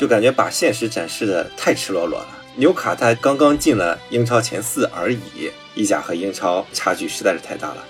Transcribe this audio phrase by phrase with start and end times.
[0.00, 2.28] 就感觉把现实展示的太赤裸裸了。
[2.56, 7.84] 纽卡他刚刚进了英超前四而已，意甲和英超差距实在是太大了。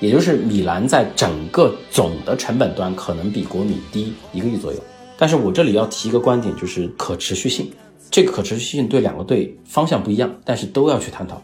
[0.00, 4.82] 也就是米兰在整个总的成本端可能比国米低一个亿左右。
[5.18, 7.70] 但是我这里要提一个观点，就是可持续性。
[8.10, 11.42] 这个可持续性对两个队方向不一样，但是都要去探讨。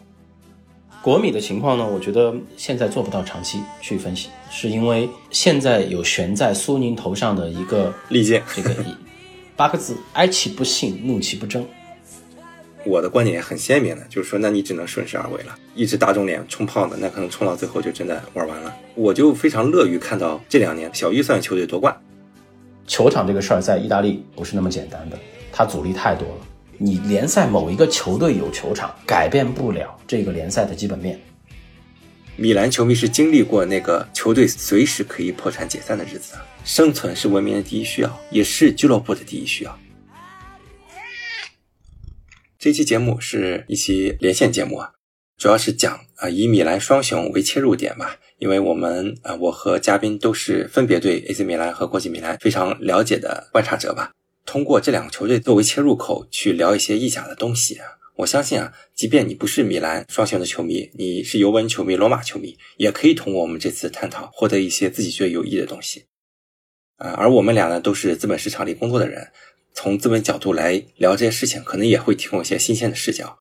[1.03, 8.75] 国米的情况呢，我觉得现在做不到长期去分析，是因为现在有悬在苏宁头上的一个利剑，这个
[9.61, 11.63] 八个字：哀其不幸，怒其不争。
[12.83, 18.75] 我的观点也很鲜明的，就是说，那你只能顺势而为了，一直打肿脸充胖子，那可能冲到最后就真的玩完了。
[18.95, 21.95] 我就非常乐于看到这两年小预算球队夺冠。
[22.87, 25.19] 球场这个事儿在意大利不是那么简单的，
[25.51, 26.47] 它阻力太多了。
[26.79, 31.21] 你联赛某一个球队有球场，改变不了这个联赛的基本面。
[32.35, 39.77] 米兰球迷是经历过那个球队随时可以破产解散的日子，生存是文明的第一需要，也是俱乐部的第一需要。
[42.59, 44.91] 这期节目是一期连线节目啊，
[45.37, 54.11] 主要是讲啊以米兰双雄为切入点吧，因为我们啊我和嘉宾都是分别对 AC 米兰和国际米兰非常了解的观察者吧，
[54.45, 66.05] 通过这两个球队作为切入口去聊一些意甲的东西啊，我相信啊，即便你不是米兰双雄的球迷，你是尤文球迷、罗马球迷，也可以通过我们这次探讨获得一些自己觉得有益的东西
[67.01, 69.27] 啊，而我们俩呢都是资本市场里工作的人。
[69.73, 73.39] 从资本角度来聊这些事情，可能也会提供一些新鲜的视角。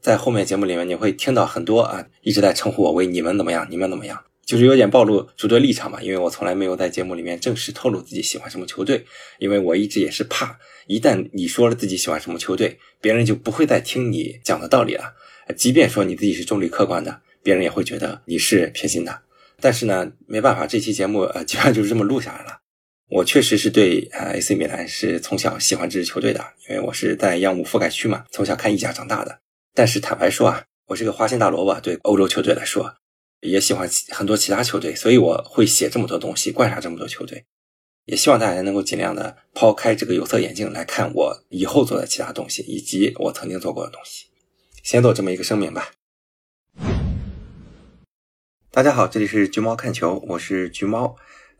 [0.00, 6.00] 在后面节目里面，你会听到很多啊，一直在称呼我为你们怎么样，你们怎么样，就是有点暴露主队立场嘛。
[6.00, 9.04] 因为我从来没有在节目里面正式透露自己喜欢什么球队，
[9.38, 15.12] 因为我一直也是怕，一旦你说了自己喜欢什么球队，别人就不会再听你讲的道理了。
[15.56, 19.20] 即便说你自己是中立客观的，别人也会觉得你是偏心的。
[19.60, 22.60] 但是呢，没办法，这期节目呃，基本上就是这么录下来了。
[23.10, 29.40] 我确实是对呃 AC 米兰是从小喜欢这支球队的，因为我是在央母覆盖区嘛，从小看意甲长大的。
[29.74, 32.96] 但是坦白说啊，我是个花心大萝卜，对欧洲球队来说，
[33.40, 37.44] 也喜欢很多其他球队，所以我会写这么多东西，观察这么多球队，
[38.06, 44.28] 也希望大家能够尽量的抛开这个有色眼镜来看我以后做的其他东西，以及我曾经做过的东西。
[44.82, 45.92] 先做这么一个声明吧。
[48.70, 51.16] 大家好，这里是橘猫看球，我是橘猫。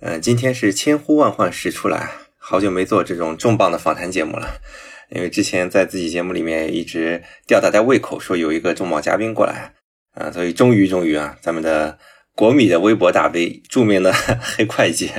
[0.06, 4.60] 嗯，今天是千呼万唤始出来，好久没做这种重磅的访谈节目了。
[5.08, 9.72] 因为之前在自己节目里面一直吊大家胃口，说有一个重磅嘉宾过来，
[10.12, 11.98] 啊，所以终于终于啊，咱们的
[12.36, 14.12] 国米的微博大 V，著名的
[14.44, 15.10] 黑会计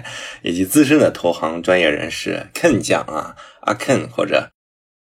[0.44, 4.52] 以及资深的投行专业人士 Ken 讲啊，阿 Ken 或者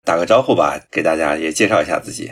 [0.04, 2.32] 打个招呼吧，给大家也介绍一下自己。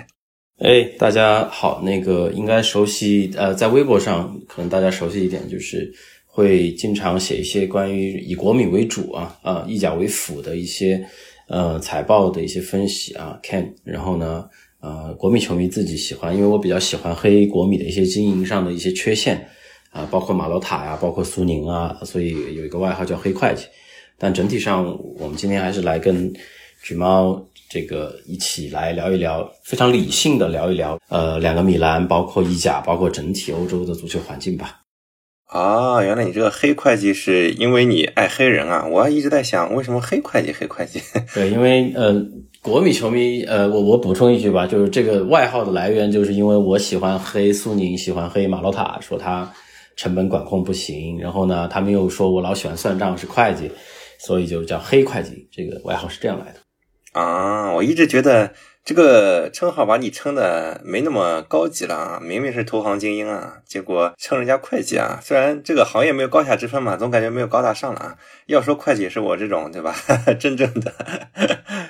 [0.60, 5.92] 哎，大家好，那个应该熟悉，呃，在微博上可能大家熟悉一点就是。
[6.36, 11.06] 会经常写一些关于以国米为主啊啊意甲为辅的一些
[11.48, 14.50] 呃财报的一些分析啊看，然后呢
[14.82, 19.48] 呃国米球迷自己喜欢，因为我比较喜欢黑国米的一些经营上的一些缺陷
[19.92, 23.66] 啊，包括马洛塔呀，包括苏宁啊，所以有一个外号叫黑会计。
[24.18, 24.86] 但整体上，
[25.20, 26.34] 我们今天还是来跟
[26.82, 27.40] 橘猫
[27.70, 34.80] 这个一起来聊一聊，非常理性的聊一聊呃两个米兰，包括意甲，包括整体欧洲的足球环境吧。
[35.54, 38.88] 啊，原来你这个黑会计是因为你爱黑人啊！
[38.90, 40.52] 我一直在想，为什么黑会计？
[40.52, 41.00] 黑会计？
[41.32, 42.12] 对，因为呃，
[42.64, 49.54] 国米球迷，呃，我我补充一句吧，就是这个外号的来源，就是因为我喜欢黑苏宁，喜欢黑马洛塔，说他
[49.96, 53.70] 成本管控不行，然后呢，他们又说我老喜欢算账，是会计，
[54.18, 56.60] 所以就叫黑会计，这个外号是这样来的。
[57.12, 58.52] 啊，我一直觉得。
[58.86, 62.20] 这个称号把你称的没那么高级了啊！
[62.22, 65.20] 明明是投行精英啊，结果称人家会计啊。
[65.24, 68.18] 虽然这个行业没有高下之分嘛，总感觉没有高大上了啊。
[68.48, 69.96] 要说会计是我这种对吧？
[70.38, 70.94] 真正的，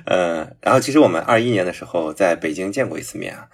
[0.05, 0.55] 嗯。
[0.61, 3.47] 然后其实我们二一年的时候在北京见过一次面啊，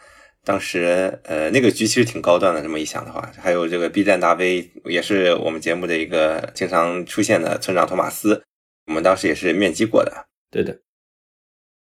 [0.43, 2.61] 当时呃那个局其实挺高端的。
[2.61, 8.43] 这么一想的话，还有这个 B 站大 V 也是我们节目的一个经常出现的村长托马斯，
[8.87, 10.25] 我们当时也是面基过的。
[10.51, 10.77] 对的。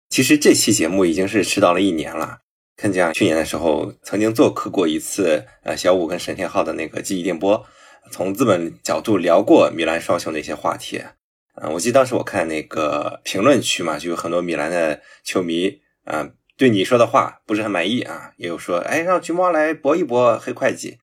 [0.08, 2.38] 其实这期节目已经是迟到了一年了。
[2.76, 7.66] 看见去年的时候曾经做客过一次，呃，小五跟沈天浩的那个记忆电波，
[8.10, 11.02] 从资本角度聊过米兰双雄的一些话题。
[11.60, 20.98] 嗯，我记得当时我看那个评论区嘛，就有很多米兰的球迷，啊，对你说的话不是很满意啊，也有说，哎，让橘猫来搏一搏黑会计。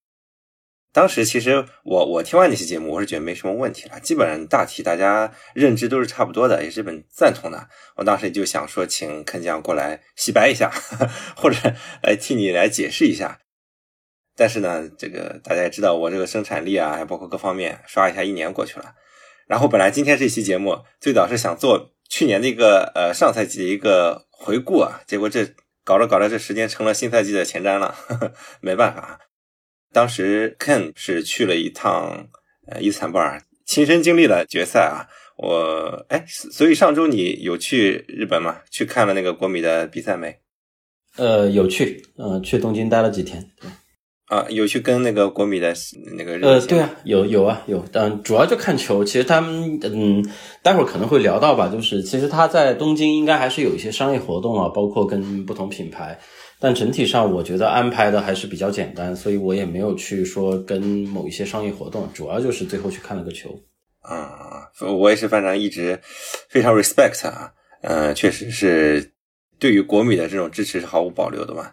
[0.96, 7.68] 当时其实我我听完那期节目，我是觉得没什么问题了，基本上大体大家认知都是差不多的，也是本赞同的。
[7.98, 10.72] 我当时就想说，请肯将过来洗白一下，
[11.36, 11.58] 或者
[12.02, 13.40] 来替你来解释一下。
[14.38, 18.94] 但是呢，这个大家也知道，我这个生产力啊，还包括各方面，刷一下一年过去了。
[19.48, 25.46] 然后本来今天这期节目最早是想做去年的一个呃上赛季的一个回顾啊，结果这
[25.84, 28.32] 搞着搞着这时间成了新赛季的前瞻了，呵 呵
[28.62, 29.20] 没办法。
[29.96, 32.28] 当时 Ken 是去了一趟
[32.68, 35.08] 呃伊斯坦布尔，亲身经历了决赛啊。
[35.38, 38.58] 我哎，所以上周你有去日本吗？
[38.70, 40.38] 去看了那个国米的比赛没？
[41.16, 43.50] 呃，有去，嗯，去东京待了几天。
[44.28, 45.74] 啊，有去跟那个国米的
[46.18, 49.02] 那个呃，对啊，有有啊有，嗯，主要就看球。
[49.02, 50.26] 其实他们，嗯，
[50.62, 51.70] 待会儿可能会聊到吧。
[51.70, 56.20] 就是其实他在东京应该还是有一些商业活动啊，包括跟不同品牌。
[56.60, 63.50] 但整体上我觉得安排的还是比较简单，所以我也没有去说跟某一些商业活动，主要就是最后去看了个球。
[64.02, 66.00] 啊，我也是，反正一直
[66.48, 69.14] 非常 respect 啊，嗯，确实是
[69.58, 71.72] 对于国米的这种支持是毫无保留的嘛。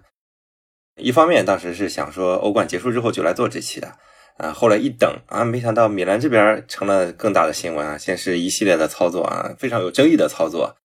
[0.97, 3.93] 一方面当时是想说欧冠结束之后就来做这期的，
[4.39, 10.77] 啊，后来一等啊，没想到米兰这边成了更大的新闻啊，先是一系列的操作啊，非常有争议的操作，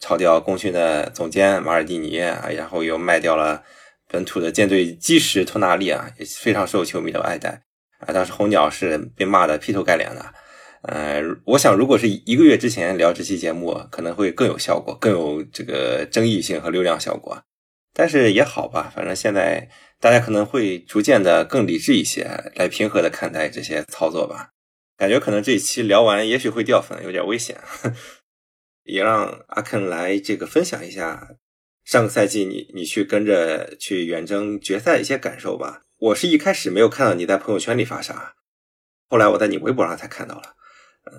[0.00, 3.62] 炒掉功勋的总监马尔蒂尼啊，然后又卖掉了
[4.08, 7.62] 本土的舰队基石托纳利啊，也非常受球迷的爱戴
[8.00, 10.34] 啊，当时红鸟是被骂的劈头盖脸的。
[10.82, 17.38] 呃，我想如果是一个月之前聊这期节目，可能会更有效果，更有这个争议性和流量效果。
[17.92, 19.68] 但是也好吧，反正现在
[20.00, 24.48] 大家可能会逐渐的更理智一些，来平和的看待这些操作吧。
[24.96, 27.58] 感觉可能这一期聊完，也许会掉粉，有点危险。
[28.84, 31.36] 也让阿肯来这个分享一下
[31.84, 35.82] 上个赛季你你去跟着去远征决赛的一些感受吧。
[35.98, 38.34] 我是一开始没有看到你在朋友圈里发啥，
[39.08, 40.54] 后来我在你微博上才看到了。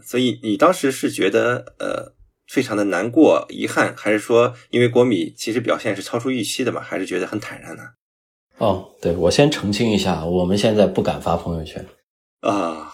[0.04, 2.13] 所以你当时是觉得呃
[2.48, 6.81] 非常的难过、遗憾，还是说因为国米其实表现是超出预期的嘛？
[6.81, 7.84] 还是觉得很坦然呢？
[8.57, 11.86] 哦，对，我先澄清一下，我们现在不敢发朋友圈
[12.42, 12.94] 啊，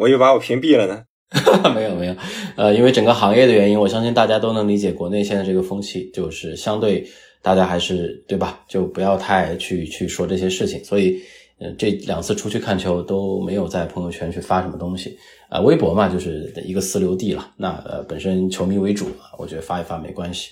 [0.00, 1.04] 我又把我屏蔽了呢。
[1.74, 2.16] 没有没有，
[2.56, 7.06] 呃，因为整个行业的原因，我相信大家都能理解，国内现在这个风气就是相对
[7.42, 8.60] 大家还是对吧？
[8.68, 11.20] 就不要太去去说这些事情，所以。
[11.60, 15.16] 嗯，这两次出去看球都没有在朋友圈去发什么东西
[15.48, 17.48] 啊，微博嘛就是一个私留地了。
[17.56, 19.06] 那呃，本身球迷为主，
[19.38, 20.50] 我觉得发一发没关系。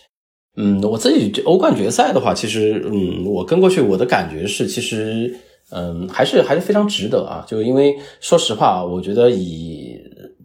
[0.56, 5.36] 嗯，我自己欧冠决赛的话，其实嗯，我跟过去我的感觉是，其实
[5.72, 7.44] 嗯，还是还是非常值得啊。
[7.48, 9.91] 就因为说实话，我觉得以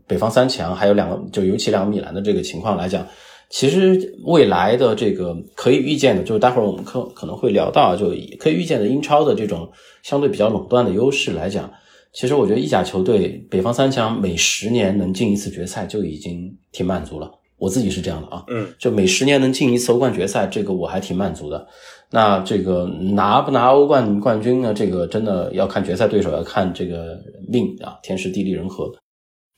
[0.08, 3.06] 北方三强还有两个，就尤其两个米兰的这个情况来讲。
[3.50, 9.72] 其实未来的这个可以预见的，就是待会儿我们可可能会聊到，就可以预见的英超的这种
[10.04, 11.72] 相对比较垄断的优势来讲，
[12.12, 17.32] 其实我觉得意甲球队北方三强每十年能进一次决赛就已经挺满足了。
[17.58, 21.66] 我自己是这样的啊，嗯，就每十年能进一次欧冠决赛，这个我还挺满足的。
[22.12, 24.74] 那这个拿不拿欧冠冠军呢？
[24.74, 27.18] 这个真的要看决赛对手，要看这个
[27.48, 28.92] 命啊，天时地利人和。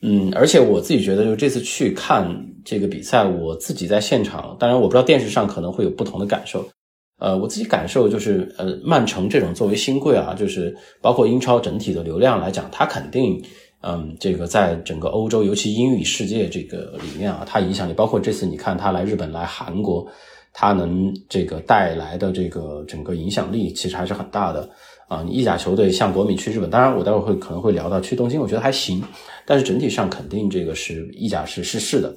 [0.02, 2.26] 嗯，而且我自己觉得，就这次去看
[2.64, 6.66] 这个比赛，我自己在现场，当然我不知道电视上可能会有不同的感受。
[7.20, 13.44] 呃，我自己感受就是，呃，曼城这种作为新贵啊，就是包括英超整体的流量来讲，它肯定，
[13.82, 20.08] 嗯，这个在整个欧洲，尤其英语世界这个里面啊，它影响力，包括这次你看他来日本、来韩国，
[20.54, 24.70] 它能这个带来的这个整个影响力，其实还是很大的。
[25.10, 29.04] 啊，你意甲球队像国米去日本，当然我待会会可能会聊到去东京，我觉得还行，
[29.50, 32.16] 但是整体上肯定这个是意甲是失势的。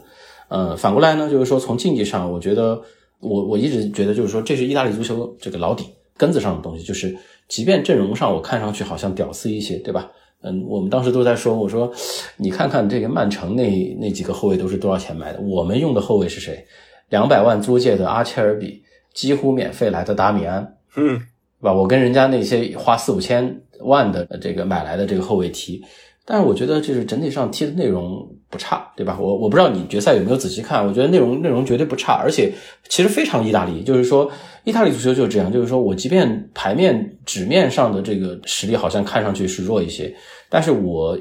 [0.48, 2.78] 呃，反过来呢，就是说从竞技上，我觉得
[3.20, 5.86] 我我一直觉得就是说这是意大利足球这个老底
[6.18, 7.16] 根子上的东西，就是
[7.48, 10.12] 即便阵容上我看上去好像屌丝一些，对吧？
[10.42, 11.90] 嗯，我们当时都在说，我说
[12.36, 16.62] 你看看这个曼城那那几个后卫都是多少钱买的，我们用的后卫是谁？
[17.08, 18.82] 两百万租借的阿切尔比，
[19.14, 21.18] 几乎免费来的达米安，嗯。
[21.62, 21.72] 对吧？
[21.72, 25.80] 我跟人家那些花四五千万的这个买来的这个后卫踢，
[26.24, 29.18] 但是我觉得就是整体上踢的内容不差，对吧？
[29.20, 32.52] 我我不知道你决赛有没有仔细看，我觉得内容内容绝对不差，而且
[32.88, 34.30] 其实非常意大利，就是说
[34.64, 40.14] 意大利足球就是这样，就是说我即便牌面纸面上的这个实力好像看上去是弱一些，
[40.48, 41.18] 但是我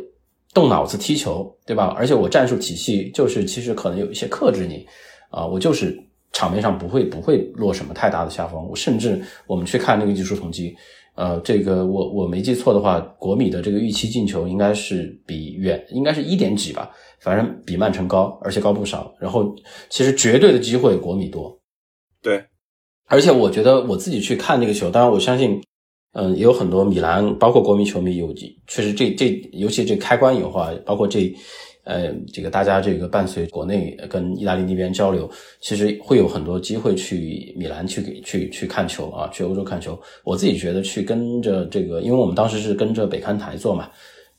[0.54, 1.96] 动脑子踢球，对吧？
[1.98, 4.86] 而且我战术体系就是其实可能有一些克制你
[5.30, 5.98] 啊，我就是。
[6.34, 10.74] 场面上不会不会落什么太大的下风，我甚至我们去看那个技术统计，
[11.16, 16.90] 呃，这个我我没记错的话，国米的这个预期进球应该是比远应该是一点几吧，
[17.20, 19.14] 反正比曼城高，而且高不少。
[19.20, 19.54] 然后
[19.90, 21.60] 其实绝对的机会国米多，
[22.22, 22.44] 对，
[23.08, 25.62] 而且我觉得我自己去看那个球，当然我相信，
[26.14, 28.34] 嗯，也有很多米兰包括国米球迷有
[28.68, 31.34] 确实这这尤其这开关以后啊，包括这。
[31.92, 35.30] 呃，这个大家这个伴随国内跟意大利那边交流，
[35.60, 40.00] 其实会有很多机会去米兰去给去去看球啊，去欧洲看球。
[40.24, 43.90] 我自己觉得去跟着这个，因为我们当时是跟着北看台做嘛，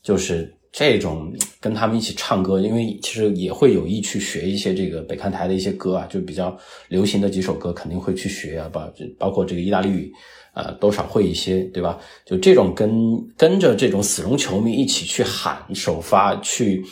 [0.01, 6.57] 就是这种跟他们一起唱歌，因为其实也会有意去学一些这个北看台的一些歌啊，就比较
[6.87, 10.11] 流行的几首歌，肯定会去学啊，包包括这个意大利语，
[10.55, 11.99] 呃，多少会一些，对吧？
[12.25, 12.89] 就这种跟
[13.37, 16.83] 跟着这种死忠球迷一起去喊首发，去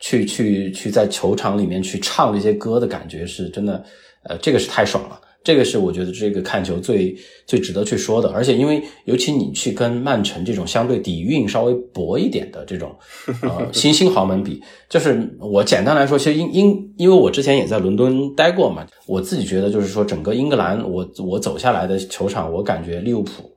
[0.00, 3.84] 去去去在球场里面去唱这些歌的感觉，是真的，
[4.24, 5.20] 呃，这个是太爽了。
[5.44, 12.92] 这个是我觉得这个看球最最值得去说的，而且因为尤其你去跟曼城这种相对底蕴稍微薄一点的这种
[13.42, 14.60] 呃新兴豪门比，
[14.90, 23.48] 就是我简单来说，其实因因因为我之前也在伦敦待过嘛，我自己觉得就是说整个英格兰，我我走下来的球场，我感觉利物浦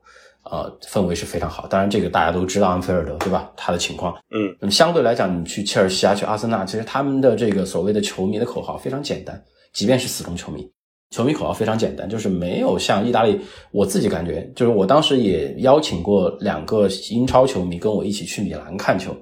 [0.44, 1.68] 呃氛围是非常好。
[1.68, 3.52] 当然这个大家都知道安菲尔德对吧？
[3.56, 9.42] 他的情况，嗯，那么相对来讲，你去切尔西啊，去阿森纳，其实他们的这个所谓的球迷的口号非常简单，
[9.74, 10.70] 即便是死忠球迷。
[11.12, 13.40] 球迷口号非常简单，就是没有像意大利，
[13.72, 19.16] 我自己感觉，就是我当时也邀请过两个英超球迷跟我一起去米兰看球。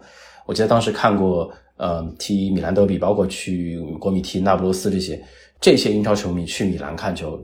[0.46, 5.18] 我记得当时看过，呃，踢米兰德比，包括去国米踢那不勒斯这些，
[5.62, 7.42] 这些英超球迷去米兰看球，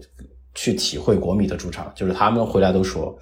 [0.56, 3.18] 去体会国米的主场，就是他们回来都说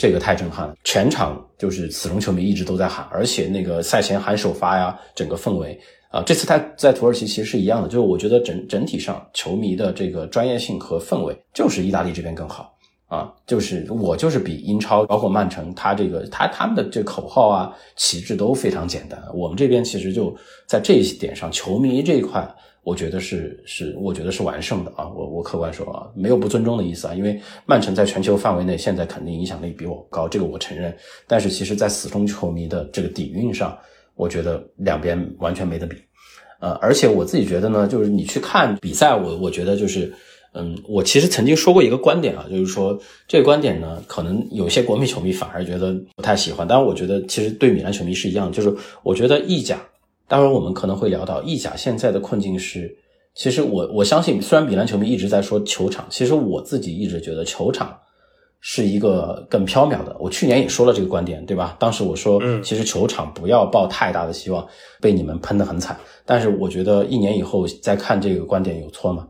[0.00, 5.78] 这个太震撼了，全场就是死忠球迷一直都在喊，而且那个赛前喊首发呀，整个氛围。
[6.08, 12.74] 啊，这次他在土耳其其实是一样的，就是我觉得整整体上球迷的这个专业性和氛围就是意大利这边更好
[13.08, 20.34] 啊，就是我就是比英超包括曼城，他这个他他们的这口号啊旗帜都非常简单，我们这边其实就
[20.66, 22.42] 在这一点上，球迷这一块，
[22.82, 30.96] 我觉得是是我觉得是完胜的啊，我我客观说啊，没有不尊重的意思啊，因为曼城在全球范围内现在肯定影响力比我高，这个我承认，
[31.26, 33.76] 但是其实在死忠球迷的这个底蕴上。
[34.16, 35.96] 我觉得两边完全没得比，
[36.60, 40.12] 呃，而且我自己觉得呢，就是你去看比赛，我我觉得就是，
[40.52, 49.80] 嗯，我其实曾经说过一个观点啊，就是说这个观点呢，可能有些国米球迷反而觉得不太喜欢，但是我觉得其实对米兰球迷是一样，就是我觉得意甲，
[50.30, 52.96] 待会儿我们可能会聊到意甲现在的困境是，
[53.34, 57.98] 其实我我相信，虽然米兰球迷一直在说球场，其实我自己一直觉得球场。
[58.62, 60.14] 是一个更缥缈的。
[60.20, 61.74] 我去年也说了这个观点，对吧？
[61.80, 64.68] 当时我说，嗯，其实球场不要抱太大的希望，
[65.00, 65.98] 被你们喷得很惨。
[66.26, 69.26] 但是我觉得一年以后再看这个观点有错吗？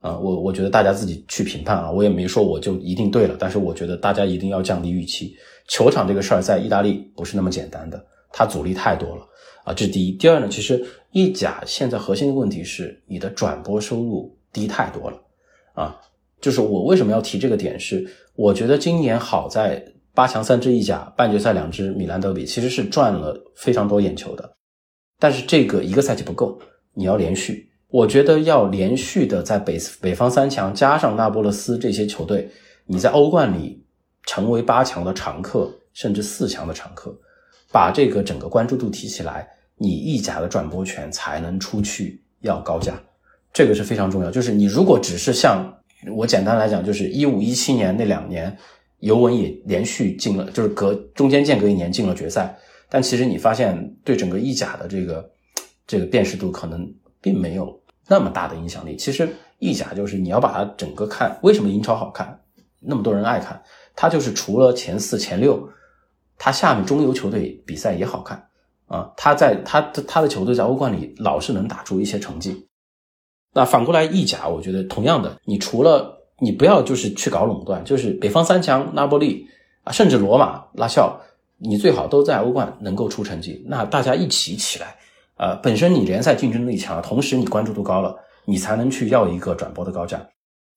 [0.00, 1.92] 啊，我我觉得大家自己去评判啊。
[1.92, 5.32] 我也没说我就一定对了，但是我觉得大家一定要降低预期。
[5.68, 9.24] 球场这个事儿在意大利不是那么简单的，它阻力太多了
[9.64, 9.74] 啊。
[9.74, 10.12] 这是第一。
[10.12, 15.20] 第二呢，其实意甲现在核心的问题是你的转播收入低太多了
[15.74, 16.00] 啊。
[16.40, 18.08] 就是我为什么要提这个点是。
[18.34, 24.50] 我觉得今年好在八强三支意甲，半决赛两支米兰德比，其实是赚了非常多眼球的。
[25.18, 26.58] 但是这个一个赛季不够，
[26.94, 27.70] 你要连续。
[27.88, 32.50] 我觉得要连续的在北北方三强加上那不勒斯这些球队，
[32.86, 33.84] 你在欧冠里
[34.24, 37.14] 成为八强的常客，甚至四强的常客，
[37.72, 43.00] 把这个整个关注度提起来，你意甲的转播权才能出去要高价，
[43.52, 44.30] 这个是非常重要。
[44.30, 45.78] 就是你如果只是像。
[46.16, 48.58] 我简单来讲，就是一五一七年那两年，
[48.98, 52.58] 尤文也连续进了，就是隔中间间隔一年进了决赛。
[52.90, 55.30] 但其实你发现，对整个意甲的这个
[55.86, 58.96] 这个辨识度可能并没有那么大的影响力。
[58.96, 59.28] 其实
[59.60, 62.36] 意甲就是你要把它整个看，为什么英超好看，
[62.80, 63.62] 那么多人爱看，
[63.94, 65.68] 它就是除了前四前六，
[66.44, 68.48] 他下面中游球队比赛也好看
[68.86, 69.12] 啊。
[69.16, 72.66] 他在他的他的球队在欧冠里老是能打出一些成绩。
[73.54, 79.46] 那反过来，意甲我觉得同样的，你除了你不要就是去搞垄断，就是北方三强，那不利
[79.84, 81.20] 啊，甚至罗马、拉肖，
[81.58, 83.64] 你最好都在欧冠能够出成绩。
[83.68, 84.96] 那大家一起起来，
[85.36, 90.26] 呃，本身你联赛竞争力强，同时你关注度高了，你才能去要一个转播的高价。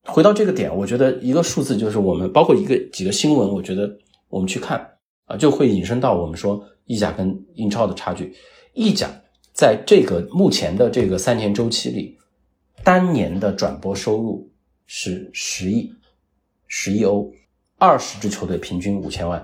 [0.06, 3.90] 回到这个点，我觉得一个数字就是我们包括一个几个新闻，我觉得
[4.30, 4.88] 我们去看
[5.26, 8.34] 啊，就会引申到我们说意甲跟英超的差距。
[8.74, 9.10] 意甲
[9.54, 12.18] 在这个目前的这个三年周期里。
[12.84, 14.48] 单年的转播收入
[14.86, 15.92] 是十亿，
[16.68, 17.32] 十亿欧，
[17.80, 19.44] 二十支球队平均五千万。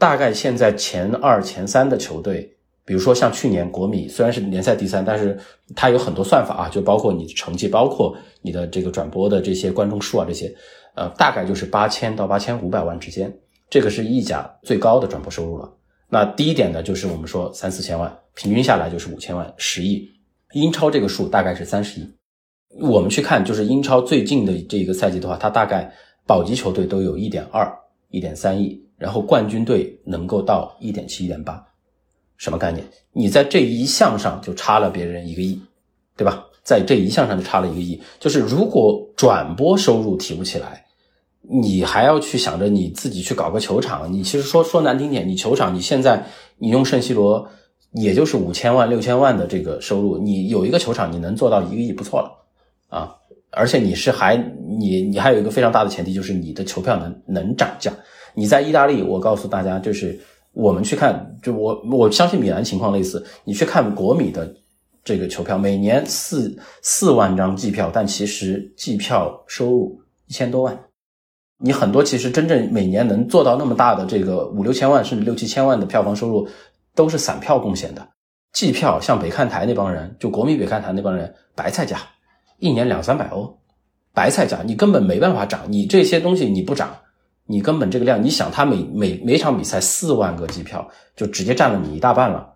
[0.00, 5.38] 大概现在前二、前三的球队，比如说像去年国米，虽然是联赛第三，但是
[5.76, 10.52] 它有很多算法啊，就包括你的成绩，包括你的这个转播的这些观众数啊，这些，
[10.96, 13.32] 呃，大概就是八千到八千五百万之间，
[13.70, 15.72] 这个是意甲最高的转播收入了。
[16.08, 20.08] 那低一点的就是我们说三四千万，平均下来就是五千万，十亿。
[20.52, 22.08] 英超这个数大概是三十亿。
[22.80, 25.92] 我们去看，就是英超最近的这一个赛季的话，它大概
[26.26, 27.72] 保级球队都有一点二、
[28.10, 31.64] 一点三亿，然后冠军队能够到一点七、一点八，
[32.36, 32.84] 什么概念？
[33.12, 35.60] 你在这一项上就差了别人一个亿，
[36.16, 36.44] 对吧？
[36.62, 38.00] 在这一项上就差了一个亿。
[38.18, 40.83] 就是如果转播收入提不起来，
[41.48, 46.24] 你还要去想着你自己去搞个球场，你其实说说难听点，你球场你现在
[46.58, 47.48] 你用圣西罗。
[47.96, 52.28] 也就是五千万六千万的这个收入，你有一个球场，你能做到一个亿不错了
[52.88, 53.14] 啊！
[53.52, 57.92] 而且你是还你你还有一个非常大的前提，就是你的球票能能涨价。
[58.34, 60.18] 你在意大利，我告诉大家，就是
[60.54, 64.52] 我们去看，就我我相信米兰情况类似，你去看国米的
[65.04, 70.76] 这个球票，每年四四万张季票，但其实季票收入一千多万。
[71.64, 76.46] 你很多其实真正每年能做到那么大的这个五六千万甚至六七千万的票房收入，
[76.94, 78.06] 都是散票贡献的。
[78.52, 81.96] 季票像北看台那帮人，就国民北看台那帮人，白菜价，
[82.58, 83.58] 一年两三百欧，
[84.12, 85.62] 白菜价，你根本没办法涨。
[85.68, 86.94] 你这些东西你不涨，
[87.46, 92.46] 你根本这个量，你想他每每每场比赛四万个季票，就直接占了你一大半了。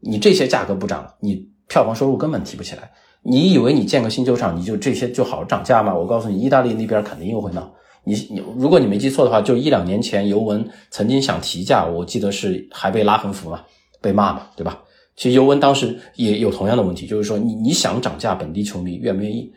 [0.00, 2.90] 你这些价格不涨，你票房收入根本提不起来。
[3.22, 5.94] 你以为你建个新球场，你就这些就好涨价吗？
[5.94, 7.70] 我告诉你，意大利那边肯定又会闹。
[8.06, 13.64] 你你，如果你没记错的话，就一两年前尤文曾经想提价，我记得是还被拉横幅嘛，
[14.00, 14.80] 被骂嘛，对吧？
[15.16, 19.52] 其实尤文当时也有同样的问题，就是说你你想涨价，本地球迷愿不愿意？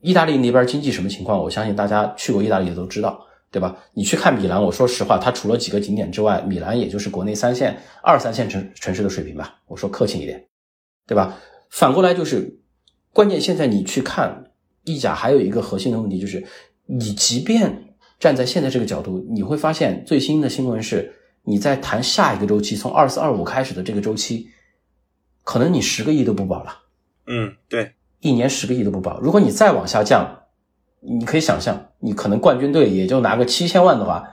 [0.00, 1.38] 意大利那边经济什么情况？
[1.42, 3.18] 我相信大家去过意大利的都知道，
[3.50, 3.74] 对吧？
[3.94, 9.58] 你去看米兰，我说实话，它除了几个景点之外，米兰也就是国内三线、二三线城城市的水平吧。
[9.66, 10.46] 我说客气一点，
[11.06, 11.38] 对吧？
[11.70, 12.60] 反过来就是，
[13.12, 14.52] 关键现在你去看
[14.84, 16.46] 意甲，还有一个核心的问题就是，
[16.84, 17.87] 你即便
[18.18, 24.48] 站在现在这个角度，你会发现最新的新闻是，你在谈下一个周期，从二四二五开始的这个周期，
[25.44, 26.80] 可能你十个亿都不保了。
[27.28, 29.20] 嗯，对，一年十个亿都不保。
[29.20, 30.40] 如果你再往下降，
[31.00, 34.24] 你可以想象，你可能冠军队也就拿个七千万的话，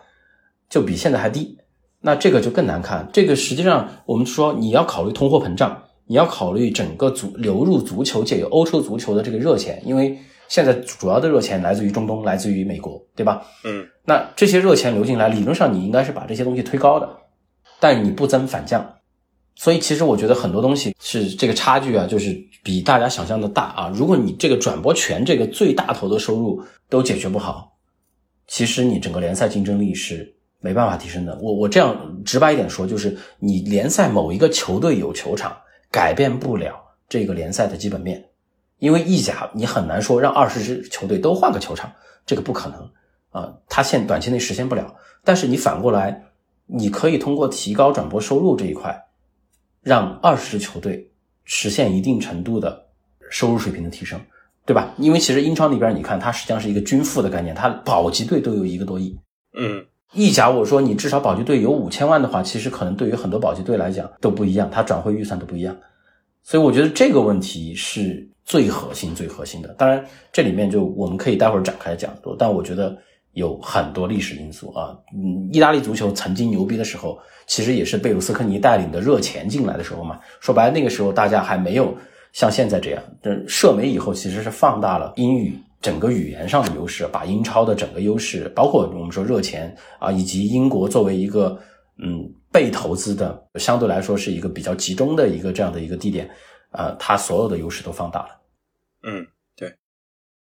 [0.67, 1.59] 就比现在还低。
[2.01, 3.07] 那这个就更难看。
[3.13, 10.17] 这个实际上，我们说你要考虑通货膨胀，你要考虑整个足流入足球界、欧洲足球的这个热钱，因为。
[10.47, 13.45] 现在主要的热钱来自于中东，来自于美国，对吧？
[13.63, 17.09] 嗯，那这些热钱流进来，理论上你应该是把这些东西推高的，
[17.79, 18.95] 但你不增反降，
[19.55, 23.91] 所以其实我觉得很多东西是这个差距啊，就是比大家想象的大啊。
[23.93, 27.71] 如果你这个转播权这个最大头的收入都解决不好，
[28.47, 31.37] 其实你整个联赛竞争力是没办法提升的。
[31.41, 35.55] 我我这样直白一点说，就是你联赛某一个球队有球场，
[35.89, 36.75] 改变不了
[37.09, 38.23] 这个联赛的基本面。
[38.85, 41.91] 因为意甲你很难说让二十支球队都换个球场，
[42.23, 42.87] 这个不可能
[43.31, 44.95] 啊，它现短期内实现不了。
[45.23, 46.23] 但是你反过来，
[46.67, 48.95] 你可以通过提高转播收入这一块，
[49.81, 51.09] 让二十支球队
[51.45, 52.85] 实现一定程度的
[53.31, 54.21] 收入水平的提升，
[54.67, 54.93] 对吧？
[54.99, 59.17] 因为其实英超里边你看，它实际上是一个均富的概念，它保级队都有一个多亿。
[59.57, 65.75] 嗯，意甲我说你至少保级队有五千万的话，其实可能对于很多保级队来讲都不一样，它转会预算都不一样。
[66.43, 68.29] 所以我觉得这个问题是。
[68.45, 72.95] 最核心、最核心的，当然这里面就我们可以待会儿展开讲多，但我觉得
[73.33, 74.95] 有很多历史因素啊。
[75.15, 80.19] 嗯，意大利足球曾经牛逼的时候，其实也是贝鲁斯科尼带领的热钱进来的时候嘛。
[80.39, 81.97] 说白了，那个时候大家还没有
[82.33, 83.01] 像现在这样。
[83.19, 91.59] 但社媒以后其实是放大了英语整个语言上的优势，把英超的整个优势，包括我们说热钱啊，以及英国作为一个
[91.97, 96.29] 嗯被投资的，相对来说是一个比较集中的一个这样的一个地点。
[96.77, 98.41] 呃，他所有的优势都放大了。
[99.03, 99.75] 嗯，对。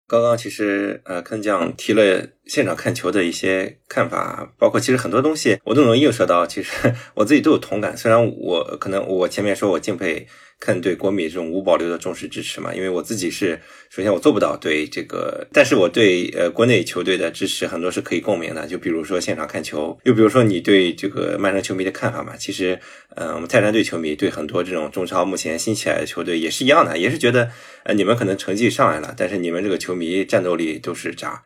[0.07, 7.97] 刚刚其实呃，坑将提了现场看球的一些看法，包括其实很多东西我都能映射到，其实 我自己都有同感。
[7.97, 10.27] 虽然我可能我前面说我敬佩。
[10.65, 12.73] 看对国米这种无保留的重视支持嘛？
[12.73, 18.65] 因为我自己是，首先我做不到对这个，但是我对呃国内球队的支持很多是可以共鸣的。
[18.69, 22.37] 就比如说现场看球，又比如说你对这个曼城球迷的看法嘛。
[22.37, 22.79] 其实，
[23.17, 27.51] 呃，我们泰山队球迷对很多这种中超目前新起来的球队也是一样的，也是觉得
[27.83, 31.43] 呃你们可能成绩上来了，但是你们这个球迷战斗力都是渣，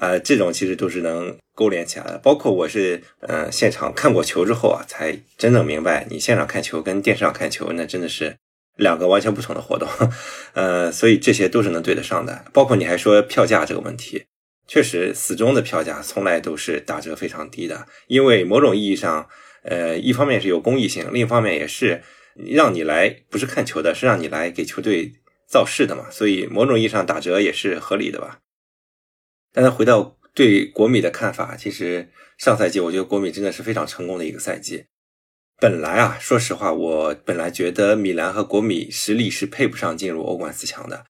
[0.00, 2.20] 呃，这种其实都是能勾连起来的。
[2.22, 8.36] 包括我是呃现场看过球之后啊，才真正明白，你现场看球跟电视上看球那真的是。
[8.76, 9.88] 两个完全不同的活动，
[10.54, 12.44] 呃，所以这些都是能对得上的。
[12.52, 14.24] 包括你还说票价这个问题，
[14.66, 19.28] 确实死忠的票价从来都是打折非常低的，因为某种意义上，
[19.64, 22.02] 呃，一方面是有公益性，另一方面也是
[22.34, 25.12] 让你来不是看球的，是让你来给球队
[25.46, 28.38] 造势的嘛，所以某种意义上打折也是合理的吧。
[29.52, 34.86] 但是回到对国米的看法，其实上赛季我觉得国米真的是非常成功的一个赛季。
[35.60, 41.04] 本来啊，说实话，我本来觉得米兰和国米实力是配不上进入欧冠四强的，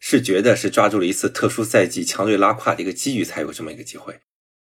[0.00, 4.18] 是觉得是抓住了一次特殊赛季强队拉胯的一个机遇才有这么一个机会。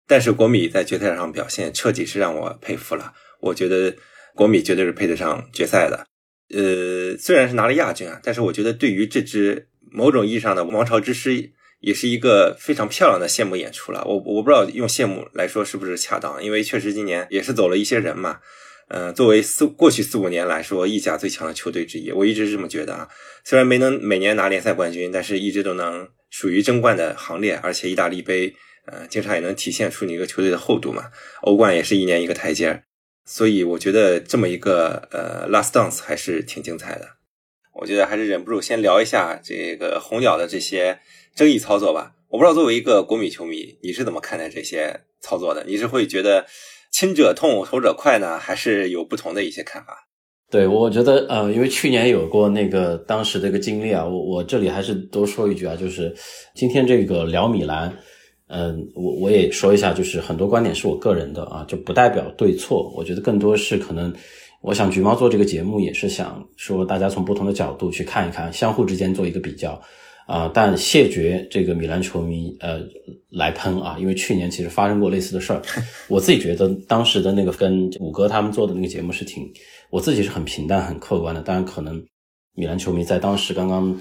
[0.06, 3.96] 但是国米在决赛上表现彻底是让我佩服了，我觉得
[4.36, 6.06] 国米绝对是配得上决赛的。
[6.54, 14.04] 呃，虽然是拿了亚军啊，但是我觉得对于这支某种意义上的王朝之师，也是一个非常漂亮的谢幕演出了。
[14.06, 18.38] 我我不知道用谢幕来说是不是恰当，因为确实今年也是走了一些人嘛。
[18.88, 23.08] 嗯，作为四过去四五年来说意甲最强的球队之一，我一直是这么觉得啊。
[23.44, 28.54] 虽然没能每年拿联赛冠军，但是一直都能属于争冠的行列，而且意大利杯，
[28.86, 31.10] 呃，经常也能体现出你一个球队的厚度嘛。
[31.42, 32.84] 欧冠也是一年一个台阶，
[33.24, 37.08] 所以我觉得这么一个呃 last dance 还是挺精彩的。
[37.74, 41.00] 我觉得还是忍不住先聊一下这个红鸟的这些
[41.34, 42.12] 争议操作吧。
[42.28, 45.64] 我不知道作为一个国米球迷，你是怎么看待这些操作的？
[45.66, 46.46] 你是会觉得
[46.98, 50.08] 亲者痛，仇者快呢，还是有不同的一些看法？
[50.50, 56.16] 对，我觉得呃，因为去年有过那个当时的一个经历啊，我我这里还是多说一句啊，就是
[56.54, 57.94] 今天这个聊米兰，
[58.48, 62.90] 嗯，我我也说一下，就是很多观点是我个人的啊，就不代表对错。
[62.96, 64.10] 我觉得更多是可能，
[64.62, 69.78] 我想橘猫做这个节目也是想说，大家从不同的角度去看一看，相互之间做一个比较。
[70.26, 72.80] 啊，但谢绝这个米兰球迷呃
[73.30, 75.62] 来喷啊，因为去年其实发生过类似的事儿。
[76.10, 79.48] 我自己觉得当时的那个跟五哥他们做的那个节目是挺，
[79.88, 81.40] 我自己是很平淡很客观的。
[81.42, 82.04] 当然，可能
[82.56, 83.96] 米兰球迷在当时刚刚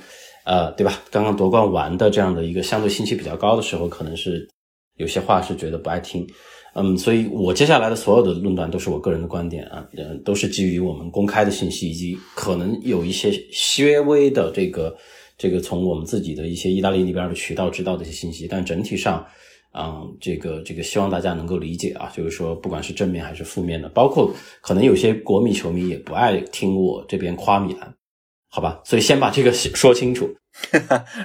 [0.45, 4.47] 呃对吧，刚刚夺冠完的这样的一个相对信息比较高的时候，可能是
[4.95, 6.27] 有些话是觉得不爱听。
[6.73, 14.97] 嗯，所以我接下来的所有的论断都是我个人的观点啊，呃，都是基于我们公开的信息以及可能有一些些微的这个。
[15.37, 19.25] 这个从我们自己的一些意大利那边的渠道知道的一些信息，但整体上，
[19.77, 27.93] 嗯，这个这个希望大家能够理解啊，就是说不管是正面还是负面的，包括可能有些国米球迷也不爱听我这边夸米兰，
[28.49, 28.81] 好吧？
[28.85, 30.33] 所以先把这个说清楚，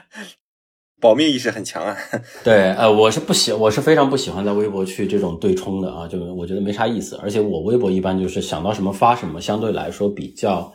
[1.00, 1.96] 保密意识很强啊。
[2.42, 10.74] 对，呃，我是不喜，我是非常不喜欢在微博去这种对冲的啊，就我觉得没啥意思，而且我微博一般就是想到什么发什么，相对来说比较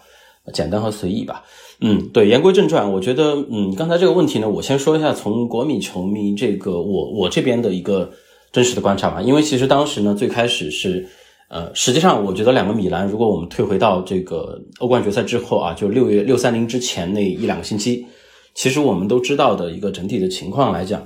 [0.53, 1.43] 简单和随意吧。
[1.81, 8.10] 嗯，对，言归正传，我觉得，嗯，刚才这个问题呢，我先说一下从国米球迷这个我我这边的一个
[8.53, 11.05] 真实的观察吧，因为其实当时呢，最开始是，
[11.49, 18.05] 呃，实际上我觉得两个米兰，如果我们退回到这个欧冠决赛之后啊，就六月六三零之前那一两个星期，
[18.53, 21.05] 其实我们都知道的一个整体的情况来讲，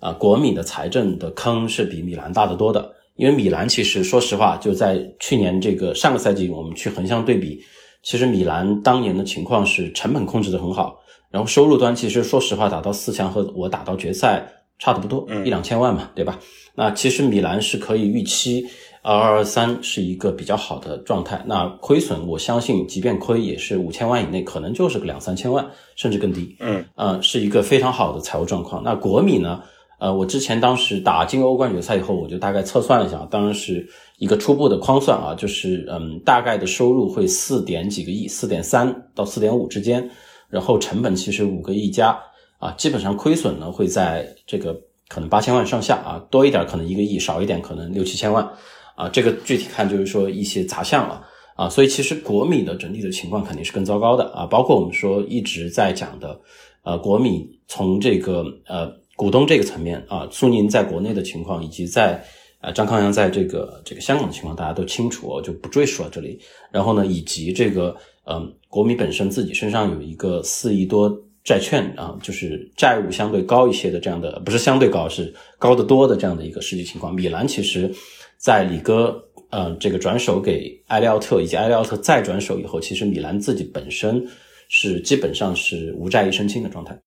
[0.00, 7.60] 啊，国米的财政的坑是比米兰大得多的，因为米兰其实说实话，就在去年这个上个赛季，我们去横向对比。
[8.02, 10.98] 其实米兰当年的情况是成本控制的很好，
[11.30, 14.46] 然后收入端其实说实话打到四强和我打到决赛
[14.78, 16.38] 差的不多，一两千万嘛，对吧？
[16.74, 18.64] 那其实米兰是可以预期
[19.02, 21.42] 二二三是一个比较好的状态。
[21.46, 26.56] 那亏损我相信即便亏也是五千万以内，可能就是个两三千万，甚至更低。
[26.60, 28.82] 嗯，呃，是一个非常好的财务状况。
[28.84, 29.60] 那国米呢？
[30.00, 33.84] 呃，我之前当时打进欧冠决赛以后，我就大概测算了一下，当然是
[34.18, 40.10] 一个初步的框算啊，就是嗯，大概的收入会四点几个亿，四点三到四点五之间，
[40.50, 42.18] 然后成本其实五个亿加
[42.58, 44.78] 啊，基本上亏损呢会在这个
[45.08, 48.46] 可能八千万上下啊，多一点可能一个亿，少一点可能六七千万
[48.94, 51.24] 啊，这个具体看就是说一些杂项了
[51.56, 56.38] 啊，所以其实国米的整体的情况肯定是更糟糕的啊，包括我们说一直在讲的，
[56.82, 58.92] 呃，国米从这个呃。
[59.18, 62.24] 股东这个层面啊，苏宁在国内的情况，以及在
[62.60, 66.40] 呃张康阳在这个这个香港的情况，大家都清楚，我就不赘述了这里。
[66.72, 71.10] 然后呢，以及这个嗯，国米本身自己身上有一个四亿多
[71.44, 77.14] 债券啊，就是债务相对高一些的这样的，不是相对高，是高得多的这样的一个实际情况。
[77.14, 77.90] 米兰其实，
[78.36, 79.18] 在里哥
[79.50, 84.26] 呃这个转手给埃利奥特，以及埃利奥特再转手以后，其实米兰自己本身
[84.68, 86.98] 是基本上是无债一身轻的状态。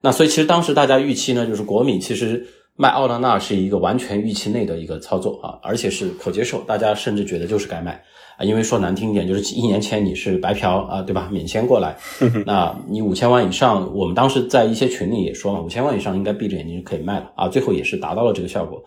[0.00, 2.46] 那所以其实当时大家预期呢，就是国米其实
[2.80, 8.00] 卖奥拉纳是一个完全预期内的一个操作啊，而且是可接受，大家甚至觉得就是该卖
[8.36, 11.28] 啊，因为说难听一点，就是一年前你是白嫖啊，对吧？
[11.32, 11.96] 免签过来，
[12.46, 18.80] 那你五千万以上，我们当时在一些群里也说了，五千万以上应该闭着眼睛就可以卖了啊，最后也是达到了这个效果。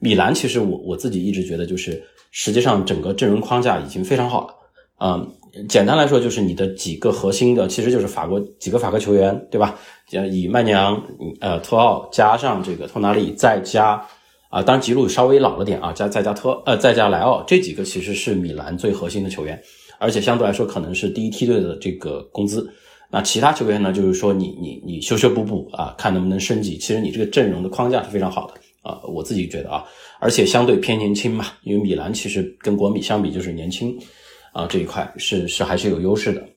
[0.00, 4.54] 米兰其实我我自己一直觉得，就是实际上整个阵容框架已经非常好了，
[5.00, 5.30] 嗯。
[5.68, 9.78] 简单来说，就是你的几个核心的，其实就是法国几个法国球员，对吧？
[10.30, 11.02] 以曼尼昂、
[11.40, 14.04] 呃托奥加上这个托纳利，再加
[14.50, 19.60] 啊，当然吉鲁稍微老了点啊，加再加特呃再加莱奥，这几个其实是米兰最核心的球员，
[19.98, 22.68] 而且相对来说可能是第一梯队的这个工资。
[23.10, 26.76] 那其他球员呢，就是说你你你修修补补啊，看能不能升级。
[26.76, 29.84] 其实你这个阵容的框架是非常好的啊，我自己觉得啊，
[30.18, 33.96] 而且相对偏年轻嘛，因为米兰其实跟国米相比就是年轻。
[34.54, 36.48] 啊，这一块是是还是有优势的，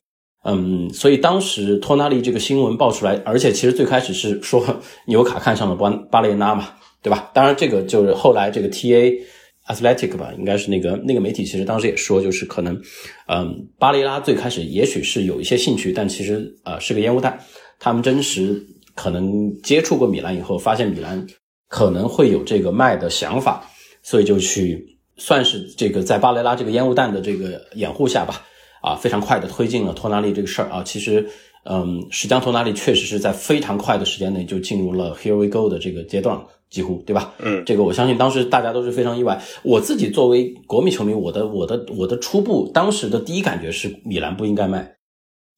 [0.45, 4.63] 嗯，所以当时托纳利这个新闻爆出来，而且其实最开始是说
[5.07, 6.69] 纽卡看上了巴巴雷纳嘛，
[7.01, 7.31] 对吧？
[7.33, 9.19] 当然这个就是后来这个 T A
[9.67, 12.79] Athletic 吧，应该是那个那个媒体其实当时也说，就是可能，
[13.27, 17.37] 嗯，巴雷拉最开始也许是有一些兴趣，但其实呃是个烟雾弹。
[17.79, 21.25] 他们真实可能接触过米兰以后，发现米兰
[21.67, 23.67] 可能会有这个卖的想法，
[24.03, 24.96] 所以就去。
[25.17, 28.41] 算是这个在巴雷拉这个烟雾弹的这个掩护下吧，
[28.81, 30.83] 啊，非常快的推进了托纳利这个事儿啊。
[30.83, 31.27] 其实，
[31.65, 37.33] 嗯，实际上托纳利确实是在非常快的时间内就进入了 Here we go 的这个阶段，几乎对吧？
[37.39, 39.41] 嗯，这个我相信当时大家都是非常意外。
[39.63, 44.93] 我自己作为国米球迷，我的我的我的初步当时的第一感觉是米兰不应该卖。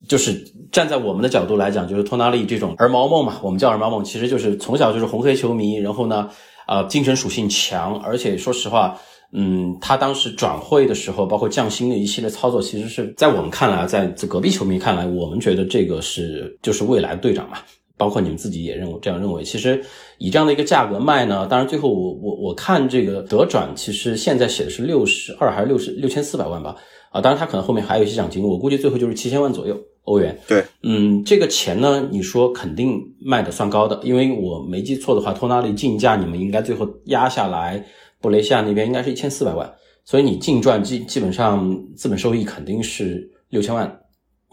[0.07, 0.33] 就是
[0.71, 6.29] 站在我们的角度来讲，就是托纳利这种儿毛梦嘛，我们叫儿毛梦，其实就是从小就是红黑球迷，然后呢，
[6.69, 8.97] 呃，精神属性强，而且说实话，
[9.31, 17.57] 嗯，他当时转会的时候，包括降薪的一系列操作，其实是在我们看来，在这隔壁球迷看来，我们觉得这个是就是未来的队长嘛，
[17.97, 19.43] 包括你们自己也认为这样认为。
[19.43, 19.81] 其实
[20.17, 26.75] 以这样的一个价格卖呢，当然最后我我我看这个德转，其实现在写的是六十二还是六十六千四百万吧。
[27.11, 30.39] 啊，当然他可能后面还有一些奖金，我估计最后就是七千万左右欧元。
[30.47, 37.83] 对，嗯，这个钱呢，你说肯定卖的算高的，因为我没记错的话，托纳利竞价你们应该最后压下来，
[38.21, 39.71] 布雷西亚那边应该是一千四百万，
[40.05, 43.99] 所以你净赚基基本上资本收益肯定是六千万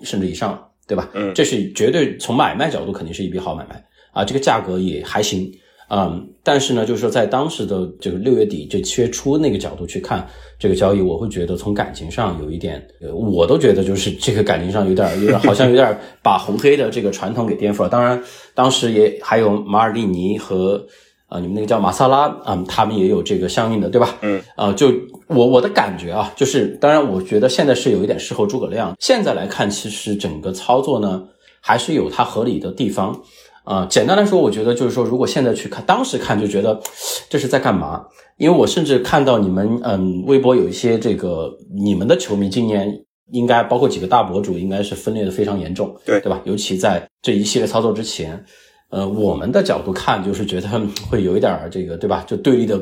[0.03, 1.11] 甚至以上，对吧？
[1.15, 5.51] 嗯，这是绝对从买卖角度肯定是一笔好买卖啊，这个价格也还行。
[5.89, 10.27] 嗯，但是呢，就是说，在当时的这个六月底这七月初那个角度去看
[10.59, 17.89] 这个交易，我会觉得从感情上有一点，我都觉得就是这个感情上有点有点好像有点把红黑的这个传统给颠覆了。
[17.89, 18.21] 当然，
[18.53, 20.85] 当时也还有马尔蒂尼和
[21.29, 24.17] 啊你们那个叫马萨拉啊，他们也有这个相应的，对吧？
[24.23, 24.93] 嗯，啊，就
[25.27, 28.95] 我我的感觉啊，就是当然，我觉得现在是有一点事后诸葛亮。
[29.01, 31.25] 现在来看，其实整个操作呢，
[31.61, 33.21] 还是有它合理的地方。
[33.65, 36.81] 啊，简单来说，我觉得就是说，如果现在去看，当时看就觉得
[37.29, 38.05] 这是在干嘛？
[38.39, 42.89] 因为我甚至看到你们，嗯，微博有一些这个你们的球迷，今年
[43.33, 46.41] 应该包括几个大博主，应该是分裂的非常严重，对对吧？
[46.45, 48.45] 尤其在这一系列操作之前，
[48.91, 50.69] 呃，我们的角度看，就是觉得
[51.11, 52.25] 会有一点这个，对吧？
[52.27, 52.81] 就对立的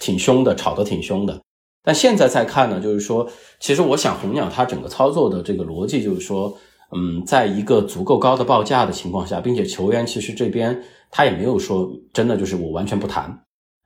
[0.00, 1.40] 挺凶的，吵得挺凶的。
[1.82, 3.28] 但现在再看呢，就是说，
[3.58, 6.56] 其实我想红鸟它整个操作的这个逻辑，就是说。
[6.92, 10.76] 嗯，在一个足够高的报价的情况下，并且球员其实这边
[11.08, 13.26] 他也没有说真的就是我完全不谈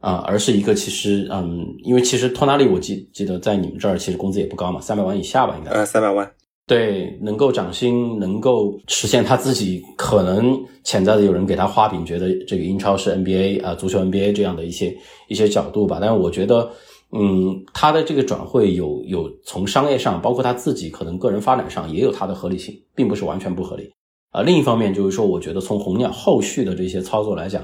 [0.00, 6.32] 啊，而是一个其实嗯，因为其实托纳利我记记得在你们这儿其实工资也不高嘛，三百万以下吧，应该呃三百万，
[6.66, 14.96] 对，能够涨薪，能够实现他自己可能潜在的有人给他画饼，觉得这个英超是 NBA 啊，足球 NBA 这样的一些
[15.28, 16.70] 一些角度吧，但是我觉得。
[17.16, 23.88] 嗯，他的这个转会有有从商业上，包括他自己可能个人发展上也有他的合理性，并不是完全不合理。
[24.32, 27.62] 啊，另一方面就是说，我觉得从红鸟后续的这些操作来讲，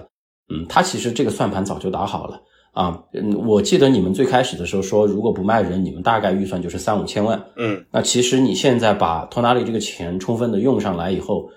[0.55, 2.41] 嗯，他其实这个算盘早就打好了
[2.73, 3.03] 啊。
[3.13, 7.43] 嗯，我记得你们最开始的时候说，如果不卖人，你们大概预算就是三五千万。
[7.57, 11.49] 嗯，那其实你现在把托纳利这个钱充分的用上来以后，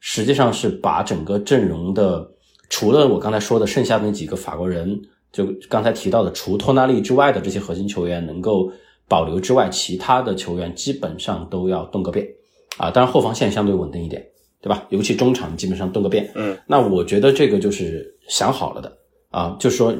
[0.00, 2.30] 实际上是把整个阵容的，
[2.68, 5.00] 除了我刚才说的剩下的那几个法国人。
[5.32, 8.70] 就刚才提到的，除托纳利之外的这些核心球员能够
[9.08, 12.28] 保留之外，其他的球员基本上都要动个遍
[12.76, 12.90] 啊。
[12.90, 14.22] 当然后防线相对稳定一点，
[14.60, 14.84] 对吧？
[14.90, 16.30] 尤其中场基本上动个遍。
[16.34, 18.92] 嗯，那我觉得这个就是想好了的
[19.32, 19.92] 啊，就是说，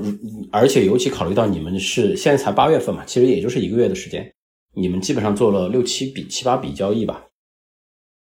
[0.53, 4.31] 而且尤其考虑到你们是现在才八月份嘛，其实也就是一个月的时间，
[4.75, 7.25] 你们基本上做了六七笔、七八笔交易吧，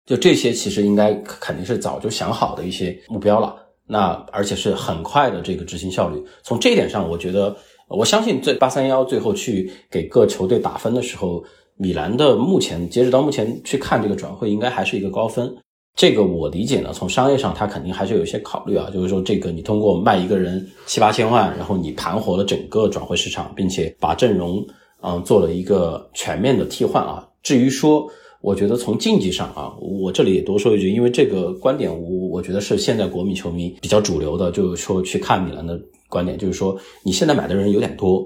[0.06, 3.56] 就这些其实应该肯定是早就想好的一些目标了。
[3.91, 11.43] 那而且是很快的这个执行效率，从这一点上，我觉得我相信这八三幺最后去给各球队打分的时候，
[11.76, 15.58] 米兰的目前截止到目前去看这个转会应该还是一个高分。
[15.99, 24.65] 这个我理解呢，从商业上他肯定还是有一些考虑啊，就是说这个你通过卖一个人七八千万，然后你盘活了整个转会市场，并且把阵容
[25.01, 27.27] 嗯做了一个全面的替换啊。
[27.43, 28.09] 至于说。
[28.41, 38.25] 我觉得从竞技上啊，我这里也多说一句，因为这个观点，我我觉得是现在国米球迷比较主流的，就是说去看米兰的观点，就是说你现在买的人有点多，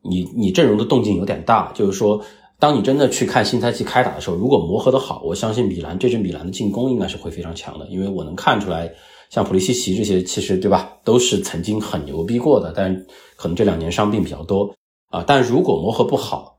[0.00, 2.18] 你你阵容的动静有点大，就是说
[2.60, 8.92] 当你真的去看新赛季开打的时候，如果磨合的好，我相信米兰这支米兰的进攻应该是会非常强的，因为我能看出来，
[9.30, 12.94] 像普利西奇这些，其实对吧，都是曾经很牛逼过的，但
[13.34, 14.72] 可能这两年伤病比较多
[15.08, 16.58] 啊，但如果磨合不好，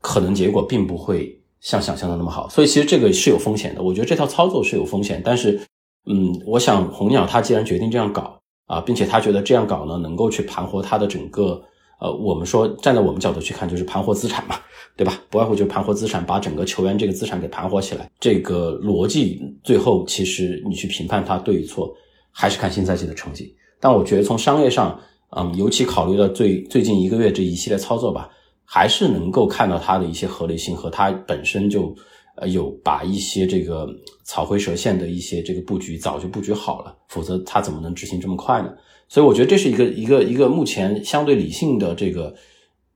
[0.00, 1.36] 可能结果并不会。
[1.62, 3.82] 像想象的那么好，所以其实这个是有风险的。
[3.82, 5.60] 我觉得这套操作是有风险，但是，
[6.06, 11.62] 嗯，我想红鸟他既然决定这样搞啊，并且他觉得这样搞呢，能够去盘活他的整个，
[12.00, 14.56] 呃，我们说站在我们角度去看，就是盘活资产嘛，
[14.96, 15.20] 对吧？
[15.28, 18.10] 不外乎就是盘活资产，把整个球员这个资产给盘活起来。
[18.18, 21.94] 这个逻辑最后其实你去评判它对与错，
[22.30, 23.54] 还是看新赛季的成绩。
[23.78, 24.98] 但我觉得从商业上，
[25.36, 28.28] 嗯，尤其考虑到最最近一个月这一系列操作吧。
[28.72, 31.92] 还是能够看到它的一些合理性和它本身就
[32.36, 33.84] 呃有把一些这个
[34.22, 38.70] 草灰蛇线的一些这个布局早就布局好了，否则它怎么能执行这么快呢？
[39.10, 42.32] 所以我觉得这是一个一个一个目前相对理性的这个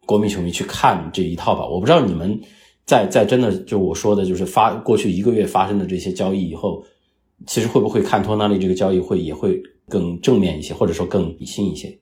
[0.07, 1.67] 国民球迷去看这一套吧。
[1.67, 2.41] 我不知道你们
[2.87, 6.85] 在在真的就我说的，就是发过去一个月发生的这些交易以后，
[7.49, 11.99] 其实会不会看托纳利这个交易会也会更正面一些，或者说更理性一些？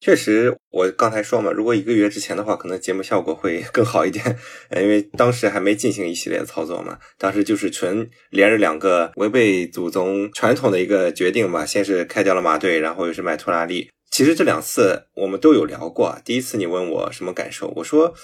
[0.00, 4.38] 确实，我刚才说嘛，如果一个月之前的话，可能节目效果会更好一点，
[4.70, 13.90] 因为当时还没进行一系列操作嘛，当时就是纯连着两个违背祖宗传统的一个决定吧，先是开掉了马队，然后又是买托纳利。
[14.08, 18.14] 其实这两次我们都有聊过，第一次你问我什么感受，我说，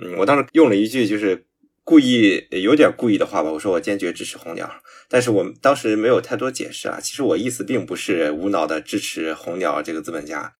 [0.00, 1.44] 嗯，我当时用了一句就是
[1.82, 4.70] 故意有点故意的话吧，我说我坚决支持红鸟，
[5.08, 10.54] 但是我当时没有太多解释啊，其实我意思并不是无脑的支持红鸟这个资本家。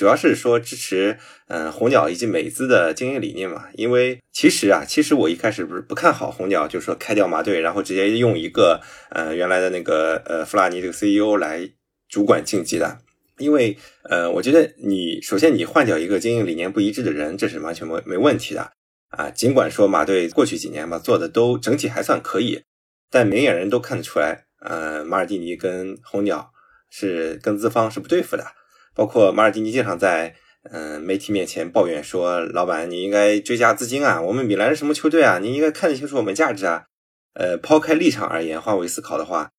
[0.00, 3.66] 主要是说支持，嗯，红鸟以及美资的经营理念嘛。
[3.74, 11.68] 因为其实啊，其实我一开始不是不看好红鸟，就是说开掉马队，然后直接用一个，呃，原来的那个，呃，弗拉尼这个 CEO 来
[12.08, 13.00] 主管竞技的。
[13.36, 18.72] 因为，呃，我觉得你首先你换掉一个经营理念不一致的人，这是完全没没问题的
[19.10, 19.28] 啊。
[19.28, 22.62] 尽管说马队过去几年吧做的都整体还算可以，
[23.10, 26.50] 但明眼人都看得出来，呃，马尔蒂尼跟红鸟
[26.88, 28.46] 是跟资方是不对付的。
[29.00, 30.34] 包括马尔蒂尼经常在
[30.70, 34.20] 嗯媒体面前抱怨说：“老板，你应该追加资金啊！
[34.20, 35.38] 我们米兰是什么球队啊？
[35.38, 36.84] 你应该看得清楚我们价值啊！”
[37.32, 39.52] 呃，抛开立场而言，换位思考的话，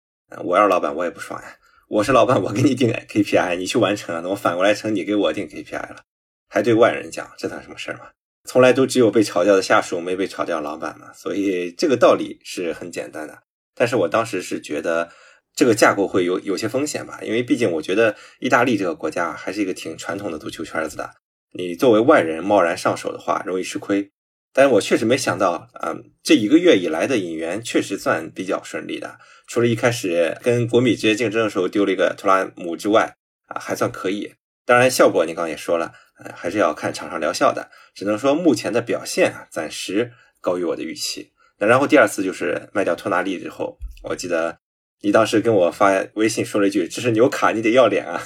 [0.44, 1.56] 我要是老板，我也不爽呀。
[1.88, 6.04] 我是老板，我给你定 KPI，你去完成啊，那我反过来成你给我定 KPI 了，
[6.48, 8.10] 还对外人讲，这算什么事儿吗？
[8.48, 11.12] 从来都只有被炒掉的下属，没被炒掉老板嘛。
[11.14, 13.40] 所以这个道理是很简单的。
[13.74, 15.10] 但是我当时是觉得。
[15.54, 21.12] 这个架构会有有些风险吧，因为毕竟我觉得意大利这个国家还是一个挺传统的足球圈子的。
[21.54, 24.10] 你作为外人贸然上手的话，容易吃亏。
[24.54, 29.20] 但是我确实没想到，嗯，这一个月以来的引援确实算比较顺利的。
[29.48, 33.16] 除了一开始跟国米直接竞争的时候丢了一个图拉姆之外，
[33.48, 34.34] 啊，还算可以。
[34.66, 37.70] 当然效果你刚刚也说了，呃，还是要看场上疗效的。
[37.94, 41.32] 只能说目前的表现啊，暂时高于我的预期。
[41.60, 44.60] 那然后第二次就是卖掉托纳利之后，我记得。
[45.04, 48.22] 你当时跟我发微信说了一句：“这是纽卡，你得要脸啊！”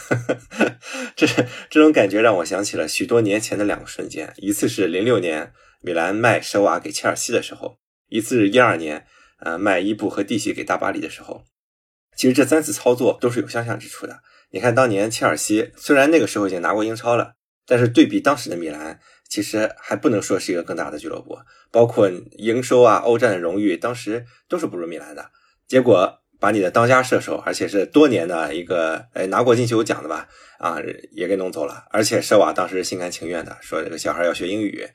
[1.16, 1.26] 这
[1.70, 7.78] 这种感觉让我想起了许多年前的两个瞬间，一次是零六年米兰卖舍瓦给切尔西的时候，
[8.10, 9.06] 一次是一二年
[9.40, 11.46] 呃卖伊布和蒂西给大巴黎的时候。
[12.18, 14.20] 其实这三次操作都是有相像之处的。
[14.52, 17.36] 你看当年切尔西虽然那个时候已经拿过英超了，
[17.66, 21.38] 但是对比当时的米兰，其实还不能说是一个更大的俱乐部，
[21.72, 25.32] 包括营收啊、欧战的荣誉，当时都是不如米兰的。
[25.70, 26.20] 结果。
[26.40, 30.28] 把你的当家射手，而且是多年的一个，哎，拿过金球奖的吧，
[30.60, 30.78] 啊，
[31.12, 31.86] 也给弄走了。
[31.92, 34.88] 而且舍瓦当时心甘情愿的说，这个小孩要学英语，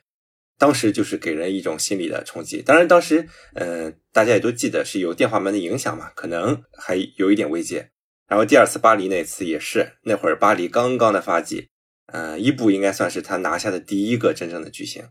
[0.57, 2.61] 当时就是给人一种心理的冲击。
[2.61, 7.89] 当然，当时，嗯，大家也都记得是有电话门的影响嘛，可能还有一点慰藉。
[8.27, 11.69] 然后第二次巴黎那次也是，那会儿巴黎刚刚的发迹，
[12.13, 15.03] 嗯，伊布应该算是他拿下的第一个真正的巨星，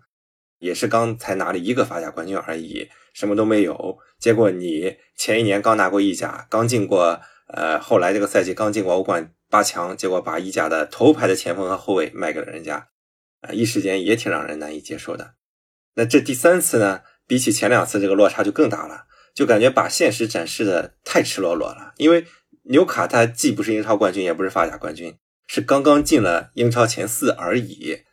[0.60, 2.88] 也是刚才拿了一个法甲冠军而已。
[3.12, 12.86] 什么都没有，结果你前一年刚拿过意甲，刚进过，呃，后来这个赛季刚进过欧冠八强，结果把意甲的头牌的前锋和后卫卖给了人家，
[13.40, 15.34] 啊，一时间也挺让人难以接受的。
[15.96, 21.92] 那这第三次呢，比起前两次这个落差就更大了，就感觉把现实展示的太赤裸裸了。
[21.96, 22.24] 因为
[22.62, 25.16] 纽卡他既不是英超冠军，也不是法甲冠军，
[25.48, 28.04] 是刚刚进了英超前四而已，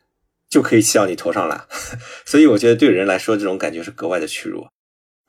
[0.48, 1.68] 就可以骑到你头上了。
[2.26, 4.66] 所以我觉得对人来说，这种感觉是格外的屈辱。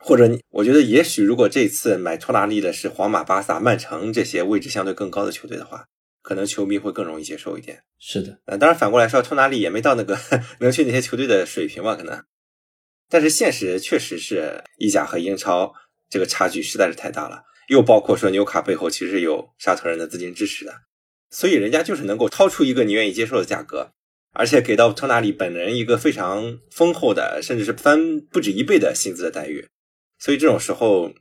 [0.02, 5.84] 或者你，我觉得也许如果这次买托纳利的是皇马、巴萨、曼城这些位置相对更高的球队的话，
[6.22, 7.82] 可能球迷会更容易接受一点。
[7.98, 10.18] 是的，呃，当然反过来说，托纳利也没到那个
[10.60, 12.24] 能去那些球队的水平吧，可能。
[13.10, 15.74] 但是现实确实是意甲和英超
[16.08, 20.72] 这个差距实在是太大了，又包括说纽卡背后其实有沙特人的资金支持的，
[21.28, 23.92] 所以人家就是能够掏出一个你愿意接受的价格，
[24.32, 29.66] 而且给到托纳利本人一个非常丰厚的，甚至是翻不止一倍的薪资的待遇。
[30.18, 31.12] 所以这种时候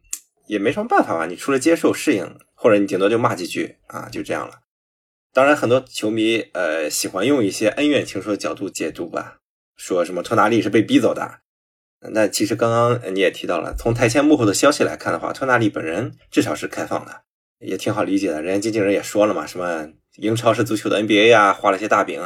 [0.48, 4.60] 也没什么办法吧，你除了接受适应，或者你顶多就骂几句啊，就这样了。
[5.32, 9.38] 当然，很多球迷呃喜欢用一些恩怨情仇的角度解读吧，
[9.77, 11.40] 说什么托纳利是被逼走的。
[12.12, 17.21] 那其实刚刚你也提到了，从台前幕后的消息来看的话，托纳利本人至少是开放的，
[17.60, 18.42] 也挺好理解的。
[18.42, 22.19] 人家经纪人也说了嘛，什么英超是足球的 NBA 呀，画了些大饼，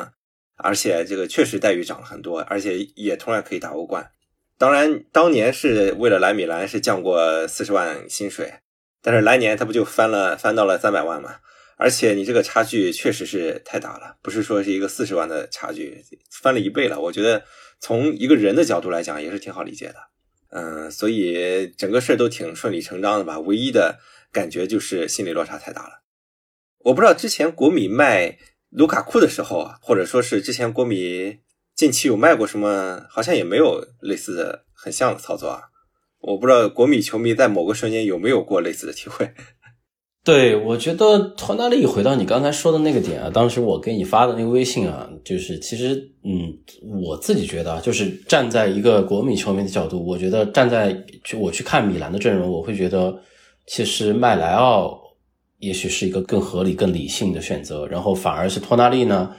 [0.56, 4.12] 而且这个确实待遇涨了很多，而且也同样可以打欧冠。
[4.58, 8.54] 当然，当年是为了来米兰是降过四十万薪水，
[9.02, 11.38] 但是来年他不就翻了翻到了三百万嘛？
[11.76, 17.02] 而且你这个差距确实是太大了，不是说是一个四十万的差距，翻了一倍了。
[17.02, 17.44] 我觉得
[17.80, 19.96] 从一个人的角度来讲也是挺好理解的。
[20.52, 23.40] 嗯，所以整个事儿都挺顺理成章的吧？
[23.40, 24.00] 唯一的
[24.32, 26.04] 感觉就是心理落差太大了。
[26.78, 28.38] 我不知道之前国米卖
[28.74, 31.38] 卢卡库的时候啊，或者说是之前国米。
[31.76, 33.02] 近期有卖过什么？
[33.10, 35.60] 好像也没有类似的很像的操作啊。
[36.20, 39.32] 我不知道国米球迷在某个瞬间有没有过类似的体会。
[40.24, 46.54] 对，我觉得托纳利回到你刚才说的那个点啊，当时我给你发的那个微信啊，就是其实，嗯，
[47.04, 53.20] 我自己觉得啊，就是站在一个国米球迷的角度，我觉得站在去我去看米兰的阵容，我会觉得
[53.66, 54.98] 其实麦莱奥
[55.64, 59.32] 也许是一个更合理、更理性的选择，然后反而是托纳利呢，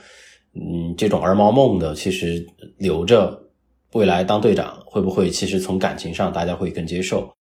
[0.55, 2.45] 嗯，这种儿毛梦的，其实
[2.77, 3.39] 留着
[3.93, 7.31] 未来当队长，会不会其实从感情上大家会更接受？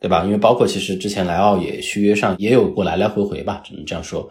[0.00, 0.24] 对吧？
[0.24, 4.28] 因为包括其实之前莱奥也续约上也有过来来回回吧，只能这样说。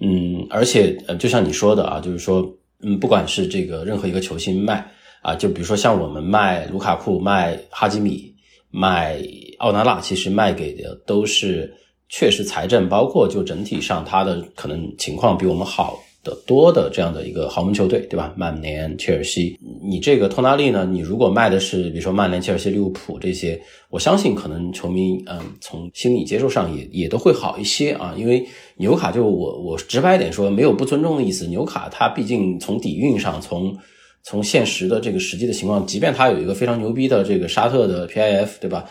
[0.00, 2.50] 嗯，而且呃，就像你说的啊，就是说，
[2.80, 4.90] 嗯，不管是这个任何一个球星卖
[5.20, 8.34] 啊，就比如说像我们卖卢卡库、卖哈基米、
[8.70, 9.22] 卖
[9.58, 11.70] 奥纳纳，其实卖给的都是
[12.12, 15.98] 确实财政，包括就整体上他的可能情况比我们好。
[16.24, 18.32] 的多的这样的一个豪门球队，对吧？
[18.36, 20.86] 曼联、切尔西，你这个托纳利呢？
[20.88, 23.60] 你如果卖的是比如说曼联、切尔西、利物浦这些，
[23.90, 28.14] 我相信可能球迷嗯从心理接受上也也都会好一些啊。
[28.16, 28.46] 因为
[28.76, 31.48] 纽卡就我我直白一点说，没有不尊重的意思。
[31.48, 33.76] 纽卡它毕竟从底蕴上，从
[34.22, 38.88] 从现实的这个实际的情况，即便它有一个非常牛逼的这个沙特的 PIF，对吧？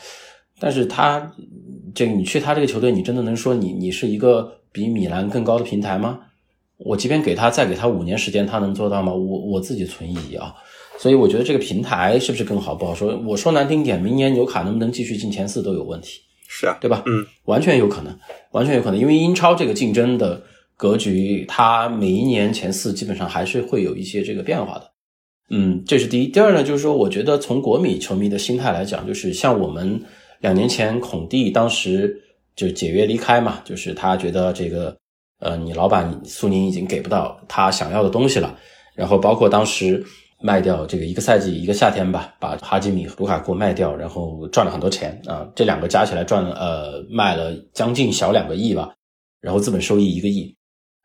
[0.62, 1.34] 但是他
[1.96, 6.20] 这个你去他这个球队，你真的能说你你是一个比米兰更高的平台吗？
[6.78, 9.12] 我即便给他再给他五年时间，他能做到吗？
[9.12, 10.54] 我我自己存疑啊，
[11.00, 13.18] 所以我觉得这个平台是不是更好不好说。
[13.26, 16.22] 我说难听点，明年纽卡能不能继续进前四都有问题。
[16.48, 17.02] 是啊，对吧？
[17.08, 18.16] 嗯，完全有可能，
[18.52, 20.42] 完全有可能，因为英超这个竞争的
[20.76, 24.92] 格局，它每一年前四基本上还是会有一些这个变化的。
[25.50, 26.28] 嗯，这是第一。
[26.28, 30.02] 第二呢，就是说，我觉得从国米球迷的心态来讲，就是像我们
[30.42, 32.22] 两年前孔蒂当时
[32.56, 34.96] 就解约离开嘛，就是他觉得这个。
[35.44, 38.56] 呃，你老板苏宁已经给不到他想要的东西了，
[38.94, 40.06] 然后包括当时
[40.40, 48.94] 卖掉这个一个赛季一个夏天吧，把哈基米卢卡库卖掉，然后赚了很多钱啊，这两个加起来赚了呃卖了将近小两个亿吧，
[49.42, 50.56] 然后资本收益一个亿，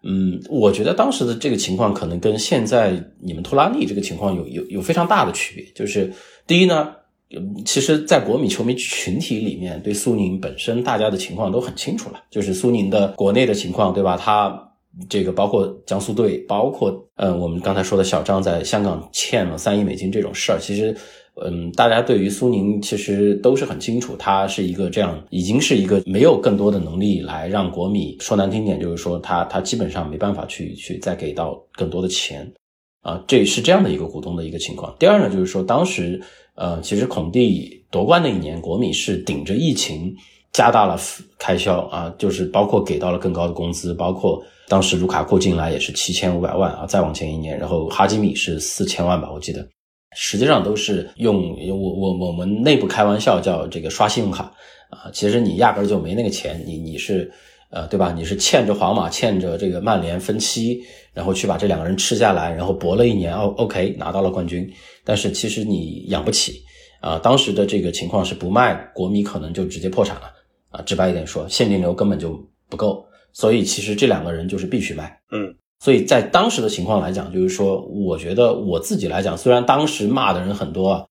[0.05, 6.13] 嗯，我觉得当时的这个情况可能跟现在你们托拉利这个情况有有有非常大的区别，就是
[6.47, 6.95] 第一呢。
[7.65, 14.17] 其实，在国米球迷群体里面，对苏宁本身大家的情况都很清楚了，就是苏宁的国内的情况，对吧？
[14.17, 14.57] 他
[15.09, 20.97] 这个包括江苏队，包括呃，我们刚才说的小张在香港欠了三亿美金这种事儿，其实，
[21.45, 32.51] 嗯，大家对于苏宁其实都是很清楚，他是一个这样，已经是一个没有更多的能力来让国米说难听点，就是说他他基本上没办法去去再给到更多的钱
[33.03, 34.95] 啊，这是这样的一个股东的一个情况。
[34.99, 36.23] 第二呢，就是说当时。
[36.57, 40.15] 呃，其实孔蒂夺冠那一年，国米是顶着疫情
[40.53, 40.99] 加大了
[41.39, 49.69] 开销啊，就是包括给到了更高的工资，包括当时卢卡库进来也是七千五百万啊，再往前一年，然后哈基米是四千万吧，我记得，
[50.17, 54.45] 实际上都是用我我我们内部开玩笑叫这个刷信用卡
[54.89, 57.31] 啊，其实你压根就没那个钱，你你是
[57.71, 58.13] 呃对吧？
[58.13, 60.81] 你是欠着皇马欠着这个曼联分期，
[61.13, 64.71] 然后去把这两个人吃下来，然后搏了一年哦，OK 拿到了冠军。
[65.05, 66.63] 但是其实你养不起
[67.01, 67.19] 啊！
[67.19, 70.33] 当时的这个情况是不卖国米可能就直接破产了
[70.71, 70.83] 啊！
[70.83, 72.39] 直白一点说，现金流根本就
[72.69, 75.17] 不够，所以其实这两个人就是必须卖。
[75.31, 81.05] 嗯，所以在当时的情况来讲，就是说，我觉得我自己来讲，虽然当时骂的人很多啊，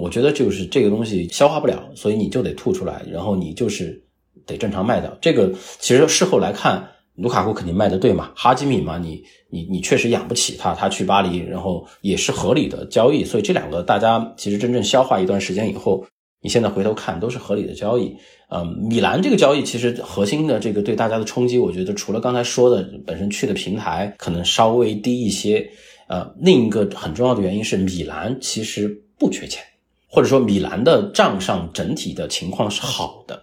[0.00, 4.03] 我觉得就是这个东西消化不了，所以你就得吐出来，然后你就是
[4.46, 5.16] 得正常卖掉。
[5.20, 6.90] 这个其实事后来看。
[7.16, 8.32] 卢卡库肯定卖的对嘛？
[8.34, 16.04] 哈基米嘛，你你你确实养不起他，他去巴黎，然后也是合理的交易，所以这两个大家其实真正消化一段时间以后，
[16.42, 18.16] 你现在回头看都是合理的交易。
[18.50, 25.70] 嗯，米兰这个交易其实核心的这个对大家的冲击，我觉得除了刚才说的本身去的平台可能稍微低一些，
[26.08, 28.88] 呃，另一个很重要的原因是米兰其实
[29.20, 29.62] 不缺钱，
[30.08, 33.40] 或者说米兰的账上整体的情况是好的。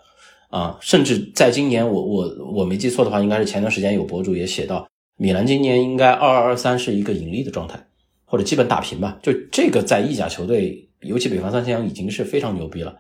[0.52, 4.86] 啊，甚至在今年，我我我没记错的话，应该是前段时间有博主也写到，
[5.18, 7.82] 米兰今年应该二二二三是一个盈利的状态，
[8.26, 9.18] 或者基本打平吧。
[9.24, 12.94] 就这个在意甲球队，尤其北方三强已经是非常牛逼了。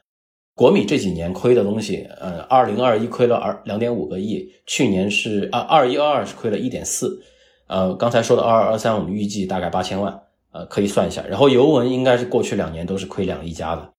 [0.56, 7.22] 国米这几年亏的东西，呃，二零二一亏了二两点五个亿，去年是啊二一二二是亏了一点四，
[7.68, 10.18] 呃，刚才说的二二二三我们预计大概八千万，
[10.54, 11.22] 呃，可以算一下。
[11.28, 13.89] 然后尤文应该是过去两年都是亏两亿加的。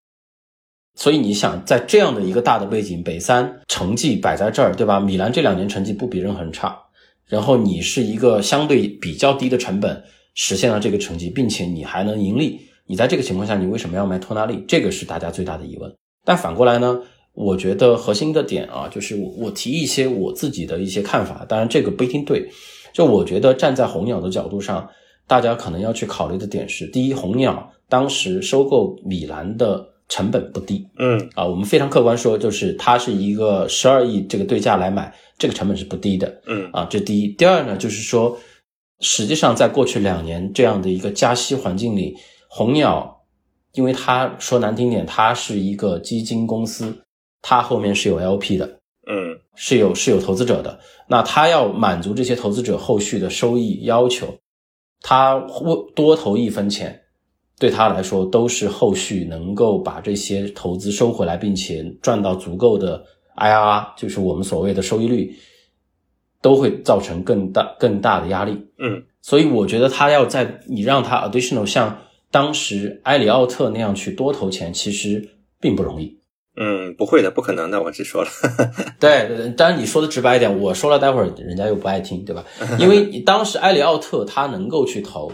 [0.94, 5.00] 所以你想，在这样的一个大的背景，北三成绩摆在这儿，对吧？
[5.00, 6.78] 米兰这两年成绩不比任何人差，
[7.26, 10.02] 然后你是一个相对比较低的成本
[10.34, 14.62] 实现了这个成绩，并且你还能盈利，你在这个情况下，你为什么要卖托纳利？
[14.68, 15.90] 这个是大家最大的疑问。
[16.24, 17.00] 但反过来呢，
[17.32, 22.46] 我觉得核心的点啊，就是我我提一些我自己的一些看法，当然这个不一定对。
[22.92, 24.86] 就我觉得站在红鸟的角度上，
[25.26, 29.82] 大家可能要去考虑的点是：第一，红鸟当时收购米兰的
[30.12, 31.30] 成本不低，嗯。
[31.34, 36.68] 啊，我们非常客观说，就是它是一个十二亿这个对价来买，这个成本是不低的，嗯。
[36.70, 37.28] 啊，这第一。
[37.28, 38.36] 第二呢，就是说，
[39.00, 42.14] 实际上在过去两年这样的一个加息环境里，
[42.46, 43.22] 红鸟，
[43.72, 46.94] 因为它说难听点，它是一个基金公司，
[47.40, 48.66] 它后面是有 LP 的，
[49.10, 49.40] 嗯。
[49.54, 54.34] 是有是有投资者的，那它要满足这些投资者后续的收益要求，
[55.02, 57.01] 他多多投一分钱，
[57.62, 63.00] 对他来说都是后续能够把这些投资收回来，并且赚到足够的
[63.36, 65.32] IRR，就是我们所谓的收益率，
[66.40, 68.66] 都会造成更大更大的压力。
[68.78, 71.96] 嗯所以我觉得他要在你让他 additional 像
[72.32, 76.18] 当时埃里奥特那样去多投钱，其实并不容易。
[76.56, 78.28] 嗯，不会的，不可能的，我只说了。
[78.98, 82.44] 对对对，当然你说的直白一点，我说了，待会儿人家又不爱听，对吧？
[82.80, 85.30] 因为当时埃里奥特他能够去投，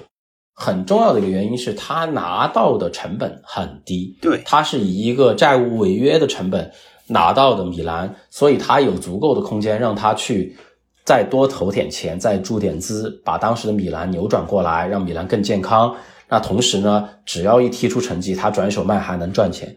[0.60, 6.68] 很重要的一个原因是他拿到的成本很低，对，他是以一个债务违约的成本
[7.06, 10.56] 拿到的米兰，所以他有足够的空间让他去
[11.04, 15.94] 再多投点钱，再注点资，把当时的米兰扭转过来，让米兰更健康。
[16.28, 19.72] 那同时呢，只要一踢出成绩，他转手卖还能赚钱。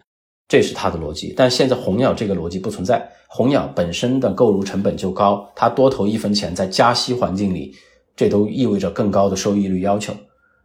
[0.48, 3.08] 这是他的逻辑，但现在红鸟这个逻辑不存在。
[3.28, 7.72] 红鸟本身的购入成本就高，他多投一分钱，在加息环境里，
[8.14, 10.12] 这都意味着更高的收益率要求。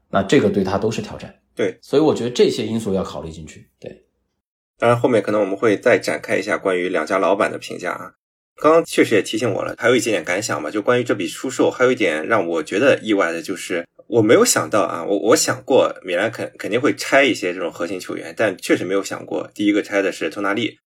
[0.10, 1.40] 那这个对他都是挑战。
[1.56, 3.70] 对，所以我觉得这些因素要考虑进去。
[3.80, 4.06] 对，
[4.78, 8.14] 当然后面可能我们会再展开一下关于两家老板的评价啊。
[8.60, 20.80] 刚刚确实也提醒我了，还有一点点感想吧，就关于这笔出售，还有一点让我觉得意外的就是，我没有想到啊，我我想过米兰肯肯定会拆一些这种核心球员，但确实没有想过第一个拆的是托纳利，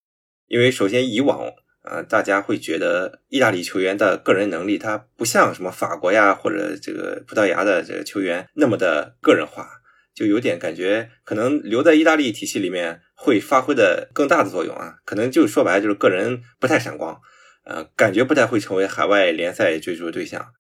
[0.48, 1.50] 因为首先以往
[1.84, 9.68] 呃大家会觉得意大利球员的个人能力，他不像什么法国呀或者这个葡萄牙的这个球员那么的个人化，
[10.14, 17.20] 就有点感觉可能留在意大利体系里面会发挥的更大的作用啊，可能就说白了就是个人不太闪光。
[17.64, 20.54] 呃，感觉不太会成为海外联赛追逐的对象。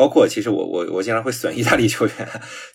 [0.00, 2.14] 包括其实我我我经常会损意大利球员，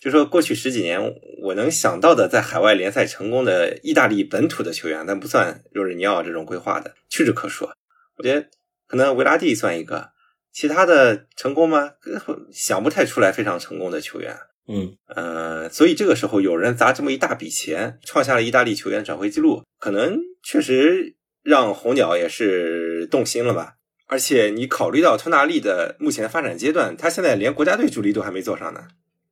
[0.00, 1.00] 就说过去十几年
[1.42, 7.68] 我能想到的在海外联赛成功的意大利本土的球员，但不算若日尼奥这种规划的，屈指可数。
[8.16, 8.46] 我觉得
[8.86, 10.10] 可能维拉蒂算一个，
[10.52, 11.94] 其他的成功吗？
[12.52, 14.36] 想不太出来非常成功的球员。
[14.68, 23.72] 嗯呃，所以这个时候有人砸这么一大笔钱，创下了意大利球员转会记录，可能确实让红鸟也是动心了吧。
[24.08, 28.86] 而且你考虑到托纳利的目前发展阶段，他现在连国家队主力都还没做上呢。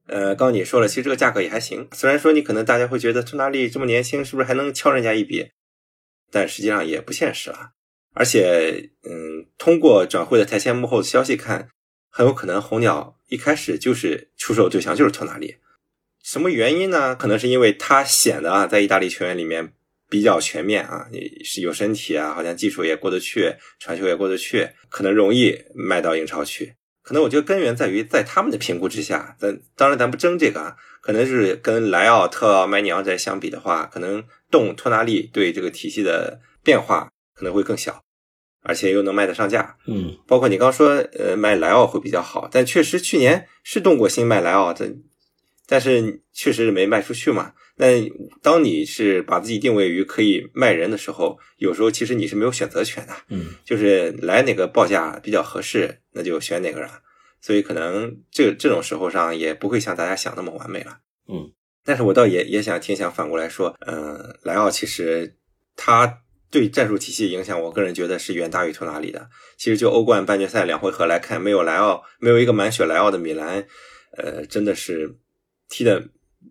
[0.07, 1.89] 呃，刚刚你也说了，其实这个价格也还行。
[1.93, 5.51] 虽然说你可能大家会觉得托纳利这么年轻，是不是还能敲人家一笔？
[6.31, 7.70] 但实际上也不现实了。
[8.12, 11.68] 而且，嗯，通过转会的台前幕后的消息看，
[12.11, 15.57] 很有可能红鸟一开始就是出售对象就是托纳利。
[16.22, 17.14] 什么原因呢？
[17.14, 19.72] 可能是因为他显得啊，在意大利球员里面。
[20.09, 21.09] 比较全面啊，
[21.44, 26.74] 是有身体啊，好像技术也过得去，传球也过得去，可能容易卖到英超去。
[27.02, 38.02] 可能我觉得根源在于在他们的评估之下，咱当然咱不争这个啊，可能是跟莱奥特奥、麦尼昂在相比的话，可能动托纳利对这个体系的变化可能会更小，
[38.62, 39.76] 而且又能卖得上价。
[39.86, 44.94] 嗯，包括你刚说呃卖莱奥会比较好，但确实去年是动过心卖莱奥，但
[45.66, 47.52] 但是确实是没卖出去嘛。
[47.77, 48.09] 那
[48.41, 57.03] 当你是把自己定位于可以卖人的时候，有时候其实你是没有选择权的，嗯，就是来哪个报价比较合适，那就选哪个了。
[57.41, 60.99] 所以可能这这种时候上也不会像大家想那么完美了，
[61.29, 61.53] 嗯。
[61.85, 65.37] 但是我倒也也想挺想反过来说，嗯，莱奥其实
[65.77, 66.20] 他
[66.51, 69.29] 对战术体系影响，我个人觉得是远大于托纳里的。
[69.59, 73.66] 其实就欧冠半决赛两回合来看，没有莱奥，没有一个满血莱奥的米兰，
[74.16, 75.16] 呃，真的是
[75.68, 76.09] 踢的。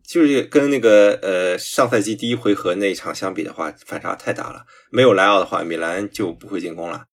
[0.07, 4.65] 就是跟那个呃上赛季第一回合那一场相比的话，反差太大了。
[4.91, 7.05] 没有莱奥的话，米兰就不会进攻了。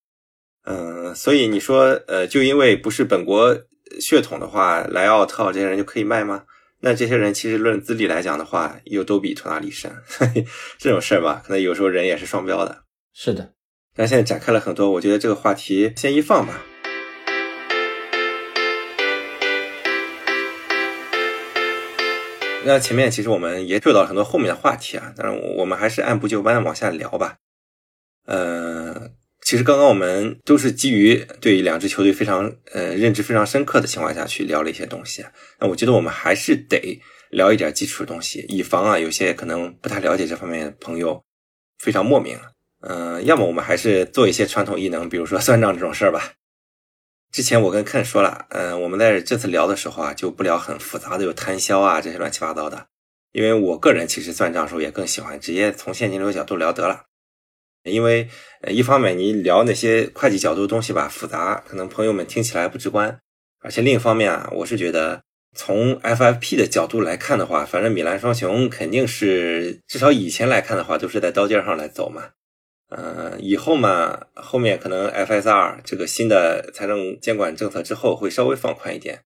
[0.63, 3.57] 嗯，所以你说呃，就因为不是本国
[3.99, 6.43] 血统的话，莱奥、特奥这些人就可以卖吗？
[6.81, 9.91] 那这些人其实论资历来讲的话，又都比托纳里深。
[10.79, 12.83] 这种事儿吧，可能有时候人也是双标的。
[13.13, 13.53] 是的。
[13.95, 16.61] 但现在展开了很多，我觉得这个话题先一放吧。
[22.63, 27.37] 那前面其实我们也 Q 到了很多后面的话题啊，当然我们还是按部就班往下聊吧。
[28.25, 29.09] 呃，
[29.41, 35.25] 其实刚刚我们都是基于对两支球队非常呃认知非常深刻的情况下去聊了一些东西。
[35.59, 37.01] 那我觉得我们还是得
[37.31, 41.23] 聊一点基础的东西，以防啊有些可能不太了解这方面的朋友
[41.79, 42.37] 非常莫名。
[42.81, 46.33] 嗯、要么我们还是做一些传统异能，比如说算账这种事儿吧。
[47.31, 52.87] 之前我跟 Ken 说了，嗯，我们在这次聊的时候啊，就不聊很复杂的有摊销啊这些乱七八糟的，
[53.31, 57.05] 因为我个人其实算账时候也更喜欢直接从现金流角度聊得了。
[57.83, 58.29] 因为，
[58.67, 63.09] 一方面你聊那些会计角度的东西吧，复杂，可能朋友们听起来不直观；
[63.61, 65.23] 而且另一方面啊，我是觉得
[65.55, 72.31] 从 FFP 的角度来看的话，反正米兰双雄肯定是至少以前来看的话，都是在刀尖上来走嘛。
[72.91, 79.21] 呃，以后嘛，后面可能 FSR 这个新的财政监管政策之后会稍微放宽一点，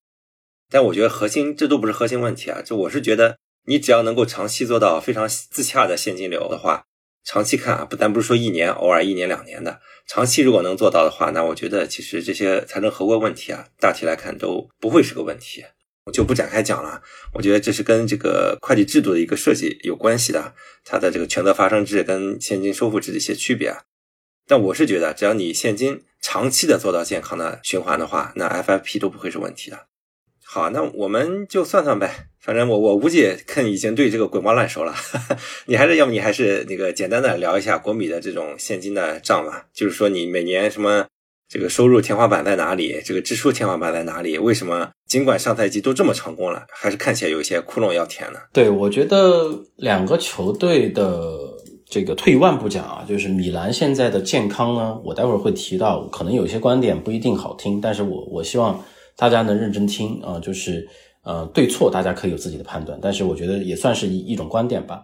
[0.70, 2.62] 但我觉得核心这都不是核心问题啊。
[2.64, 6.86] 这我是觉得，你只要能够长期做到非常自洽的现金流的话，
[7.24, 15.66] 长期看啊，不但不是说一年，偶尔一年两年的，长期如果能做到的话，那我觉得其实这些财政合规问题啊，大体来看都不会是个问题。
[16.06, 17.02] 我就不展开讲了，
[17.34, 20.54] 我觉得这是跟这个会计制度的一个设计有关系的，
[20.84, 23.82] 它的这个权责发生制跟现金收付制的一些区别啊。
[24.48, 29.88] 但我是觉得，只要你现金长期的做到健康的循环的话，那 FFP 都不会是问题的。
[30.44, 34.94] 好，那我们就算算呗，反正我我估计肯已经对这个滚瓜烂熟了。
[35.66, 41.08] 你还是要么你还是那个简单的聊一下国米的这种现金的账吧，就是说你每年什么。
[41.56, 43.02] 这个收入天花板在哪里？
[43.06, 44.38] 这个支出天花板在哪里？
[44.38, 48.40] 为什么尽管上赛季都这么成功了，还是看起来有一些窟窿要填呢？
[48.52, 51.30] 对，我觉得两个球队的
[51.90, 58.84] 这个退一万步讲啊，就是米兰现在的健康呢，我待会儿会提到，可能有些观点不一定好听，但是我我希望
[59.16, 60.86] 大家能认真听啊，就是
[61.24, 65.04] 呃对错大家可以有自己的判断，但是我觉得也算是一一种观点吧。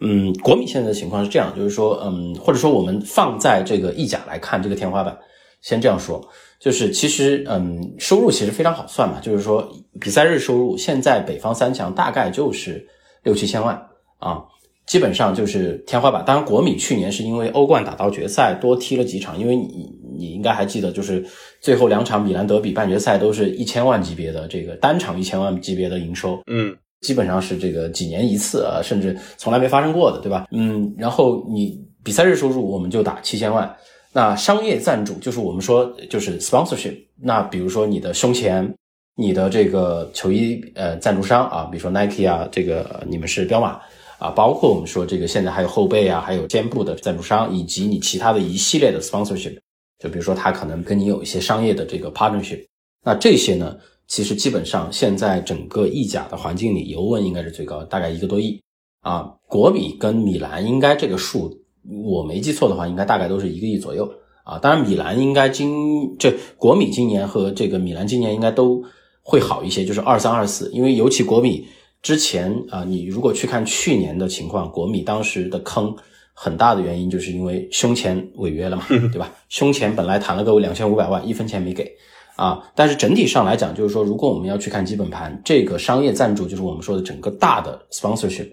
[0.00, 5.16] 嗯，国米现在的情况是这样，就是说，嗯，或者说我们放在这个意甲来看这个天花板。
[5.64, 6.22] 先这样说，
[6.60, 9.66] 就是其实，嗯，收入其实非常好算嘛，就是说
[9.98, 12.86] 比赛日收入现在北方三强大概就是
[13.22, 13.74] 六七千万
[14.18, 14.44] 啊，
[14.86, 16.22] 基本上就是天花板。
[16.22, 21.24] 当然，国米去年是因为欧冠打到决赛多踢了几场，因为你你应该还记得，就是
[21.62, 30.46] 最后两场米兰德比半决赛都是一千万级别的这个单场一千万级别的营收，嗯，基本上是这个几年一次啊，甚至从来没发生过的，对吧？
[30.52, 33.74] 嗯，然后你比赛日收入我们就打七千万。
[34.16, 36.96] 那商业赞助就是我们说就是 sponsorship。
[37.20, 38.72] 那比如说你的胸前，
[39.16, 43.80] 你的这个球衣呃赞助商啊，比如说 Nike 啊，这个你们是彪马
[44.18, 49.58] 啊，包括我们说这个现在还有后背啊，还有肩部的赞助商，以及你其他的一系列的 sponsorship。
[49.98, 52.64] 就比如说他可能跟你有一些商业的这个 partnership。
[53.04, 58.62] 那这些呢，其实基本上现在整个意甲的环境里，尤文应该是最高，大概一个多亿
[59.00, 59.34] 啊。
[59.48, 61.52] 国米跟米兰应该这个数。
[61.88, 64.10] 我没记错的话，应该大概都是一个亿左右
[64.42, 64.58] 啊。
[64.58, 68.82] 当然，米兰应该今这国米今年和这个米兰今年应该都
[69.22, 70.70] 会好一些，就是二三二四。
[70.72, 71.66] 因为尤其国米
[72.02, 75.94] 之前啊，你如果去看去年的情况，国米当时的坑
[76.32, 79.32] 很大的原因就是因为胸前违约了嘛， 对吧？
[79.48, 81.90] 胸前本来谈了个两千五百万，一分钱没给
[82.36, 82.60] 啊。
[82.74, 88.50] 但是整体上来讲，就是说，如果我们要去看基本盘，这个商业赞助就是我们说的整个大的 sponsorship，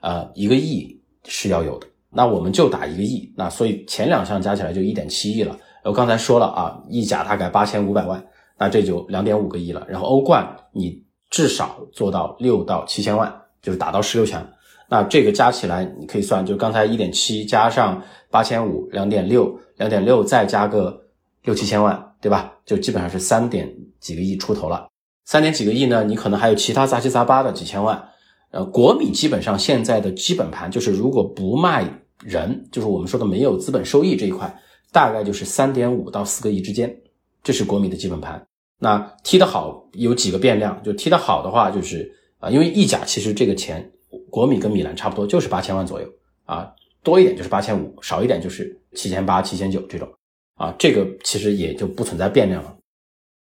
[0.00, 1.86] 啊，一个亿是要有的。
[2.18, 5.56] 那我们就打一个亿，那所以前两项加起来就一点七亿了。
[5.84, 8.20] 我刚才说了啊，意甲大概八千五百万，
[8.58, 9.86] 那这就两点五个亿了。
[9.88, 11.00] 然后欧冠你
[11.30, 14.44] 至少做到六到七千万，就是打到十六强。
[14.88, 18.02] 那这个加起来你可以算，就刚才一点七加上
[18.32, 21.00] 八千五，两点六，两点六再加个
[21.44, 22.52] 六七千万，对吧？
[22.66, 24.88] 就基本上是三点几个亿出头了。
[25.24, 28.08] 三点几个亿呢，你可能还有其他杂七杂八的几千万。
[28.50, 31.84] 呃，国米基本上现在的基本盘就是，如果不卖
[32.24, 34.62] 人，就是我们说的没有资本收益这一块，
[34.92, 36.94] 大概就是三点五到四个亿之间，
[37.42, 38.44] 这是国米的基本盘。
[38.78, 43.90] 那踢得好有几个变量，就踢得好的话，就是啊，因为意甲其实这个钱，
[44.30, 46.08] 国米跟米兰差不多，就是八千万左右
[46.44, 50.08] 啊，多一点就是八千五，少一点就是七千八、七千九这种
[50.54, 52.76] 啊，这个其实也就不存在变量了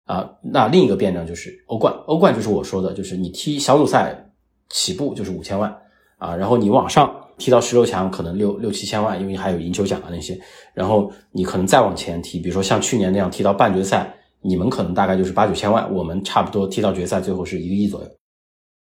[0.06, 0.30] 啊。
[0.42, 4.22] 那另一个变量就是欧冠，欧冠就是我说的，就是你踢小组赛。
[4.68, 5.80] 起步就是五千万
[6.18, 10.40] 啊，然后你往上踢到十六强，可能六六七千万，因为还有赢球奖啊那些。
[10.74, 18.08] 然后你可能再往前踢，比如说像去年那样踢到半决赛，你们可能大概就是八九千万，我们差不多踢到决赛，最后是一个亿左右。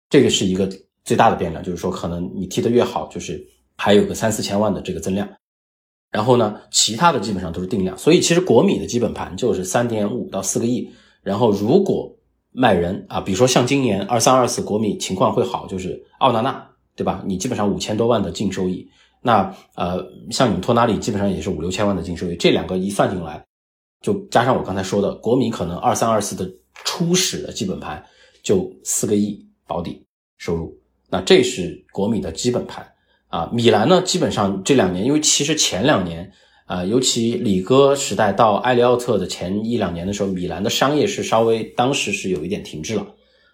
[0.09, 0.67] 这个是一个
[1.03, 3.39] 最大的变量，就是说可能你踢得越好，就是
[3.77, 5.27] 还有个三四千万的这个增量。
[6.11, 10.89] 然后呢，其他的基本上都是定量，所以其实国米的基本盘就是三点五到四个亿。
[11.21, 12.11] 然后如果
[12.51, 16.68] 卖人啊，比如说像今年二三二四国米情况会好，就是奥纳纳，
[16.99, 17.23] 对吧？
[17.25, 18.85] 你基本上五千多万的净收益，
[19.21, 23.41] 那呃，像你们托纳里基本上也是五六千万的净收益，这两个一算进来，
[24.01, 26.45] 就加上我刚才说的，国米可能二三二四的
[26.83, 28.03] 初始的基本盘
[28.43, 30.05] 就四个亿保底
[30.37, 30.77] 收入，
[31.09, 32.85] 那这是国米的基本盘
[33.29, 33.49] 啊。
[33.53, 36.29] 米兰呢，基本上这两年，因为其实前两年
[36.65, 43.07] 啊，尤其里戈时代到埃里奥特的前一两年的时候，米兰的商业是稍微当时是有一点停滞了，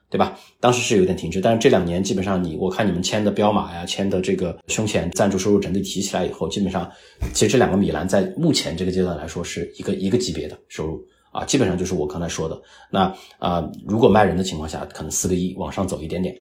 [0.10, 0.38] 对吧？
[0.60, 6.90] 当时是有点停滞，但是这两年基本上你我看你们签的彪马呀，签的这个胸前赞助收入整体提起来以后，基本上
[7.34, 11.02] 其实这两个米兰在目前这个阶段来说是一个一个级别的收入
[11.32, 16.40] 啊，基本上就是我刚才说的那啊，如果卖人的情况下，可能四个亿往上走一点点，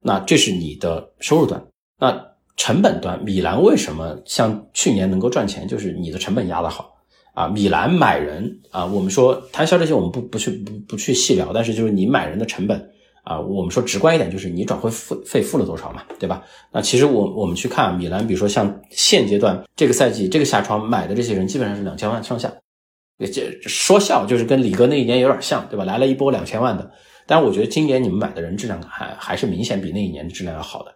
[0.00, 1.64] 那这是你的收入端，
[1.98, 2.34] 那。
[2.56, 5.66] 成本端，米兰为什么像去年能够赚钱？
[5.66, 6.94] 就是你的成本压得好
[7.34, 7.48] 啊。
[7.48, 12.88] 米兰买人啊，我们说摊销这些我们不不去不不去细聊，但是就是你买人的成本
[13.24, 16.44] 啊，我们说直观一点，就是你转会费费付了多少嘛，对吧？
[16.70, 22.52] 那其实我我们去看米兰，比如说像现阶段这个赛季这个夏窗买的这些人，基本上是两千万上下，
[23.32, 25.84] 这说笑就是跟李哥那一年有点像，对吧？
[25.84, 26.90] 来了一波两千万的，
[27.26, 30.94] 但我觉得今年你们买的人质量还还是明显比那一年的质量要好的。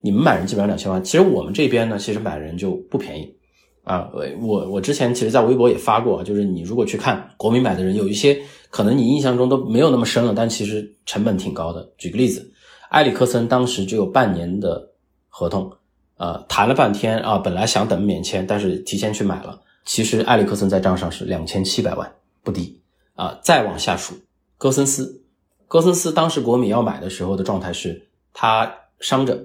[0.00, 3.36] 你们买人基本上两千万，其实我们这边呢，其实买人就不便宜
[3.82, 4.08] 啊。
[4.40, 8.40] 我我之前其实，在微博也发过，就是你如果去看国民买的人，有一些
[8.70, 11.92] 可能你印象中都没有那么深了，但其实成本挺高的。
[11.96, 12.52] 举个例子，
[12.90, 14.90] 埃里克森当时只有半年的
[15.28, 15.72] 合同，
[16.16, 19.60] 呃，谈了半天啊，本来想等免签，但是提前去买了。
[19.84, 22.12] 其实埃里克森在账上是两千七百万，
[22.42, 22.80] 不低
[23.14, 23.38] 啊。
[23.42, 24.14] 再往下数，
[24.58, 25.22] 戈森斯，
[25.66, 29.38] 戈森斯当时国米要买的时候的状态是，他伤着。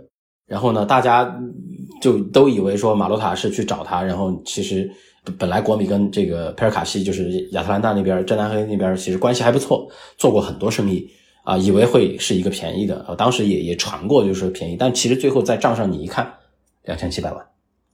[0.45, 1.39] 然后呢，大家
[2.01, 4.91] 就都以为说马洛塔是去找他，然后其实
[5.37, 11.09] 本来国米跟这个佩尔卡西，就是亚特兰大那边、真南黑那边，其实关系还不错，做过很多生意
[11.43, 16.31] 啊，以为会是一个便宜的啊，当时也也传过，就是便宜，但其实最后在账上你一看，
[16.83, 17.45] 两千七百万，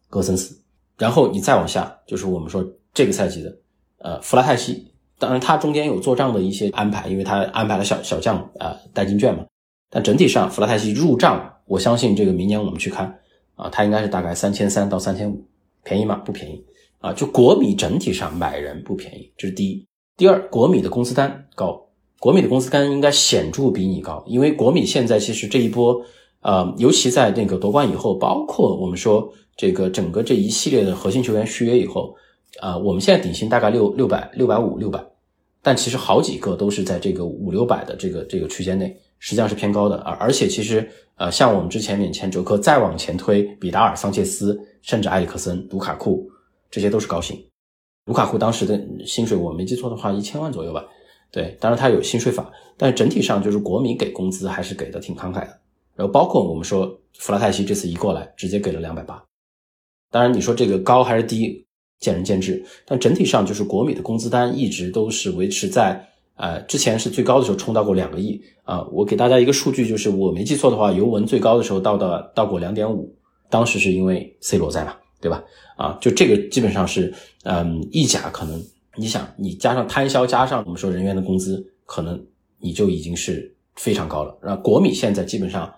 [0.09, 0.59] 格森斯，
[0.97, 3.55] 然后你再往下，就是我们说这个赛季的
[3.99, 9.45] 呃弗拉泰西，当然他中间有做账的一些安排，因为他安排了小小将啊代金券嘛，
[9.89, 11.53] 但整体上弗拉泰西入账。
[11.65, 13.19] 我相信这个明年我们去看
[13.53, 15.45] 啊，他应该是大概三千三到三千五，
[15.83, 16.15] 便宜吗？
[16.25, 16.65] 不便宜
[16.99, 17.11] 啊！
[17.13, 19.85] 就国米整体上买人不便宜，这是第一。
[20.15, 21.81] 第二，国米的工资单高，
[22.19, 25.99] 国米的工资单应该显著比你高，因为国米现在其实这一波，
[26.41, 32.13] 呃，尤其在那个夺冠以后，包括我们说这个整个这一系列的核心球员续约以后，
[32.59, 35.03] 啊，我们现在底薪大概六六百六百五六百，
[35.61, 40.89] 但其实好几个都是在这个五六百的这个这个区间内，实际上是偏高的，而而且其实。
[41.19, 46.25] 呃，像我们之前免签折扣再往前推，比达尔、桑切斯，甚至埃里克森、卢卡库，
[46.69, 47.37] 这些都是高薪。
[48.05, 50.85] 卢卡库当时的薪水，我没记错的话，一千万左右吧。
[51.31, 55.59] 对，当然他有薪税法，但是整体上就是国米给工资还是给的挺慷慨的。
[55.95, 59.23] 然后包括我们说弗拉泰西这次一过来，直接给了两百八。
[60.09, 61.65] 当然你说这个高还是低，
[61.99, 62.65] 见仁见智。
[62.85, 66.07] 但整体上就是国米的工资单一直都是维持在。
[66.35, 68.81] 呃，之前是最高的时候冲到过两个亿啊！
[68.93, 73.13] 我给大家一个数据，就是我没记错的话，尤文最高的时候到的到过两点五，
[73.49, 75.43] 当时是因为 C 罗在嘛，对吧？
[75.79, 77.13] 啊，就这个基本上是，
[77.43, 78.61] 嗯，意甲可能
[78.97, 82.21] 你想你加上摊销，加上我们说人员的工资，可能
[82.59, 84.37] 你就已经是非常高了。
[84.41, 85.73] 然后国米现在基本上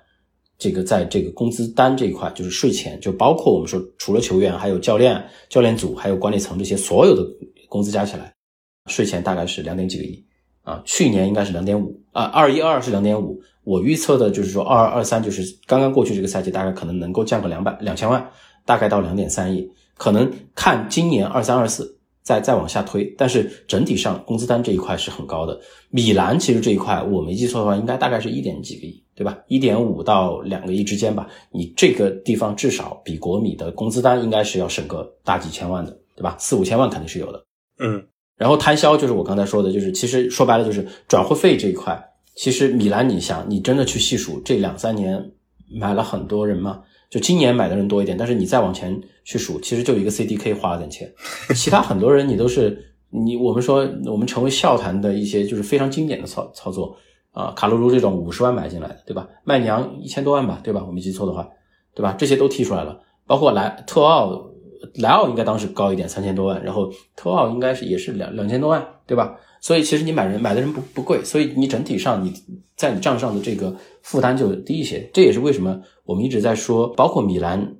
[0.58, 7.24] 这个在这个工资单这一块，就是税前，就包括我们说除了球员，还有教练、教练组，还有管理层这些所有的
[7.70, 8.34] 工资加起来，
[8.88, 10.26] 税前大概是两点几个亿。
[10.64, 13.40] 啊，去年应该是两点五啊，二一二是两点五。
[13.64, 18.28] 我预测的就是说，二二二三就是刚刚过去这个赛季，大概可能能够降个两百两千万，
[18.66, 19.68] 大概到两点三亿。
[20.02, 25.60] 可能看今年二三二四再再往下推，但是整体上工资单这一块是很高的。
[25.92, 29.38] 米兰其实这一块我没记错的话，应该大概是一点几个亿，对吧？
[29.48, 31.28] 一点五到两个亿之间吧。
[31.52, 36.36] 你这个地方至少比国米的工资单应该是要省个大几千万的，对吧？
[36.40, 37.46] 四五千万肯定是有的。
[37.78, 38.04] 嗯。
[38.38, 42.04] 然后摊销就是我刚才说的，就是其实说白了就是转会费这一块。
[42.36, 45.32] 其实米兰，你想，你真的去细数这两三年
[45.80, 46.82] 买了很多人吗？
[47.12, 51.12] 就今年买的人多一点，但是你再往前去数，其实就一个 CDK 花了点钱，
[51.56, 56.96] 其他很多人你都是你我们说我们成为笑谈的一些就是非常经典的操操作
[57.32, 59.28] 啊，卡洛卢这种五十万买进来的，对吧？
[59.44, 60.84] 麦娘一千多万吧，对吧？
[60.88, 61.48] 我没记错的话，
[61.94, 62.16] 对吧？
[62.18, 64.48] 这些都踢出来了，包括莱特奥。
[64.96, 69.38] 莱奥应该当时高一点，三千多万，然后特奥应该是也是两两千多万，对吧？
[69.62, 72.34] 所以其实你买人买的人不不贵，所以你整体上你
[72.76, 75.08] 在你账上的这个负担就低一些。
[75.14, 77.76] 这也是为什么我们一直在说，包括米兰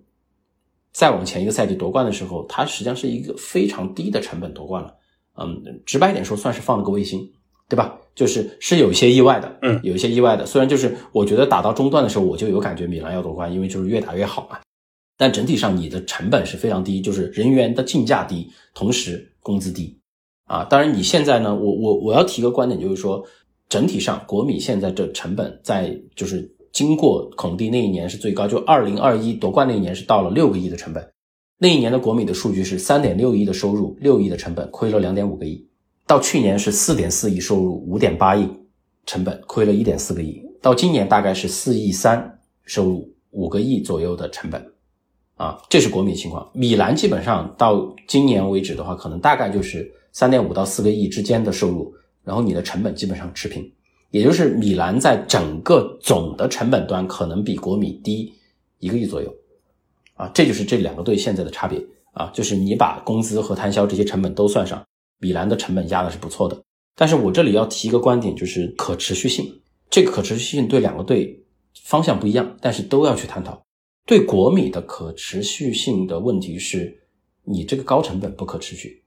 [0.94, 4.94] 再往前一个赛季夺冠的时候，它实际上是一个非常低的成本夺冠了。
[5.38, 7.32] 嗯，直白一点说，算是放了个卫星，
[7.70, 7.98] 对吧？
[8.14, 10.46] 就是是有一些意外的，嗯，有一些意外的。
[10.46, 14.60] 虽然就是我觉得打到中段的时候，我就有感觉米兰要夺冠，因为就是越打越好嘛。
[15.18, 19.98] 但整体上你的成本是非常低，就是人员的进价低，同时工资低，
[20.46, 23.24] 啊，当然你现在呢，我我我要提个观点，就是说
[23.70, 31.12] 整体上国米现在这成本在就是经过孔蒂那一年是最高，就二零二一夺冠那一年是到了六个亿的成本，
[31.58, 35.68] 那一年的国米的数据是三点六亿的收入，六亿的成本，亏了两点五个亿。
[36.08, 38.48] 到去年是四点四亿收入，五点八亿
[39.06, 40.42] 成本，亏了一点四个亿。
[40.62, 44.74] 到今年大概是四亿三收入，五个亿左右的成本，
[45.36, 46.50] 啊，这是国米情况。
[46.54, 51.94] 米兰基本上到今年为止的话，可能大概就是三点五到四个亿之间的收入，
[52.24, 53.72] 然后你的成本基本上持平，
[54.12, 58.32] 也就是米兰在整个总的成本端可能比国米低
[58.80, 59.34] 一个亿左右，
[60.14, 61.84] 啊，这就是这两个队现在的差别
[62.14, 64.86] 啊，就是你把工资和摊销这些成本都算上，
[65.20, 66.62] 米兰的成本压的是不错的。
[66.96, 69.62] 但是我这里要提一个观点，就是可持续性。
[69.90, 71.44] 这个可持续性对两个队
[71.84, 73.62] 方向不一样，但是都要去探讨。
[74.06, 77.02] 对国米的可持续性的问题是，
[77.44, 79.04] 你这个高成本不可持续，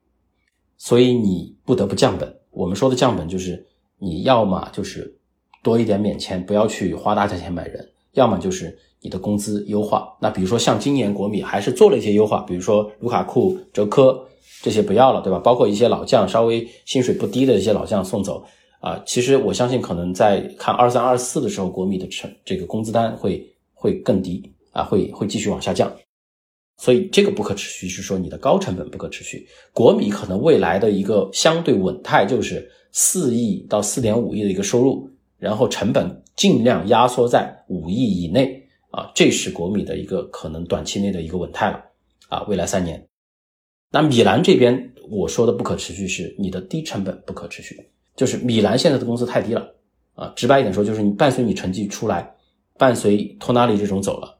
[0.78, 2.40] 所以你不得不降本。
[2.50, 3.66] 我们说的降本就是
[4.04, 5.18] 你要么就是
[5.62, 7.82] 多一点免签，不要去花大价钱买人；
[8.12, 10.14] 要么就是你的工资优化。
[10.20, 14.28] 那比如说像今年国米还是做了一些优化，比如说卢卡库、哲科
[14.62, 15.38] 这些不要了，对吧？
[15.38, 18.44] 包括一些老将，稍微薪水不低的一些老将送走。
[18.80, 23.42] 啊，其实我相信，可能在看二三二四的时候，国米的成这个工资单会
[23.72, 25.90] 会更低啊，会会继续往下降。
[26.84, 29.48] 所以这个不可持续是说你的高成本不可持续。
[29.72, 35.08] 国米可能未来的一个相对稳态就是四亿到四点五亿的一个收入，
[35.38, 41.82] 然后成本尽量压缩在五亿以内啊，这是国米的一个可能短期内的一个稳态了
[42.28, 43.02] 啊，未来三年。
[43.90, 47.88] 那米兰这边我说的不可持续是你的低成本不可持续。
[48.14, 49.74] 就是米兰现在的工资太低了
[50.12, 52.34] 啊，直白一点说，就是你伴随你成绩出来，
[52.76, 54.38] 伴随托纳利这种走了，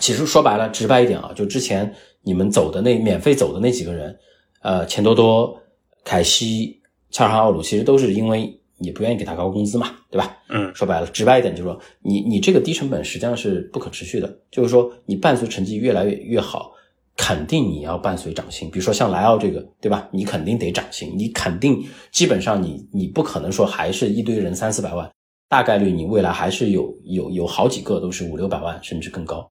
[0.00, 4.16] 其实说白了，直白一点啊，就之前你们走的那免费走的那几个人，
[4.62, 5.60] 呃，钱多多、
[6.04, 6.80] 凯西、
[7.10, 10.36] 恰尔哈奥鲁，其实都是因为你不愿意给他高工资嘛，对吧？
[10.48, 16.72] 嗯，说白了，直白一点就是说，你你这个低成本实际上是不可持续的，就是说你伴随成绩越来越越好。
[17.18, 20.06] 肯定你要伴随涨薪，比如说像莱奥这个，对吧？
[20.12, 21.82] 你肯定得涨薪，你肯定
[22.12, 25.10] 基本上你你不可能说还是一堆人三四百万，
[25.48, 29.50] 大概率你未来还是有有有好几个都是五六百万甚至更高，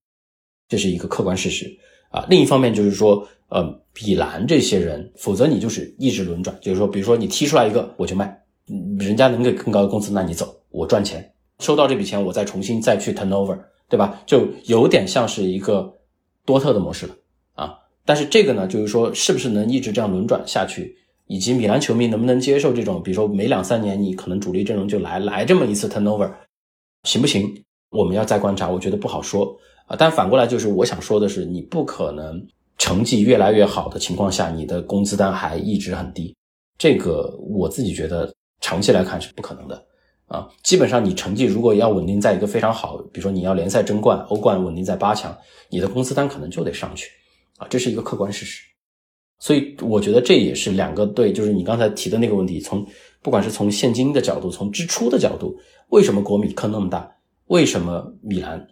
[0.68, 1.72] 这是一个客观事实
[2.10, 2.26] 啊。
[2.30, 3.64] 另一方面就是说，呃，
[3.94, 8.44] 比兰这些人，否则你就是一直轮转，就是说，比如说你踢出来一个我就卖，
[9.00, 13.58] 人家能给更高的工资，那你走，我赚钱，收到这笔钱我再重新再去 turnover，
[13.88, 14.22] 对吧？
[14.26, 15.94] 就有点像是一个
[16.46, 17.16] 多特的模式了
[17.54, 17.78] 啊。
[18.04, 20.98] 但是这个呢，就是说，是不是能一直这样轮转下去，
[21.28, 26.32] 以及米兰球迷能不能接受这种，比如说每两三年你可能主力阵容就来来这么一次 turnover，
[27.04, 27.64] 行不行？
[27.92, 29.56] 我们要再观察，我觉得不好说
[29.88, 29.96] 啊。
[29.98, 32.46] 但反过来就是，我想说的是，你不可能
[32.78, 36.36] 成绩越来越好的情况下，你的工资单还一直很低，
[36.78, 39.86] 这个我自己觉得长期来看是不可能的
[40.28, 40.48] 啊。
[40.64, 45.36] 基本上你成绩如果要稳定在一个非常好，比如说你要联赛争冠、欧冠稳定在八强，
[45.70, 47.10] 你的工资单可能就得上去。
[47.58, 48.62] 啊，这是一个客观事实，
[49.40, 52.86] 所以我觉得这也是两个队，就是你刚才提的那个问题，从
[53.22, 55.58] 不管是从现金的角度，从支出的角度，
[55.88, 57.10] 为什么国米坑那么大？
[57.46, 58.68] 为什么米兰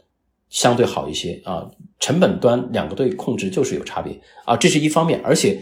[0.53, 1.69] 相对好一些啊？
[1.99, 5.19] 成本端两个队控制就是有差别啊，这是一方面。
[5.23, 5.59] 而且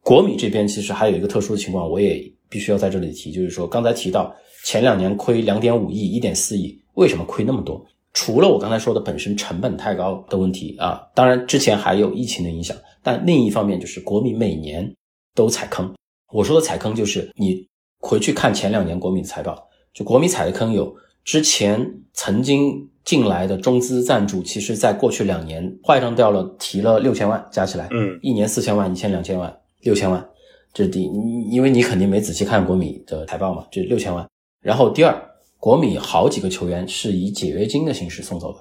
[0.00, 2.20] 国米这边其实还有一个特殊的情况，我也
[2.50, 4.34] 必须要在这里提，就是说刚才提到
[4.64, 7.82] 前两年亏两点五亿、一点四亿，为什么亏那么多？
[8.14, 14.92] 除了我刚才说的本身成本太高的问题啊，当然之前还有疫情的影响，但另一方面就是国米每年
[15.34, 15.94] 都踩坑。
[16.32, 17.66] 我说的踩坑就是你
[18.00, 19.56] 回去看前两年国米的财报，
[19.94, 30.28] 就国米踩的坑有之前曾经进来的中资赞助，其实在过去两年坏账掉了，提了六千万，加起来，嗯，一年四千万，一千两千万，六千万，
[30.72, 31.02] 这是第，
[31.50, 34.26] 因为你肯定没仔细看国米的财报嘛，这六千万。
[34.60, 35.28] 然后第二。
[35.62, 38.58] 国米好几个球员是以解约金的形式送走的，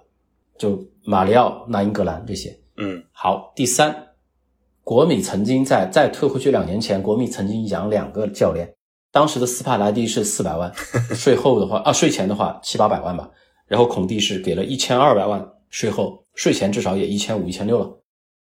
[0.59, 2.55] 就马里奥、纳英格兰这些。
[2.77, 3.51] 嗯，好。
[3.55, 4.09] 第三，
[4.83, 8.71] 国米曾经在再退回去两年前，国米曾经养两个教练，
[9.11, 10.71] 当时的斯帕莱蒂是四百万，
[11.13, 13.29] 税后的话啊，税前的话七八百万吧。
[13.67, 17.89] 然后孔蒂是给了一千二百万，税后税前至少也一千五、一千六了。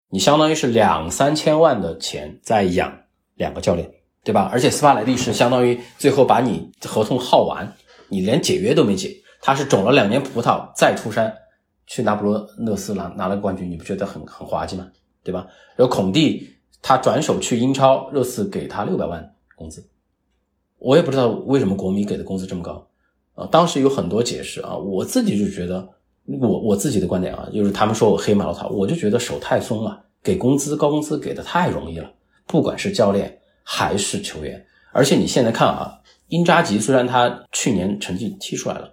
[0.09, 2.93] 你相当于是两三千万的钱在养
[3.35, 3.89] 两个教练，
[4.25, 4.49] 对吧？
[4.53, 7.73] 而且斯帕莱蒂是相当于最后把你合同耗完。
[8.09, 11.33] 你连解约都没解，他是种了两年葡萄再出山，
[11.87, 14.89] 去那不勒勒斯拿拿了冠军，你不觉得很很滑稽吗？
[15.23, 15.47] 对吧？
[15.77, 16.49] 然后孔蒂
[16.83, 19.89] 他转手去英超，热刺给他六百万工资，
[20.81, 22.85] 我也不知道为什么国米给的工资这么高
[23.35, 23.47] 啊。
[23.53, 25.89] 当时有很多解释啊，我自己就觉得，
[26.27, 32.11] 我我自己的观点啊，就是他们说我黑马老我就觉得手太松了，给工资高工资给的太容易了，
[32.47, 35.99] 不管是教练还是球员，而且你现在看啊。
[36.29, 38.89] 英扎吉虽然他去年成绩踢出来了，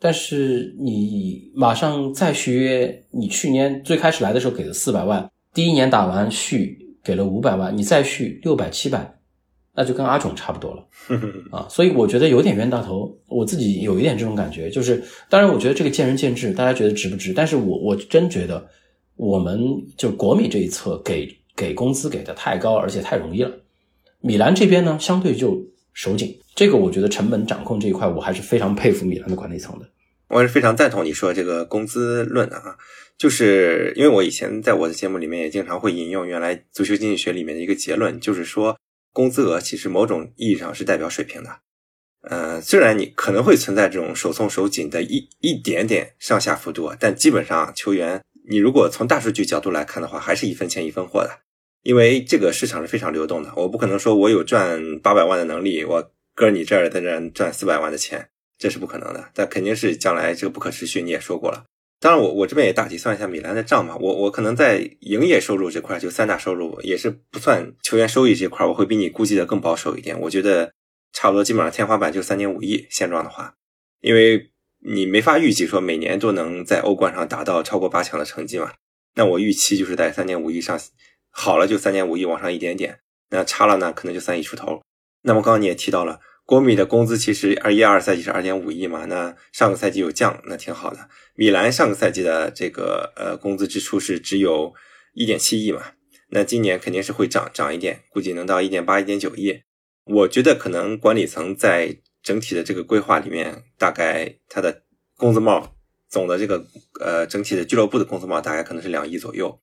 [0.00, 9.19] 但是你马上再续约，你去年最开始来的时候给的四百万，第一年打完续给了五百万，你再续六百七百，
[9.80, 10.86] 那就跟阿种差不多了
[11.50, 11.66] 啊。
[11.70, 14.68] 所以我觉得有点冤大头，我自己有一点这种感觉。
[14.68, 17.32] 就是当然，我觉得这个见仁见智，大家觉得值不值？
[17.32, 18.68] 但是我我真觉得，
[19.16, 19.58] 我们
[19.96, 23.50] 就国米这一侧给给工资给的太高，而且太容易了。
[24.20, 25.64] 米兰这边呢，相对就
[25.94, 26.38] 手紧。
[26.54, 29.86] 这个我觉得成本掌控这一块，我还是非常佩服米兰的管理层的。
[30.28, 32.76] 我是非常赞同你说这个工资论的啊，
[33.18, 38.76] 就是因为我以前在我的节目里面也经常会引用原来足球经济学里面的一个结论，就是说
[39.12, 41.60] 工资额其实某种意义上是代表水平的。
[42.22, 51.30] 呃，虽然你可能会存在这种手松手紧的一一点点上下幅度，但基本上球员你如果从大数据角度来看的话，还是一分钱一分货的，
[51.82, 53.52] 因为这个市场是非常流动的。
[53.56, 58.28] 我不可能说我有赚八百万的能力，我搁你这儿在这赚四百万的钱。
[58.58, 61.00] 这是不可能的，但肯定是将来这个不可持续。
[61.00, 61.64] 你也说过了，
[62.00, 63.94] 当然我我这边也大体算一下米兰的账嘛。
[64.00, 70.18] 我我可能在营业收入这块，就三大收入也是不算球员收益这块，我会比你估计的更保守一点。
[70.18, 70.72] 我觉得
[71.12, 72.86] 差不多，基本上天花板就三点五亿。
[72.88, 73.54] 现状的话，
[74.00, 78.72] 因为你没法预计说每年都能在欧冠上达到超过八强的成绩嘛。
[79.14, 80.80] 那我预期就是在三点五亿上，
[81.30, 84.80] 好了就三点五亿往上一点点，那差了呢可能就三亿出头。
[85.22, 86.20] 那么刚刚你也提到了。
[86.50, 91.08] 国米的工资其实二一二赛季是二点五亿嘛，那上个赛季有降，那挺好的。
[91.36, 94.74] 米兰上个赛季的这个呃工资支出是只有
[95.14, 95.92] 一点七亿嘛，
[96.30, 99.60] 那今年肯定是会涨涨一点，估计能到一点八、一点九亿。
[100.06, 104.82] 我觉得可能管理层在整体的这个规划里面，大概他的
[105.16, 105.76] 工资帽
[106.08, 106.66] 总的这个
[107.00, 109.60] 呃整体的俱乐部的工资帽大概可能是两亿左右。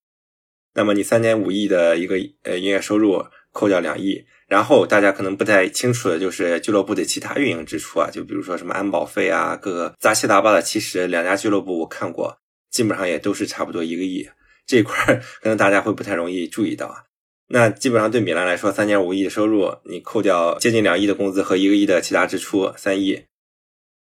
[0.73, 4.25] 那么你三点五亿的一个呃营业收入扣掉两亿。
[4.47, 10.61] 然后大家可能不太清楚的就是俱乐部的其他运营支出啊，就比如说什么安保费啊，各个杂七杂八的。
[10.61, 12.37] 其实两家俱乐部我看过，
[12.71, 14.29] 基本上也都是差不多一个亿。
[14.65, 17.03] 这块可能大家会不太容易注意到啊。
[17.49, 23.25] 那基本上对米兰来说，三点五亿的收入，你扣掉接近两亿的工资和一个亿的其他支出，三亿，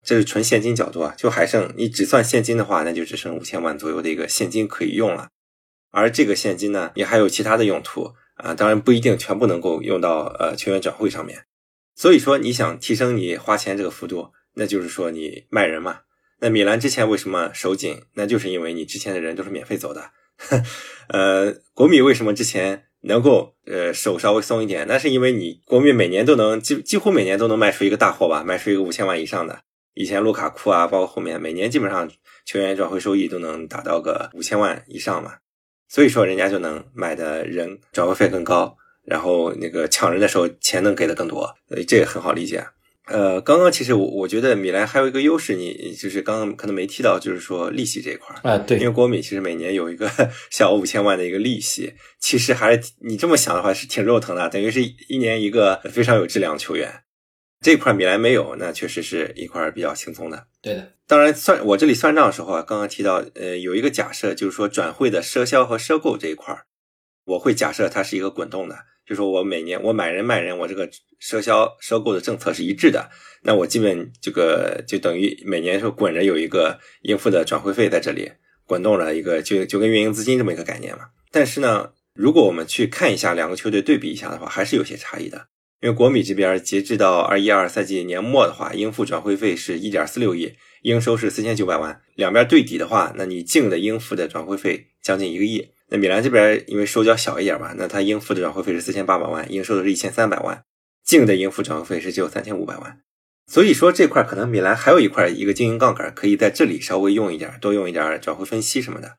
[0.02, 5.28] 这是纯现金角度啊，就还剩你只算现金的话，那就只剩五千万左右的一个现金可以用了。
[5.90, 8.14] 而这个现金呢，也还有其他的用途。
[8.42, 11.44] 啊，当然不一定全部能够用到呃球员转会上面，
[11.94, 16.00] 所以说你想提升你花钱这个幅度，那就是说你卖人嘛。
[16.40, 18.02] 那米兰之前为什么手紧？
[18.14, 20.10] 那就是因为你之前的人都是免费走的。
[21.08, 24.86] 呃，国米为什么之前能够呃手稍微松一点？
[24.88, 29.60] 那是因为你国米每年都能几几乎每年都能卖出一个大货吧，卖出一个五千万以上的。
[29.92, 32.10] 以前卢卡库啊，包括后面每年基本上
[32.46, 35.34] 球员转会收益都能达到个五千万以上嘛。
[35.90, 42.64] 所以说，人家就能买的人转会费更高，然后那个抢人的时候钱能给的更多，所以这也很好理解。
[43.06, 50.08] 呃，刚刚其实我我觉得米兰还有一个优势，你就是刚刚可能没提到，就是说利息这一块儿啊，对，因为国米其实每年有一个
[50.48, 57.02] 小五千万的一个利息，其实还是你这么想的话是挺肉疼的，等于是一年一个非常有质量球员。
[57.60, 60.46] 这块米兰没有，那确实是一块比较轻松的。
[60.62, 66.58] 对的，当然算我这里算账的时候啊，刚刚提到，呃，有一个假设，就是说转会的赊销和赊购这一块
[67.26, 70.88] 我会假设它是一个滚动的，就说我每年我买人卖人，我这个
[71.20, 73.10] 赊销赊购的政策是一致的，
[73.42, 78.32] 那我基本这个就等于每年是滚着有一个应付的转会费在这里
[78.64, 81.10] 滚动了一个，就就跟运营资金这么一个概念嘛。
[81.30, 85.48] 但是呢，如果我们去看一下两个球队对比一下的话，还是有些差异的。
[85.80, 92.02] 因为国米这边截至到二一二赛季年末的话，应付转会费是一点四六亿，应收是四千九百万。
[92.14, 95.70] 两边对抵的话，那你净的应付的转会费将近一个亿。
[95.88, 100.62] 那米兰这边因为收缴小一点吧，那他应付的转会费是四千八百万，应收的是一千三百万，
[101.02, 103.00] 净的应付转会费是只有三千五百万。
[103.46, 109.16] 所以说这块可能米兰还有一块一个经营杠杆，可以在这里稍微用一点，多用一点转会分析什么的，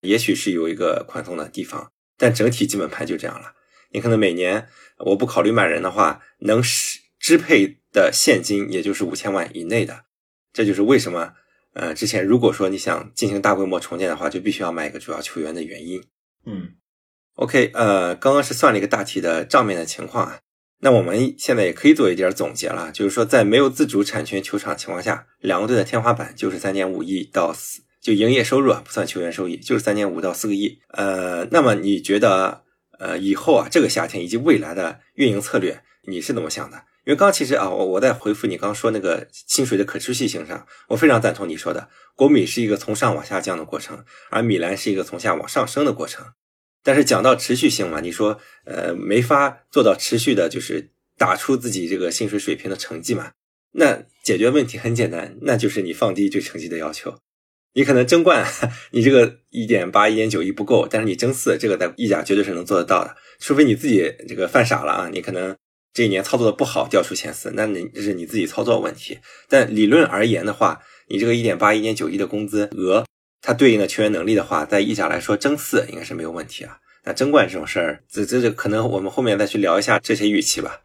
[0.00, 1.92] 也许是有一个宽松的地方。
[2.16, 3.52] 但整体基本盘就这样了。
[3.90, 4.66] 你可能每年
[5.06, 10.04] 我不考虑买人的话，能支支配的现金也就是五千万以内的，
[10.52, 11.34] 这就是为什么
[11.74, 16.02] 呃之前如果说你想进行大规模重建的话，就必须要买一个主要球员的原因。
[16.46, 16.74] 嗯
[17.34, 20.38] ，OK，呃，刚刚是算了一个大体的账面的情况啊，
[20.80, 30.80] 那我们现在也可以做一点总结了，就是说在没有自主产权球场情况下，两个队的天花板就是三点五亿到四，就营业收入啊不算球员收益，就是三点五到四个亿。
[30.90, 32.64] 呃，那么你觉得？
[32.98, 36.84] 呃，以后啊，这个夏天以及未来的运营策略，你是怎么想的？
[37.04, 46.26] 因为刚其实啊，我我在回复你刚说那个薪水的可持续性上，我非常赞同你说的，国米是一个从上往下降的过程，而米兰是一个从下往上升的过程。
[46.82, 53.32] 但是讲到持续性嘛，你说呃没法做到持续的，就是打出自己这个薪水水平的成绩嘛？
[53.72, 57.18] 那解决问题很简单，那就是你放低对成绩的要求。
[57.78, 58.44] 你可能争冠，
[58.90, 63.14] 你这个一点八、一点九亿不够，但是你争四，这个在意甲绝对是能做得到的。
[63.38, 65.54] 除非你自己这个犯傻了啊，你可能
[65.94, 69.20] 这一年操作的不好，掉出前四，那你这是你自己操作问题。
[69.48, 73.06] 但理论而言的话，你这个一点八、一点九亿的工资额，
[73.40, 76.78] 它对应的球员能力的话，在意甲来说争四应该是没有问题啊。
[77.04, 80.80] 那争冠这种事儿，这这这可能我们后面再去聊一下这些预期吧。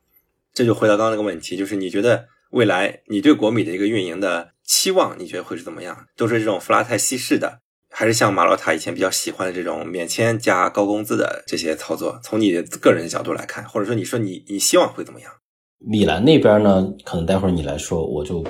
[0.53, 6.05] 这就回到刚刚那个问题，就是你觉得未来你对国米的一个运营的期望，你觉得会是怎么样？
[6.15, 7.59] 都是这种弗拉泰西式的，
[7.89, 12.19] 还是像马洛塔以前比较喜欢的这种免签加高工资的这些操作？
[12.23, 15.31] 从你的个人的角度来看，或者说你说你你希望会怎么样？
[15.79, 18.43] 米兰那边呢，可能待会儿你来说，我就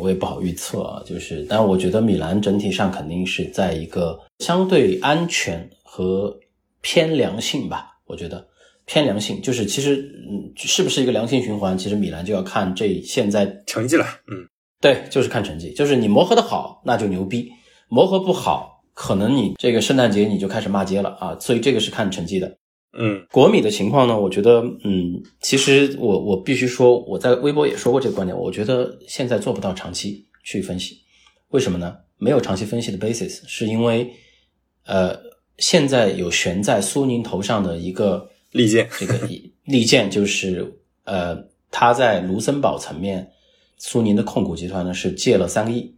[0.00, 1.02] 我也不好预测啊。
[1.04, 6.34] 就是，但我觉得米兰整体上肯定是在一个相对安全和
[6.80, 8.48] 偏良性吧，我觉得。
[8.86, 9.98] 偏良性就是其实
[10.28, 11.78] 嗯是不是一个良性循环？
[11.78, 14.48] 其实米兰就要看这现在成绩了，嗯，
[14.80, 17.50] 对，就是看成绩，就是你磨合的好那就牛逼，
[17.88, 22.56] 磨合不好可能你这个圣诞节你就开始骂街了啊，所以这个是看成绩的，
[22.98, 30.98] 嗯，国米的情况呢，我觉得嗯，其实我我必须说我在微博也说过这个观点，我觉得现在做不到长期去分析，
[31.50, 31.96] 为什么呢？
[32.18, 34.10] 没有长期分析的 basis，是因为
[34.86, 35.16] 呃
[35.58, 38.28] 现在有悬在苏宁头上的一个。
[38.52, 39.16] 利剑，这个
[39.62, 40.74] 利剑就是
[41.04, 41.38] 呃，
[41.70, 43.30] 他在卢森堡层面，
[43.80, 45.92] 苏宁的控股集团呢是借了三个亿，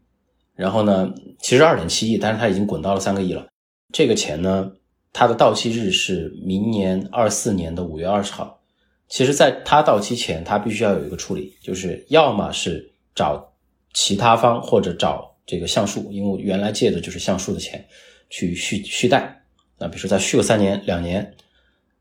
[0.54, 3.46] 然后呢，其实二点七亿，但是他已经滚到了三个亿了。
[3.92, 4.72] 这个钱呢，
[5.12, 8.62] 它的到期日是明年二四年的五月二十号。
[9.08, 13.52] 其实，在它到期前，它必须要有一个处理，就是要么是找
[13.92, 17.84] 其他方，或者找这个橡树，因为我原来借的就是橡树的钱
[18.30, 19.44] 去续续贷。
[19.78, 21.34] 那比如说再续个三年、两年。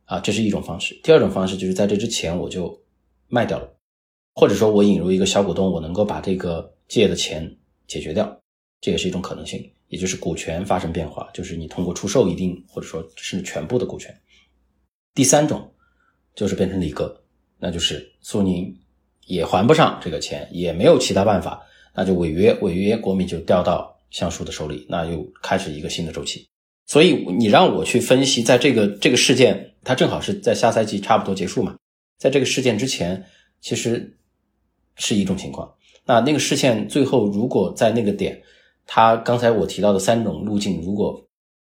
[0.06, 1.00] 啊，这是一种方式。
[1.04, 2.78] 第二种方式就是在这之前我就
[3.30, 3.74] 卖掉了，
[4.34, 7.58] 或者说我引入一个小股东，我能够把这个借的钱
[7.88, 8.42] 解决掉，
[8.80, 9.72] 这也是一种可能性。
[9.88, 14.18] 也就是股权发生变化，就是你通过出售一定或者说是全部的股权。
[15.14, 15.70] 第三种
[16.34, 17.22] 就是变成李哥，
[17.60, 18.74] 那就是苏宁
[19.26, 21.62] 也还不上这个钱，也没有其他办法，
[21.94, 26.48] 那就违约，违约国民就掉到橡树的手里，那又开始一个新的周期。
[26.86, 31.76] 所以你让我去分析，在这个这个事件，它正好是在下赛季差不多结束嘛，
[32.18, 33.26] 在这个事件之前，
[33.60, 34.18] 其实
[34.96, 35.72] 是一种情况。
[36.06, 38.42] 那那个视线最后如果在那个点，
[38.86, 41.24] 它刚才我提到的三种路径，如果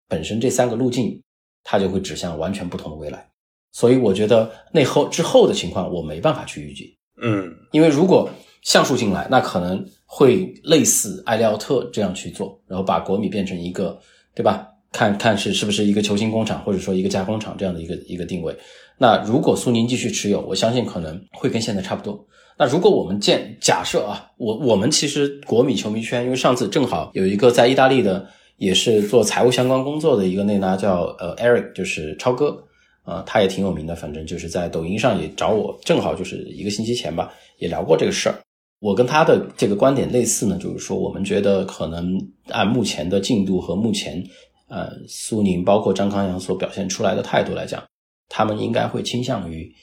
[0.08, 1.20] 本身这三个路径，
[1.64, 3.28] 它就会指向完全不同的未来。
[3.72, 6.96] 所以我觉得那后之后的情况，我没办法去预计。
[7.20, 8.28] 嗯，因为如果
[8.62, 13.98] 橡树进来，那可能会类似埃利奥特这样去做，然后把国米变成一个，
[14.34, 14.68] 对吧？
[14.90, 18.56] 看看是是不是一个球星工厂，或者说一个加工厂这样的一个一个定位。
[18.96, 22.26] 那如果苏宁继续持有，我相信可能会跟现在差不多。
[22.58, 32.64] 那如果我们建假设啊，我我们其实国米球迷圈，因为上次正好有一个在意大利的，也是做财务相关工作的一个内拉叫呃 Eric，就是超哥
[33.04, 38.34] 啊，他也挺有名的，反正就是在抖音上也找我，正好就是一个星期前吧，也聊过这个事儿。
[38.80, 44.22] 我跟他的这个观点类似呢，就是说我们觉得可能按目前的进度和目前。
[44.70, 47.82] 呃，苏宁包括张康阳所表现出来的态度来讲，
[48.28, 49.74] 他们应该会倾向于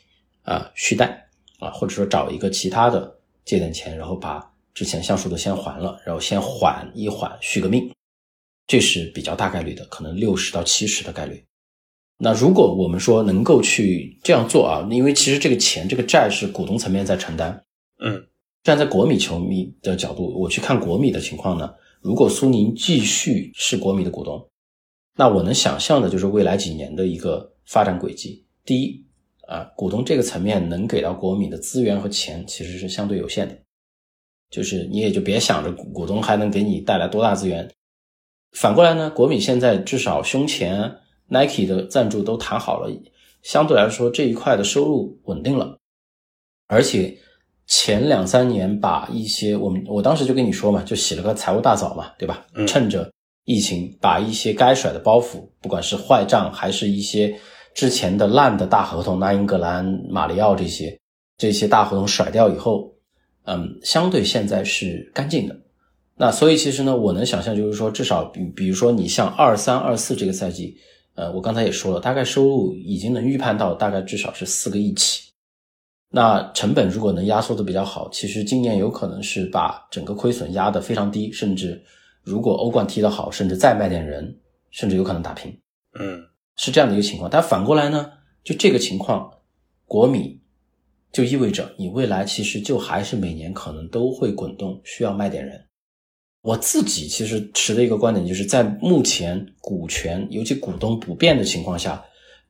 [0.43, 1.24] 啊续贷
[1.65, 7.91] 啊，或者说找一个其他的借点钱，然后把之前橡树的先还了，然后先缓一缓，续个命，
[8.67, 11.43] 这是比较大概率的，可能六十到七十的概率。
[12.17, 17.63] 那如果我们说能够去这样做啊，因为其实这个钱这个债是股东层面在承担，
[17.99, 18.27] 嗯，
[18.63, 24.47] 站在国米球迷的角度，我去看国米的情况呢，如果苏宁继续是国米的股东。
[25.17, 28.45] 那我能想象的就是未来几年的一个发展轨迹。
[28.65, 29.04] 第一，
[29.47, 33.55] 啊，股东这个层面能给到国米的资源和钱其实是相对有限的，
[34.49, 37.69] 就是你也就别想着股东还能给你带来多大资源。
[38.53, 40.97] 反过来呢，国米现在至少胸前
[41.27, 42.89] Nike 的赞助都谈好了，
[43.43, 45.77] 相对来说这一块的收入稳定了，
[46.67, 47.17] 而且
[47.67, 52.45] 前两三年把一些我们我当时就跟你说嘛，就洗了个财务大澡嘛，对吧？
[52.67, 53.11] 趁着。
[53.47, 57.39] 疫情把一些该甩的包袱，不管是坏账还是一些
[57.75, 60.99] 之前的烂的大合同，那英格兰、马里奥这些
[61.37, 62.91] 这些大合同甩掉以后，
[63.43, 65.55] 嗯，相对现在是干净的。
[66.15, 70.75] 那所以其实呢，我能想象就是说，至少比比如说你像二三二四这个赛季，
[71.13, 75.21] 呃，我刚才也说了，大概收入已经能预判到大概至少是四个亿起。
[76.09, 81.83] 那成本如果能压缩的比较好，其实今年有可能是把整个亏损压得非常低，甚至。
[82.23, 84.35] 如果欧冠踢得好，甚至再卖点人，
[84.71, 85.55] 甚至有可能打平，
[85.99, 86.19] 嗯，
[86.55, 87.29] 是这样的一个情况。
[87.29, 88.11] 但反过来呢，
[88.43, 89.31] 就这个情况，
[89.85, 90.39] 国米
[91.11, 95.65] 就意味着你未来其实就还是每年可能都会滚动，需要卖点人。
[96.41, 102.03] 我自己其实持的一个观点，就是在目前股权尤其股东不变的情况下，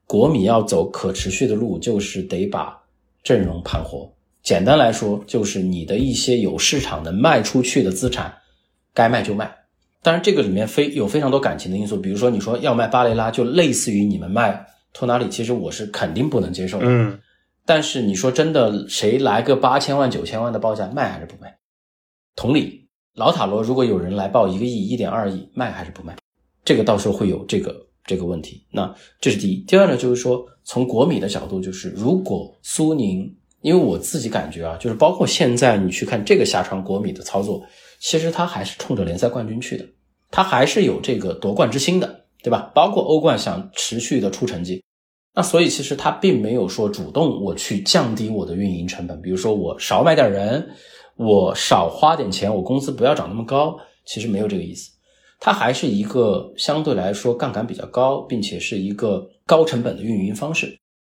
[0.06, 2.77] 国米要走可持续的路，就是得把
[3.23, 4.11] 阵容盘活。
[4.44, 8.36] 简单来说，就是你的一些有市场能卖出去的资产，
[8.94, 9.56] 该卖就卖。
[10.06, 14.64] 当然，这个里面非有非常多感情的因素，比如说你说要卖巴雷拉，就类似于你们卖
[14.94, 16.86] 托纳里，其实我是肯定不能接受的。
[16.88, 17.19] 嗯，
[17.65, 21.57] 但是你说真的，谁来个八千万、九千万的报价，卖还是不卖？
[22.36, 26.15] 同理，老塔罗如果有人来报一个亿、一点二亿，卖还是不卖？
[26.64, 27.76] 这个到时候会有这个
[28.06, 28.64] 这个问题。
[28.72, 29.56] 那这是第一。
[29.61, 37.65] 第二呢，就是说从国米的角度，就是如果苏宁，因为我自己感觉啊，就是包括现在你去看这个下场国米的操作，
[37.99, 39.86] 其实他还是冲着联赛冠军去的。
[40.35, 42.69] 他还是有这个夺冠之心的，对吧？
[42.75, 44.83] 包括欧冠想持续的出成绩，
[45.33, 50.67] 那所以其实他并没有说主动我去降低我的运营成本，比如说我少买点人，
[51.15, 54.91] 我少花点钱，我工资不要涨那么高，其实没有这个意思。
[55.39, 60.77] 它还是一个相对来说杠杆比较高，并且是一个高成本的运营方式。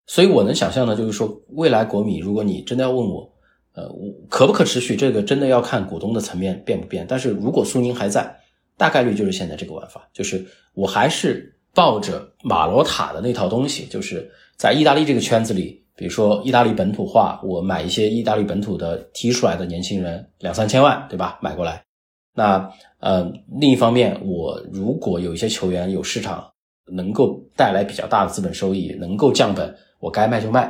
[0.08, 3.32] 所以我能想象的，就是说未来国米，如果你真的要问我，
[3.76, 3.90] 呃，
[4.30, 7.06] 可不可持续，这个真的要看股东的层面变不变。
[7.08, 8.42] 但是如果苏宁还在。
[8.78, 21.40] 大概率就是现在这个玩法，就是我还是抱着马罗塔的那套东西，就是在意大利这个圈子里，比如说意大利本土化，我买一些意大利本土的踢出来的年轻人，两三千万，对吧？
[21.42, 21.82] 买过来。
[22.34, 22.70] 那
[23.00, 26.52] 呃，另一方面，我如果有一些球员有市场，
[26.92, 30.70] 能够带来比较大的资本收益，能够降本，我该卖就卖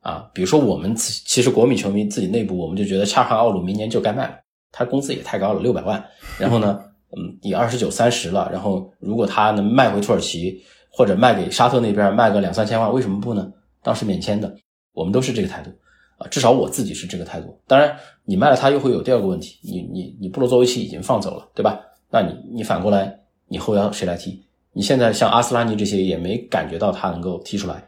[0.00, 0.30] 啊。
[0.32, 4.38] 比如说我们其实国米球迷自己内部，我们就觉得恰汉奥鲁明年就该卖了，
[4.70, 6.04] 他工资也太高了，六百万。
[6.38, 6.80] 然后呢？
[7.16, 10.62] 嗯，你二十九三十了，然后如果他能卖回土耳其
[10.92, 13.52] 或者卖给沙特那边卖个两三千万，为什么不呢？
[13.82, 14.54] 当时免签的，
[14.92, 15.70] 我们都是这个态度
[16.18, 17.58] 啊，至少我自己是这个态度。
[17.66, 21.80] 当然，你卖了他又会有第二个问题，你你你布罗佐维奇已经放走了，对吧？
[22.10, 24.42] 那你你反过来，你后腰谁来踢？
[24.72, 27.84] 你现在像阿斯拉尼这些也没感觉到他能够踢出来，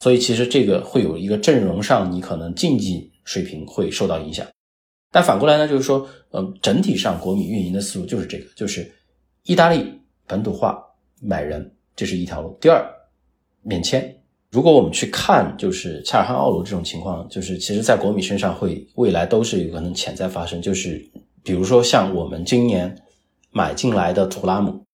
[0.00, 4.46] 所以其实这个会有一个阵容上你可能竞技水平会受到影响。
[5.10, 8.86] 但反过来呢，就是说，嗯，整体上国米运营的思路就是这个，就是
[9.44, 10.78] 意大利本土化
[11.22, 12.56] 买人，这是一条路。
[12.60, 12.84] 第二，
[13.62, 14.14] 免签。
[14.50, 20.60] 如果我们去看，就是恰尔汗奥卢这种情况，就是其实在国米身上会未来都是有可能潜在发生。
[20.60, 21.02] 就是
[21.42, 22.94] 比如说像我们今年
[23.50, 24.84] 买进来的图拉姆，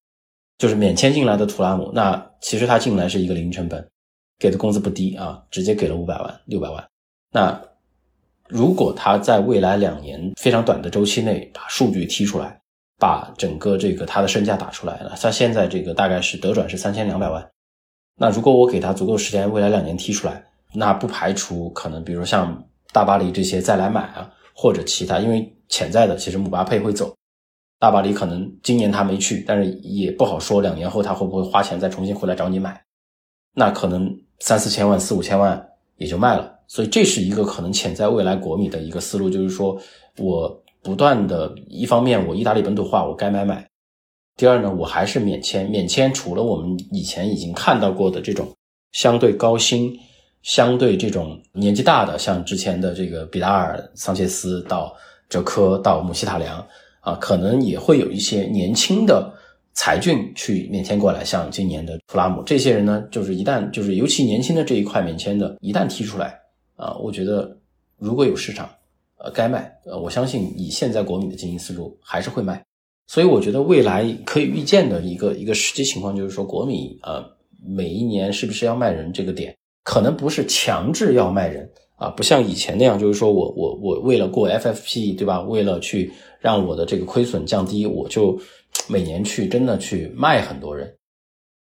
[0.59, 3.85] 就是免签进来的图拉姆，那其实他进来是一个零成本，
[4.39, 6.89] 给的工资不低啊，直接给了五百万、六百万，
[7.33, 7.61] 那。
[8.49, 12.61] 如果他在未来两年非常短的周期内把数据踢出来，
[12.99, 17.45] 把整个这个他的身价打出来了，他现在这个大概是得转是三千两百万。
[18.17, 27.17] 那如果我给他足够时间，未来两年踢出来，那不排除可能，比如像大巴黎这些再来买啊，或者其他，因为潜在的其实姆巴佩会走，
[27.81, 32.81] 大巴黎可能今年他没去，但是也不好说两年后他会不会花钱再重新回来找你买，
[33.55, 36.54] 那可能三四千万、四五千万也就卖了。
[36.67, 39.81] 所以这是一个可能潜在未来国米的一个思路，就是说
[40.19, 43.65] 我不断的，一方面我意大利本土化，我该买买；
[44.37, 48.49] 第二呢，我还是免签，免签除了我们以前已经看到过的这种
[48.93, 49.97] 相对高薪、
[50.43, 54.95] 相对这种年纪大的，像之前的这个比达尔、桑切斯到
[55.29, 56.67] 哲科到姆希塔良
[57.01, 59.33] 啊，可能也会有一些年轻的
[59.73, 66.44] 才俊去免签过来，像今年的弗拉姆这些人呢，就是一旦就是尤其年轻的这一块免签的，一旦踢出来。
[66.77, 67.57] 啊，我觉得
[67.99, 68.69] 如果有市场，
[69.19, 72.63] 呃，该卖，呃，我相信以现在国米的经营思路还是会卖。
[73.07, 77.25] 所以我觉得未来可以预见的一个一个实际情况就是说，国米呃
[77.63, 85.41] 每一年是不是要卖人这个点，可能不是强制要卖人啊，不像以前那样，就是说我我我为了过 FFP 对吧？
[85.43, 86.11] 为了去
[86.41, 88.41] 让我的这个亏损降低，我就
[88.89, 90.93] 每年去真的去卖很多人。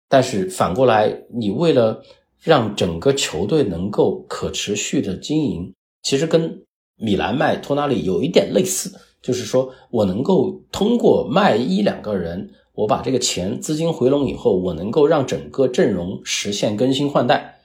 [0.08, 2.02] 但是反过来，你为了
[2.42, 6.64] 让整个球队能够可持续的经营，其实跟
[6.96, 17.60] 米兰卖托纳里有一点类似，就是说我能够通过卖一两个人，我把这个钱资金回笼以后，我能够让整个阵容实现更新换代，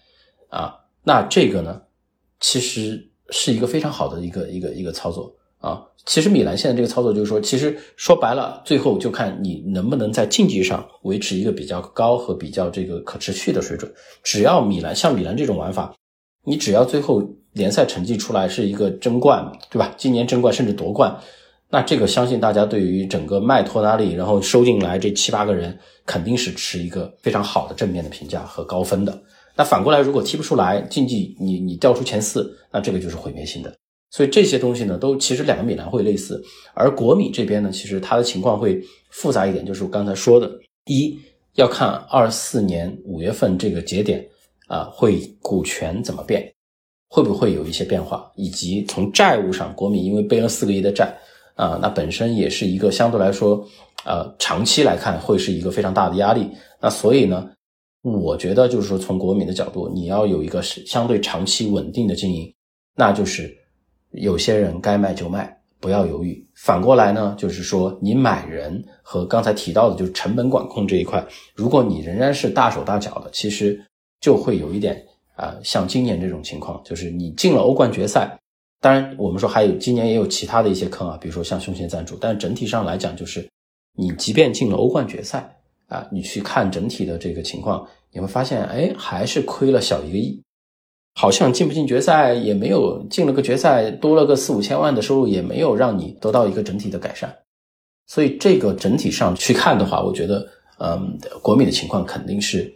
[0.49, 1.81] 啊，那这个呢，
[2.39, 5.35] 其实是一个非常好的一个一个一个操作。
[5.65, 13.91] 啊，其实米兰现在这个操作就是说，其实说白了，最后就看你能不能在竞技上维持一个比较高和比较这个可持续的水准。
[14.21, 15.91] 只要米兰像米兰这种玩法，
[16.43, 19.91] 你只要最后联赛成绩出来是一个争冠，对吧？
[19.97, 21.19] 今年争冠甚至夺冠，
[21.71, 25.75] 那这个相信大家对于整个卖托纳利，然后收进来这七八个人，
[26.05, 29.19] 肯定是持一个非常好的正面的评价和高分的。
[29.55, 33.73] 那反过来，如果踢不出来，竞技你你掉出前四，那这个就是毁灭性的。
[34.15, 36.41] 所以这些东西呢，都其实两个米兰会类似，
[36.73, 40.49] 而国米这边呢，其实它的情况会复杂一点，就是我刚才说的，
[40.85, 41.19] 一
[41.55, 44.25] 要看二四年五月份这个节点
[44.69, 46.49] 啊，会股权怎么变，
[47.09, 51.13] 会不会有一些变化，以及从债务上，国米因为背了四个亿的债
[51.55, 53.67] 啊，那本身也是一个相对来说，
[54.05, 56.49] 呃，长期来看会是一个非常大的压力，
[56.81, 57.49] 那所以呢，
[58.01, 62.49] 我觉得就是说从国米的角度，你要有一个相对长期稳定的经营，
[62.95, 63.53] 那就是。
[64.15, 66.45] 有些人该卖就卖，不要犹豫。
[66.55, 73.79] 反过来呢，就是说你买人和刚才提到的，就是成本管控这一块，如果你仍然是大手大脚的，其实
[74.21, 75.05] 就会有一点
[75.35, 78.39] 啊，像今年这种情况，就是你进了欧冠决赛，
[78.79, 83.47] 当然我们说还有今年也有其他的一些坑啊，比如说像胸前赞助，但整体上来讲，就是
[83.97, 90.41] 你即便进了欧冠决赛啊，你去看整体的这个情况，你会发现，哎，还是亏了小一个亿。
[91.17, 97.33] 好像进不进决赛也没有进了个决赛，多了个四五千万的收入，也没有让你得到一个整体的改善。
[98.05, 100.45] 所以这个整体上去看的话，我觉得，
[100.77, 102.69] 嗯，国米的情况肯定是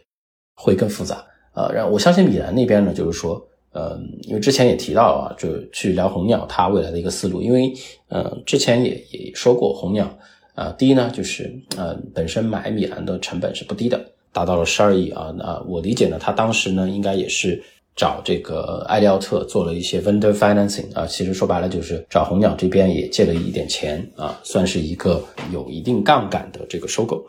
[0.56, 1.22] 会更复杂。
[1.54, 7.74] 呃，然后我相信米兰那边呢，就是说，嗯，因为之前也提到啊，就去聊红鸟它未来的一个思路，因为，
[8.08, 10.18] 嗯，之前也也说过红鸟，
[10.56, 14.02] 啊，第一呢，就是呃，本身买米兰的成本是不低的，
[14.32, 15.36] 达到了十二亿啊。
[15.38, 17.62] 那我理解呢，他当时呢，应该也是。
[18.00, 25.22] 找这个艾利奥特做了一些 vendor financing 啊，其实说白了就是找红鸟这边也借了一点钱啊，算是一个
[25.52, 27.22] 有一定杠杆的这个收购。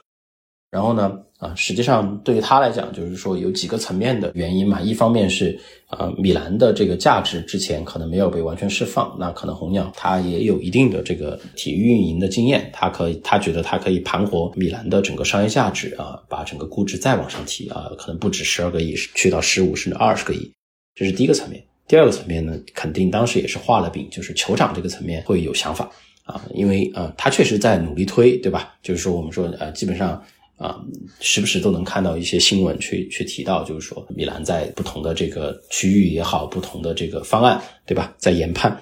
[0.71, 4.81] 然后呢，啊，实际上对于他来讲，就是说有几个层面的原因嘛。
[4.81, 20.53] 一方面是啊，米兰的这个价值之前可能没有被完全释放，那可能红鸟它也有一定的这个体育运营的经验，它可以，他觉得它可以盘活米兰的整个商业价值啊，把整个估值再往上提啊，可能不止十二个亿，去到十五甚至二十个亿。
[20.95, 25.91] 这是第一个层面，第二个层面呢，肯定当时也是画了饼，就是球场这个层面会有想法
[26.25, 28.75] 啊，因为呃，他确实在努力推，对吧？
[28.83, 30.23] 就是说我们说呃，基本上
[30.57, 30.79] 啊，
[31.21, 38.15] 时不时都能看到一些新闻去去提到，就是说米兰在不同的这个区域也好，不同的这个方案，对吧？
[38.19, 38.79] 在研判。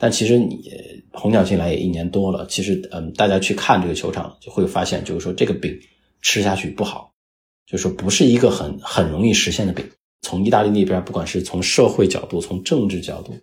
[0.00, 0.70] 但其实你
[1.10, 5.76] 红鸟进来也一年多了，其实嗯，大家去看这个球场就会发现，就是说这个饼
[6.22, 7.12] 吃下去不好，
[7.66, 9.84] 就是说不是一个很很容易实现的饼。
[10.22, 13.34] 从意大利那边，不管是从社会角度、从政治角度，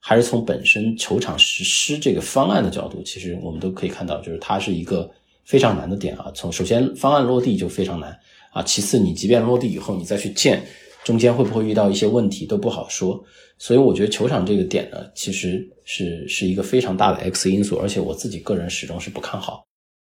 [0.00, 5.10] 还是从本身球场实施这个方案的角度，其实我们都可以看到，就是它是一个
[5.44, 6.30] 非常难的点啊。
[6.34, 8.18] 从首先方案落地就非常难
[8.52, 10.62] 啊，其次你即便落地以后，你再去建，
[11.04, 13.24] 中间会不会遇到一些问题都不好说。
[13.56, 19.64] 所以我觉得球场这个点呢，其实是是一个非常大的 X 因素，而且我自己个人始终是不看好。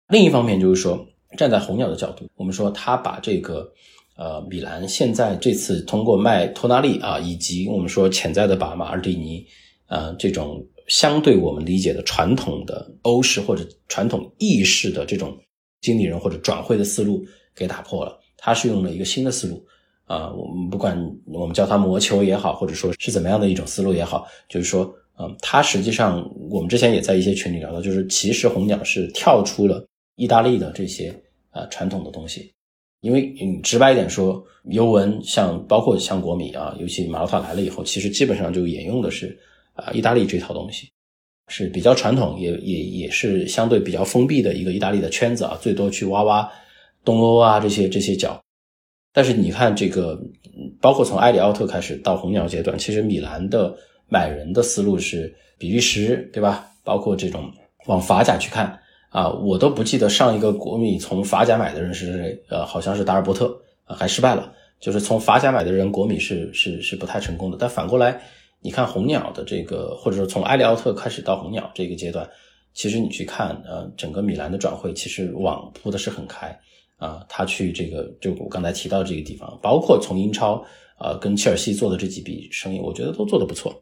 [0.09, 3.71] 另一方面就是说，站在红鸟的角度，我们说他把这个。
[4.17, 9.45] 呃，米兰现在这次通过卖托纳利啊，以及我们说潜在的把马尔蒂尼，
[9.87, 15.37] 呃，这种相对我们理解的传统的欧式或者传统意式的这种
[15.81, 17.25] 经理人或者转会的思路
[17.55, 18.19] 给打破了。
[18.37, 19.67] 他是用了一个新的思路
[20.05, 20.97] 啊，我们不管
[21.27, 29.85] 我们叫它魔球也好，或者说是怎么样的一种思路也好，就是说，嗯，他实际上我们之前也在一些群里聊到，就是其实红鸟是跳出了
[30.17, 31.15] 意大利的这些
[31.51, 32.53] 呃传统的东西。
[33.05, 39.39] 因为你直白一点说，尤文像包括像国米啊，尤其马洛塔来了以后，其实基本上就沿用的是
[39.75, 40.89] 啊意大利这套东西，
[41.49, 46.51] 是比较传统，也也也是相对比较封闭的一个意大利的圈子啊，最多去挖挖
[47.05, 48.41] 东欧啊这些这些角。
[49.13, 50.19] 但是你看这个，
[50.81, 53.77] 包括从埃里奥特开始到红鸟阶段，其实米兰的
[54.09, 56.71] 买人的思路是比利时，对吧？
[56.83, 57.53] 包括这种
[57.85, 58.81] 往法甲去看。
[59.15, 64.53] 啊，我都不记得上一个国米从法甲买的人是谁，呃，好像是达尔伯特啊，还失败了。
[64.81, 67.57] 就是从法甲买的人，国米是是是不太成功的。
[67.57, 68.21] 但反过来，
[68.61, 72.29] 你看红鸟的这个，或者说从埃利奥特开始到红鸟这个阶段，
[72.73, 76.49] 其实你去看，呃，整个米兰的转会其实网铺的是很开
[76.97, 77.25] 啊。
[77.29, 80.61] 他去这个，就我刚才提到这个地方，包括从英超
[80.99, 83.73] 啊跟切尔西做的这几笔生意，我觉得都做得不错。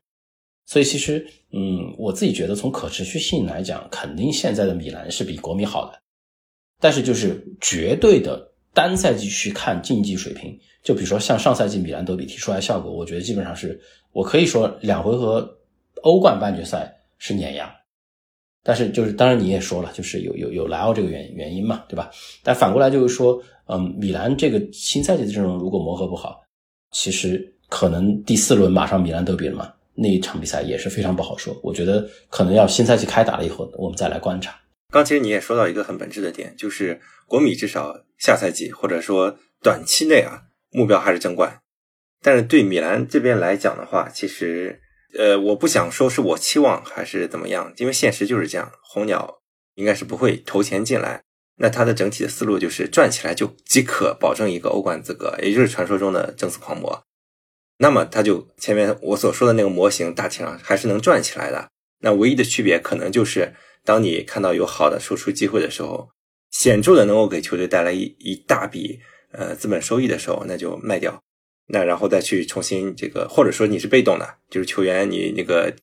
[0.65, 5.99] 所以其实，嗯，我自己觉得从可持续性来讲，肯定现在的米兰是比国米好的。
[6.81, 13.79] 但是就是绝对的单赛季去看竞技水平，就比如说像上赛季米兰德比踢出来效果，我觉得基本上是
[14.13, 15.59] 我可以说两回合
[16.03, 17.73] 欧冠半决赛是碾压。
[18.65, 22.11] 但是就是当然你也说了，就是有有有莱奥这个原原因嘛，对吧？
[22.45, 26.41] 但反过来就是说，嗯，米兰这个新赛季的阵容如果磨合不好，
[26.93, 29.73] 其实可能第四轮马上米兰德比了嘛。
[29.95, 34.59] 那一场比赛也是非常不好说，我觉得可能要新赛季开打了以后，我们再来观察。
[34.91, 41.61] 刚其实你也说到一个很本质的点，就是国米至少下赛季或者说短期内啊，目标还是争冠。
[42.23, 44.81] 但是对米兰这边来讲的话，其实
[45.19, 49.41] 呃，我不想说是我期望还是怎么样，因为现实就是这样，红鸟
[49.75, 51.23] 应该是不会投钱进来。
[51.57, 57.03] 那它的整体的思路就是赚起来就即可保证一个欧冠资格，也就是传说中的争四狂魔。
[57.83, 61.69] 那么它就前面我所说的那个模型，大体上还是能转起来的。
[62.01, 63.53] 那唯一的区别可能就是，
[63.85, 66.09] 当你看到有好的输出机会的时候，
[66.53, 69.01] 显著的能够给球队带来一一大笔
[69.33, 71.21] 呃资本收益的时候，那就卖掉。
[71.67, 75.75] 那然后再去重新这个，或者说你是被动的，就是球员你那个。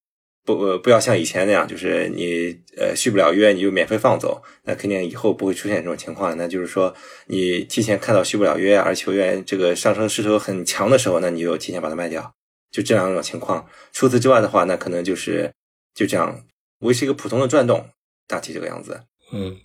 [0.56, 6.36] 不不要像以前那样，就是你呃续不了约你就免费放走，那肯定以后不会出现这种情况。
[6.38, 6.94] 那就是说
[7.28, 12.34] 你提前看到续不了约，而球员这个上升势头很强的时候，那你就提前把它卖掉，
[12.72, 13.68] 就这两种情况。
[13.92, 15.52] 除此之外的话，那可能就是
[15.94, 16.46] 就这样
[16.80, 17.90] 维持一个普通的转动，
[18.28, 19.02] 大体这个样子。
[19.32, 19.58] 嗯。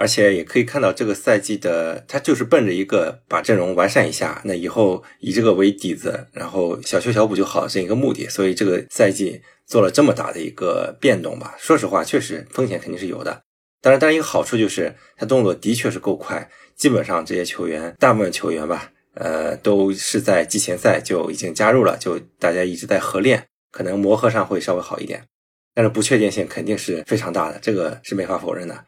[0.00, 8.26] 而且也可以看到，这个赛季的他就是奔着一个把阵容完善一下，那以后以这个为底子，然后小修小补就好这一个目的。
[8.26, 11.54] 所以这个赛季做了这么大的一个变动吧。
[11.58, 13.42] 说实话，确实风险肯定是有的。
[13.82, 25.24] 当然，当然一个好处就是他动作的确是够快，基本上这些球员，大部分球员吧，呃，都是在季前赛就已经加入了，就大家一直在合练，可能磨合上会稍微好一点。
[25.74, 28.86] 但是不确定性肯定是非常大的，这个是没法否认的。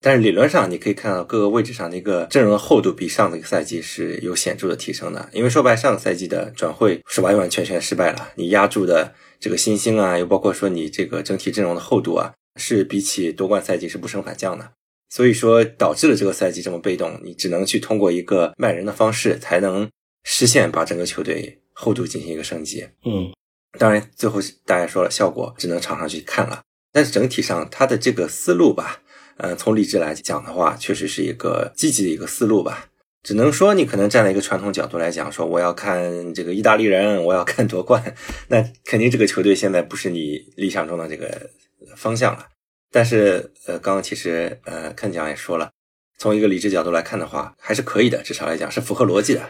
[0.00, 5.28] 但是理论上，你可以看到各个位置上的一个阵容的厚度比上个赛季是有显著的提升的。
[5.32, 8.30] 因为说白，上个赛季的转会是完完全全失败了。
[8.36, 14.70] 你压住的这个新星啊，又包括说你这个整体阵容的厚度啊，是比起夺冠赛季是不升反降的。
[15.10, 19.88] 所以说导致了这个赛季这么被动，你只能去通过一个卖人的方式，才能
[20.22, 22.86] 实现把整个球队厚度进行一个升级。
[23.04, 23.32] 嗯，
[23.76, 26.60] 当然最后大家说了，效果只能场上去看了。
[26.92, 29.02] 但是整体上他的这个思路吧。
[29.38, 32.88] 嗯，从理智来讲的话，确实是一个积极的一个思路吧。
[33.22, 38.14] 只能说你可能站在一个传统角度来讲，说我要看这个意大利人，我要看夺冠，
[38.48, 41.50] 那肯定这个球队现在不是你理想中的这个
[41.96, 42.46] 方向了。
[42.90, 45.70] 但是，呃，刚刚其实呃，看讲也说了，
[46.16, 49.42] 从一个理智角度来看的话，还是可以的，至少来讲是符合逻辑的。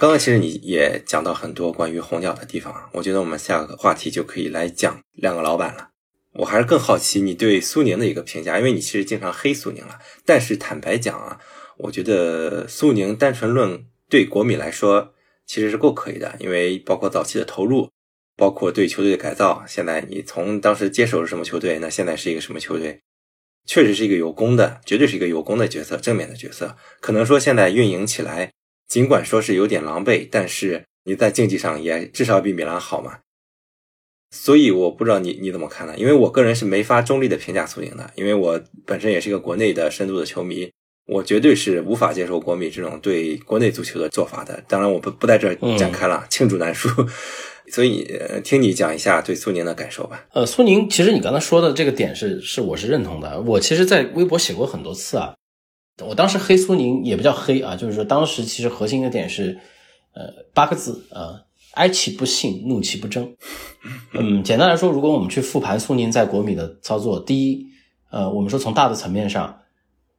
[0.00, 5.90] 刚刚其实你也讲到很多关于红鸟的地方，我觉得我们下个话题就可以来讲两个老板了。
[6.32, 9.98] 我还是更好奇你对苏宁的一个评价，因为你其实经常黑苏宁了。
[10.24, 11.38] 但是坦白讲啊，
[11.76, 15.12] 我觉得苏宁单纯论对国米来说
[15.44, 17.90] 其实是够可以的，因为包括早期的投入，
[18.38, 23.02] 包括对球队的改造，现在你从当时接手是什么球队，那现在是一个什么球队，
[23.66, 26.74] 确实是一个有功的，绝对是一个有功的角色，正面的角色。
[27.00, 28.50] 可能说现在运营起来。
[28.90, 33.20] 尽管说是有点狼狈，但是你在竞技上也至少比米兰好嘛。
[34.32, 35.94] 所以我不知道你你怎么看呢？
[35.96, 40.68] 因为我个人是没法中立的评价苏宁的，因为我本身也是一个国内的深度的球迷，
[41.06, 44.60] 我绝对是无法接受国米这种对国内足球的做法的。
[44.66, 46.88] 当然，我不不在这展开了，罄竹难书。
[47.72, 48.04] 所以
[48.42, 50.26] 听你讲一下对苏宁的感受吧。
[50.32, 53.40] 呃，苏宁，其实你刚才说的这个点是是我是认同的。
[53.42, 55.32] 我其实，在微博写过很多次啊。
[56.06, 59.58] 我当时黑苏宁也不叫黑啊，就是说当时其实核心的点是，
[60.12, 60.22] 呃，
[60.54, 61.42] 八个字啊，
[61.74, 63.34] 哀其不幸，怒其不争。
[64.12, 67.66] 嗯，简单来说，如果我们去复盘苏宁在国米的操作，第一，
[68.10, 69.60] 呃，我们说从大的层面上，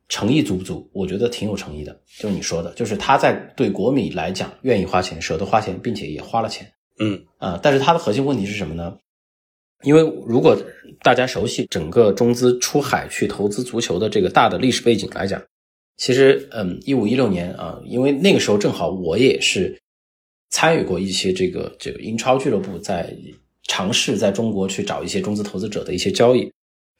[0.07, 0.89] 诚意足不足？
[0.93, 6.71] 我觉得挺有诚意的，就是你说的，就是他在对国米来讲愿意花钱，舍得花钱，并且也花了钱。
[6.99, 8.95] 嗯啊，但是他的核心问题是什么呢？
[9.83, 10.55] 因为如果
[11.01, 15.41] 大家熟悉整个中资出海去投资足球的这个大的历史背景来讲。
[16.01, 19.79] 其实，嗯，一五一六年啊，因为那个时候正好我也是
[20.49, 23.15] 参与过一些这个这个英超俱乐部在
[23.67, 26.41] 尝试在中国去找一些中资投资者的一些交易。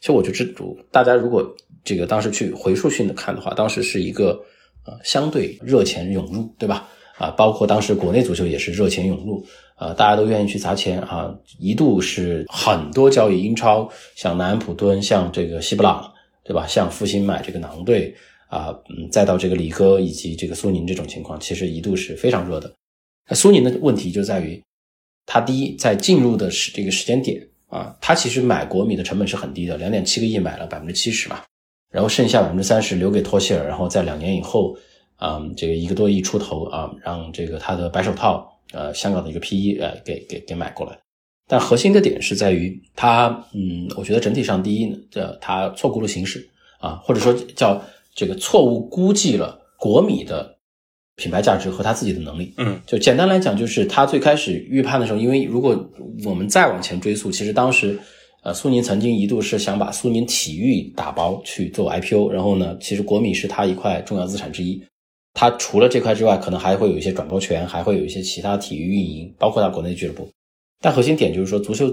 [0.01, 1.43] 其实我就知道，大家如果
[1.83, 4.39] 这个当时去回溯性的看的话，当时是一个
[4.85, 6.87] 呃相对热钱涌入，对吧？
[7.17, 9.43] 啊，包括当时国内足球也是热钱涌入，
[9.77, 16.13] 啊，大家都愿意去砸钱啊，一度是很多交易英超，像南安普敦，像这个西布朗，
[16.43, 16.67] 对吧？
[16.67, 18.15] 像复兴买这个狼队。
[18.51, 22.69] 啊，嗯，再到这个李哥以及这个苏宁这种情况，其实一度是非常热的。
[23.29, 24.61] 那苏宁的问题就在于，
[25.25, 31.41] 他第一在进入的时这个时间点啊，他其实买国米的成本是很低的，两点七个亿买了百分之七十嘛，
[31.89, 34.75] 然后剩下百分之三十留给托希尔，然后在两年以后，
[35.15, 40.99] 啊，这个一个多亿出头啊，让这个他的白手套，呃，香港的一个 PE 呃，给给给买过来。
[41.47, 46.45] 但核心的点是在于他，嗯，我觉得整体上第一呢，这他错估了形势
[46.81, 47.81] 啊，或者说叫。
[48.13, 50.57] 这个错误估计了国米的
[51.15, 52.53] 品牌价值和他自己的能力。
[52.57, 55.89] 嗯，就简单来讲，就是他最开始预判的时候，因为如果
[56.25, 57.99] 我们再往前追溯，其实当时，
[58.43, 64.81] 呃，苏宁曾经一度是想把苏宁体育打包去做 IPO，然后呢，其实国米是他一块重要资产之一。
[65.33, 70.27] 他除了这块之外，可能还会有一些转播权，还会有一些其他体育运营，包括他国内俱乐部。
[70.81, 71.89] 但核心点就是说，足球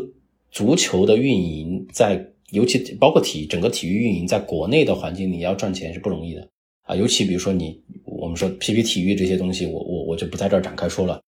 [0.51, 2.16] 足球的运营在，
[2.51, 6.49] 尤其包括体整个体育运营在国内的环境里要赚钱是不容易的
[6.83, 6.97] 啊。
[6.97, 11.20] 尤其比如说你我们说 PP 体育这些东西，我我我就不在这儿展开说了。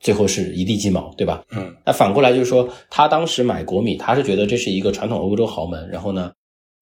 [0.00, 1.44] 最后是一地鸡毛，对吧？
[1.50, 1.74] 嗯。
[1.84, 6.32] 那反过来就是说，他当时买国米，他是觉得这是一个传统欧洲豪门，然后呢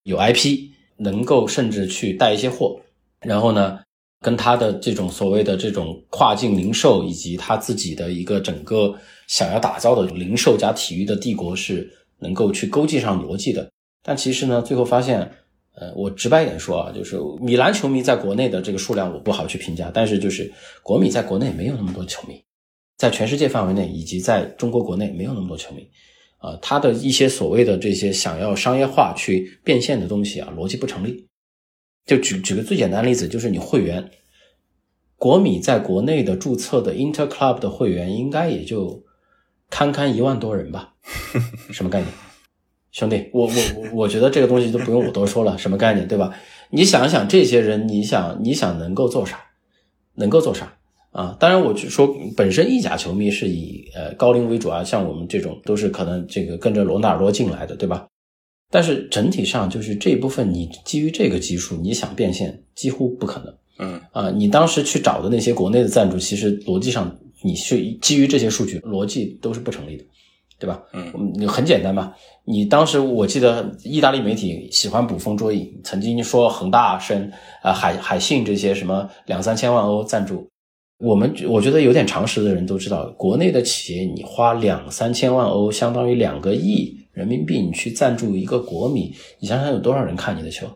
[0.03, 2.81] 有 IP，能够甚至去带一些货，
[3.21, 3.81] 然后呢。
[4.23, 8.93] 跟他的这种所谓的这种跨境零售，以及他自己的一个整个
[9.29, 11.89] 想要打造的零售加体育的帝国是
[12.21, 13.71] 能够去勾稽上逻辑的。
[14.03, 15.31] 但其实呢，最后发现，
[15.75, 20.53] 呃，我直白一点说啊，就是米兰球迷在国内的这个数量我不好去评价，但是就是
[20.83, 22.43] 国米在国内没有那么多球迷，
[22.97, 25.89] 在全世界范围内以及在中国国内没有那么多球迷，
[26.39, 31.27] 啊，他的一些所谓的这些想要商业化去变现的东西啊，逻辑不成立。
[32.07, 34.09] 就举举个最简单的例子，就是你会员，
[35.17, 39.05] 国米在国内的注册的 Inter Club 的会员应该也就
[39.69, 40.95] 堪堪一万多人吧？
[41.71, 42.13] 什么概念？
[42.93, 46.35] 兄弟，我我我我觉得这个东西都不用我多说了，什么概念，对吧？
[46.71, 49.39] 你想一想，这些人，你想你想能够做啥？
[50.15, 50.73] 能够做啥
[51.13, 51.37] 啊？
[51.39, 58.07] 当然，我就说本身意甲球迷是以呃高龄为主啊，像我们这种都是可能这个跟着罗纳尔多进来的，对吧？
[58.71, 63.55] 但是整体上就是这一部分，你基于这个基数，你想变现几乎不可能。
[63.79, 70.05] 嗯啊，你当时去找的那些国内的赞助，其实逻辑上你是基于这些数据，逻辑都是不成立的，
[70.59, 70.83] 对吧？
[70.93, 72.15] 嗯，你很简单嘛。
[72.45, 80.49] 你当时我记得意大利媒体喜欢捕风捉影，曾经说恒大、深啊海海信这些什么两三千万欧赞助，
[80.99, 86.97] 我们我觉得有点常识的人都知道，国内的企业你花两三千万欧，相当于两个亿。
[87.13, 90.67] 人民币，你去赞助一个国米，你想想有多少人看你的球？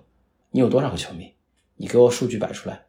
[0.51, 1.27] 你有多少个球迷？
[1.77, 2.81] 你给我数据摆出来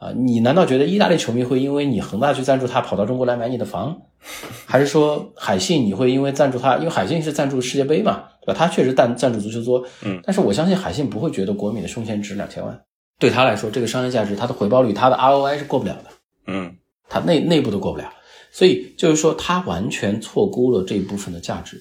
[0.00, 0.12] 啊！
[0.16, 4.00] 你难道觉得意大利球迷会因为你恒大去赞助他，跑到中国来买你的房？
[4.66, 6.78] 还是说海信你会因为赞助他？
[6.78, 8.54] 因为海信是赞助世界杯嘛，对吧？
[8.58, 10.18] 他确实赞赞助足球桌，嗯。
[10.24, 12.80] 但是我相信海信不会觉得国米的胸前值两千万，
[13.18, 16.10] 对他来说，这个商业价值、它的回报率、它的 ROI 是过不了的，
[16.46, 16.76] 嗯。
[17.12, 18.12] 他内内部都过不了，
[18.52, 21.76] 所以就是说，他完全错估了这一部分的价值。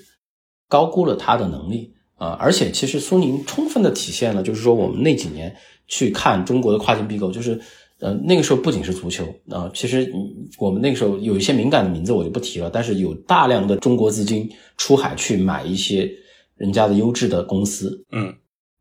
[0.68, 2.38] 高估了他的能力啊！
[2.40, 5.56] 而且其实苏宁充分的体现了，就是说我们那几年
[5.88, 7.60] 去看中国的跨境并购，就是
[8.00, 10.12] 呃那个时候不仅是足球啊，其实
[10.58, 16.10] 我们那个时候有一些敏感的名字我就不提了，但是有大量的中国资金出海去买一些
[16.56, 18.34] 人家的优质的公司，嗯，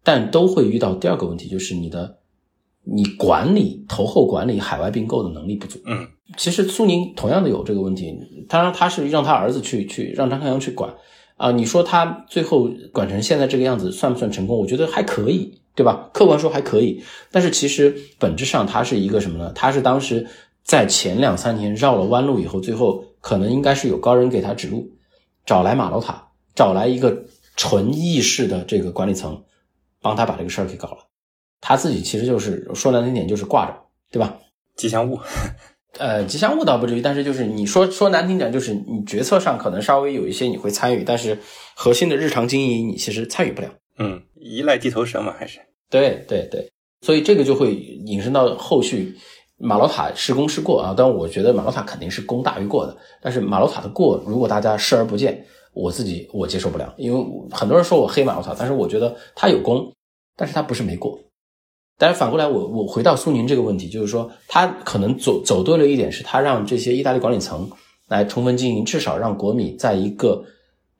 [0.02, 2.18] 但都会遇到第二个问题，就是你的
[2.84, 8.14] 你管理投后管理海外并购的能力不足，嗯，其实苏宁同样的有这个问题，
[8.48, 10.94] 当然他是让他儿子去去让张康阳去管。
[11.36, 14.58] 啊，你说他最后管成现在这个样子，算不算成功？
[14.58, 16.10] 我觉得还可以，对吧？
[16.12, 19.52] 客观说还可以，但是其实本质上它是一个什么呢？
[19.54, 20.26] 它是当时
[20.64, 24.90] 在前两三年绕了弯路以后，最后可能应该是有高人给他指路，
[25.46, 27.16] 找来马楼塔，找来一个
[27.54, 29.44] 纯意识的这个管理层，
[30.02, 31.06] 帮他把这个事儿给搞了。
[31.60, 33.76] 他自己其实就是说难听点就是挂着，
[34.10, 34.36] 对吧？
[34.74, 35.20] 吉祥物。
[35.96, 41.38] 呃，吉祥物倒不至于，但是就是你说说难听点，就是你决策上可能稍微有一些你会参与，但是
[41.76, 43.70] 核心的日常经营你其实参与不了。
[44.00, 45.58] 嗯，依赖地头蛇嘛，还是
[45.90, 46.70] 对对对，
[47.02, 49.16] 所以这个就会引申到后续
[49.56, 50.94] 马老塔是功是过啊？
[50.96, 59.92] 但我觉得马老塔肯定是功大于过的，但是马老塔的过，如果大家视而不见，我自己我接受不了，因为很多人说我黑马老塔，但是我觉得他有功，
[60.36, 61.18] 但是他不是没过。
[61.96, 67.68] 但是反过来，我我回到苏宁这个问题，就是说他可能走走对了一点，是他让这些意大利管理层
[68.06, 70.44] 来充分经营，至少让国米在一个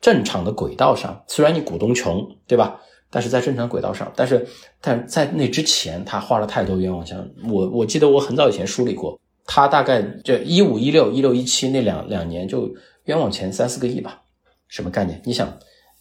[0.01, 1.23] 正常的轨道上。
[1.29, 2.81] 虽然你股东穷，对吧？
[3.11, 4.13] 但是在正常轨道上。
[4.15, 4.47] 但是
[4.81, 7.19] 但在那之前，他花了太多冤枉钱。
[7.49, 12.69] 我我记得我很早以前梳理过，他大概这一五一六一六一七那两两年就
[13.05, 14.21] 冤枉钱三四个亿吧？
[14.69, 15.21] 什么概念？
[15.25, 15.53] 你想，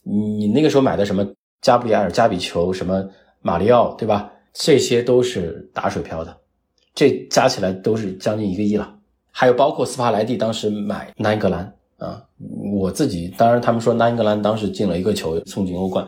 [0.04, 1.26] 你那个时候买的什么
[1.62, 3.08] 加布里埃尔、加比球、什么
[3.42, 4.32] 马里奥，对吧？
[4.54, 6.36] 这些都是打水漂的，
[6.96, 8.92] 这加起来都是将近一个亿了。
[9.32, 12.24] 还有包括斯帕莱蒂当时买南英格兰啊，
[12.74, 16.08] 我自己当然他们说南英格兰当时进了一个球送进欧冠，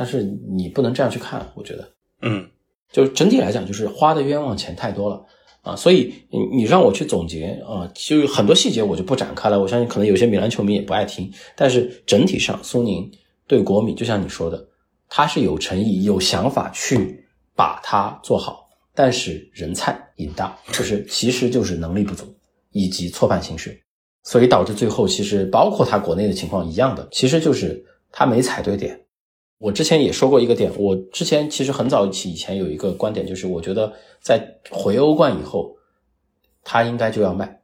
[0.00, 1.86] 但是你不能这样去看，我觉得，
[2.22, 2.48] 嗯，
[2.90, 5.22] 就整体来讲就是花的冤枉钱太多了
[5.60, 9.60] 啊，所以你你让我去总结啊，就很多细节我就不展开了。
[9.60, 13.10] 我相信可能有些米兰球迷也不爱听，但是整体上苏宁
[13.46, 14.66] 对国米就像你说的，
[15.06, 17.18] 他是有诚意、有想法去。
[17.56, 22.24] 把它做好，但是人菜瘾大，就是其实就是能力不足
[22.70, 23.78] 以及错判形势，
[24.22, 28.98] 所以导致最后其实包括他国内的情况一样的，其实就是他没踩对点。
[29.60, 35.76] 我之前也说过一个点，我之前其实很早起以前有一个观点，就是我觉得在回欧冠以后，
[36.64, 37.60] 他应该就要卖。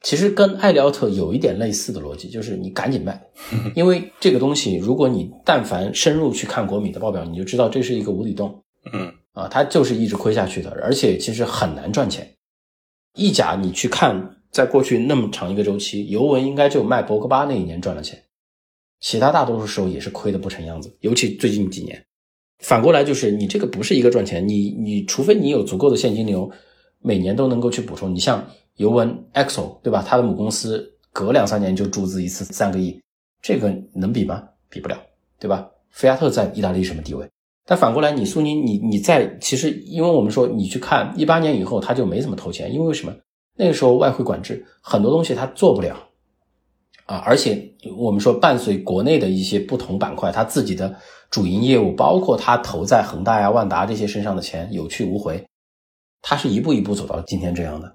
[0.00, 3.22] 其实跟艾利奥特有一点类似的逻辑，就是你赶紧卖，
[3.76, 8.62] 因为这个东西，如果你但凡深入去看国米的报表，你就知道这是一个无底洞。
[8.92, 12.34] 嗯啊，它就是一直亏下去的，而且其实很难赚钱。
[13.14, 18.22] 意甲你去看，在过去那么长一个周期，尤文应该就卖博格巴那一年赚了钱，
[19.00, 22.04] 其他大多数时候也是亏的不成样子，尤其最近几年。
[22.58, 26.50] 反过来就是你这个不是一个赚钱，你你除非你有足够的现金流，
[27.00, 28.14] 每年都能够去补充。
[28.14, 28.46] 你像。
[28.76, 30.04] 尤文 EXO 对吧？
[30.04, 33.00] 他的母公司隔两三年就注资一次三个亿，
[33.40, 34.42] 这个能比吗？
[34.68, 35.00] 比不了，
[35.38, 35.70] 对吧？
[35.90, 37.24] 菲亚特在意大利什么地位？
[37.64, 43.14] 但反过来，你苏宁，你你在其实，因为我们说你去看一八年以后，他就没怎么投钱，因为为什么？
[43.56, 45.96] 那个时候外汇管制，很多东西他做不了
[47.06, 47.16] 啊。
[47.18, 50.94] 而且我们说，伴随国内的一些不同板块，他自己的
[51.30, 55.44] 主营业务，包括他投在恒大呀、万达这些身上的钱有去无回，
[56.22, 57.94] 他是一步一步走到今天这样的。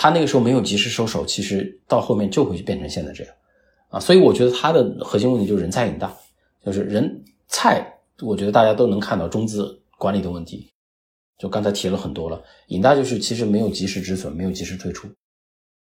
[0.00, 3.34] 他那个时候没有及时收手，其实到后面就会变成现在这样，
[3.88, 6.16] 啊，所以我觉得他的核心问题就是人菜瘾大，
[6.64, 7.84] 就是人菜，
[8.22, 10.68] 我觉得大家都能看到中资管理的问题，
[11.36, 15.08] 就刚才提了很多了，引大就是其实没有及时止损，没有及时退出。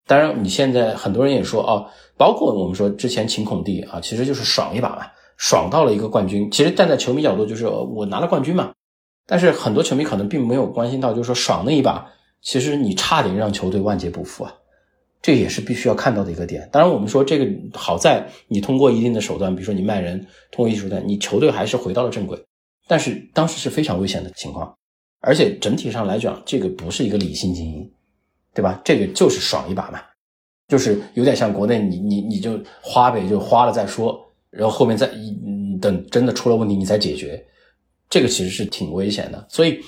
[0.07, 5.07] 当然，你现在很多人也说哦，包括我们说之前秦孔蒂啊，其实就是爽一把嘛，
[5.37, 6.49] 爽到了一个冠军。
[6.51, 8.71] 其实站在球迷角度就是我拿了冠军嘛，
[9.25, 12.11] 但是很多球迷可能并没有关心到，就是说爽那一把。
[12.41, 14.53] 其实你差点让球队万劫不复啊，
[15.23, 16.69] 这也是必须要看到的一个点。
[16.71, 20.19] 当然，我们说这个好在你通过一定的手段，比如说你卖人，
[20.51, 22.39] 通过一手段，你球队还是回到了正轨。
[22.87, 24.71] 但是当时是非常危险的情况，
[25.21, 27.91] 而且整体上来讲，这个不是一个理性经营，
[28.55, 28.81] 对吧？
[28.83, 29.99] 这个就是爽一把嘛，
[30.69, 34.19] 就是有点像国内你你你就花呗，就花了再说，
[34.49, 35.07] 然后后面再
[35.79, 37.45] 等真的出了问题你再解决，
[38.09, 39.79] 这个其实是挺危险的，所以。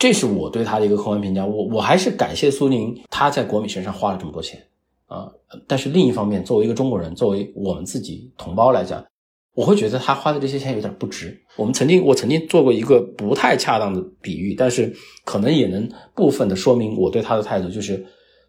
[0.00, 4.64] 这是我对他的一个客观评价，我我还是感谢苏宁，他在国米身上花了这么多钱
[5.08, 5.28] 啊。
[5.66, 9.04] 但是另一方面，作为一个中国人，作为我们自己同胞来讲，
[9.54, 11.38] 我会觉得他花的这些钱有点不值。
[11.56, 14.94] 我们曾经，我曾经做过一个不太恰当的比喻，但是
[15.24, 18.04] 可能也能部分的说明我对他的态度，就是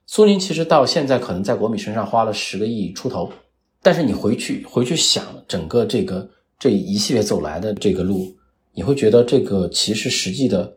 [0.06, 3.32] 苏宁其实到现在可能在国米身上花了十个亿出头，
[3.82, 8.36] 但是你回去回去想整个这个这一系列走来的这个路，
[8.74, 10.76] 你会觉得这个其实实际的。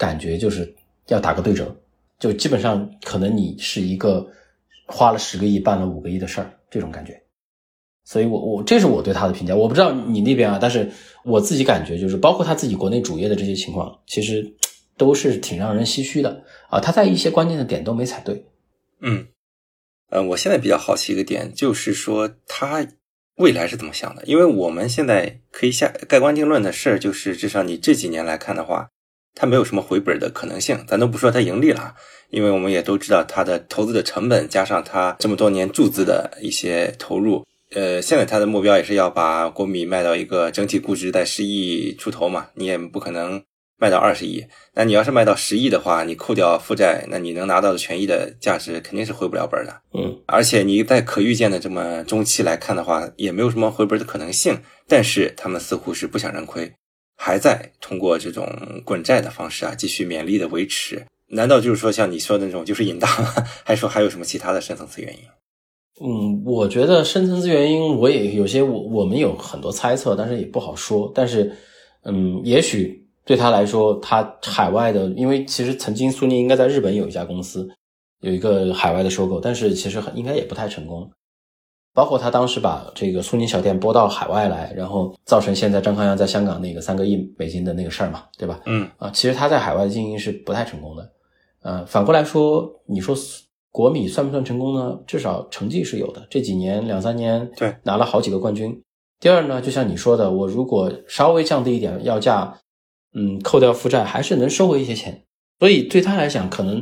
[0.00, 0.74] 感觉就是
[1.08, 1.76] 要打个对折，
[2.18, 4.26] 就基本上可能你是一个
[4.86, 7.19] 花了十个亿办了五个亿的事儿，这种感觉。
[8.10, 10.90] 所以我我这是我对他的评价，我不知道你那边啊，但是
[11.24, 14.52] 我自己感觉就是，包括他自己国内主业的这些情况，其实
[14.96, 16.80] 都是挺让人唏嘘的啊。
[16.80, 18.44] 他在一些关键的点都没踩对。
[19.00, 19.28] 嗯，
[20.08, 22.84] 呃，我现在比较好奇一个点，就是说他
[23.36, 24.24] 未来是怎么想的？
[24.24, 28.88] 因为我们现在可以下盖棺定论的事儿，就是至少你这几年来看的话。
[29.32, 31.94] 他没有什么回本的可能性，咱都不说他盈利了，
[32.30, 43.42] 因为我们也都知道它的投资的成本加上它这么多年注资的一些投入，呃，现在它的目标也是要把国米卖到一个整体估值在十亿出头嘛，你也不可能
[43.78, 44.44] 卖到二十亿。
[44.74, 49.82] 那你要是卖到十亿的话，你扣掉负债，那你能拿到的权益的价值肯定是回不了本的。
[49.94, 54.60] 嗯，而且你在可预见的这么中期来看的话，也没有什么回本的可能性。
[54.88, 56.72] 但是他们似乎是不想认亏。
[57.16, 61.06] 还在通过这种滚债的方式啊，继续勉力的维持。
[61.28, 63.32] 难道就是说像你说的那种就是引大吗，
[63.62, 65.20] 还说还有什么其他的深层次原因？
[66.02, 71.12] 嗯，我觉得深层次原因我也有些，我我们有很多猜测，但是也不好说。
[71.14, 71.52] 但是，
[72.04, 77.68] 嗯，也许对他来说，他海外的，因为其实曾经苏宁应该在日本有一家公司，
[78.20, 81.10] 有一个海外的收购，但是其实应该也不太成功。
[81.92, 88.60] 包括他当时把这个苏宁小店拨到海外来，然后造成现在张康阳在香港那个三个亿美金的那个事儿嘛，对吧？
[88.66, 91.10] 嗯啊，其实他在海外的经营是不太成功的。
[91.62, 93.14] 呃，反过来说，你说
[93.70, 94.98] 国米算不算成功呢？
[95.06, 98.82] 至少成绩是有的，这几年两三年对拿了好几个冠军。
[99.20, 102.58] 第二呢，就像你说的，我如果稍微降低一点要价，
[103.14, 105.22] 嗯，扣掉负债，还是能收回一些钱。
[105.58, 106.78] 所以对他来讲，可能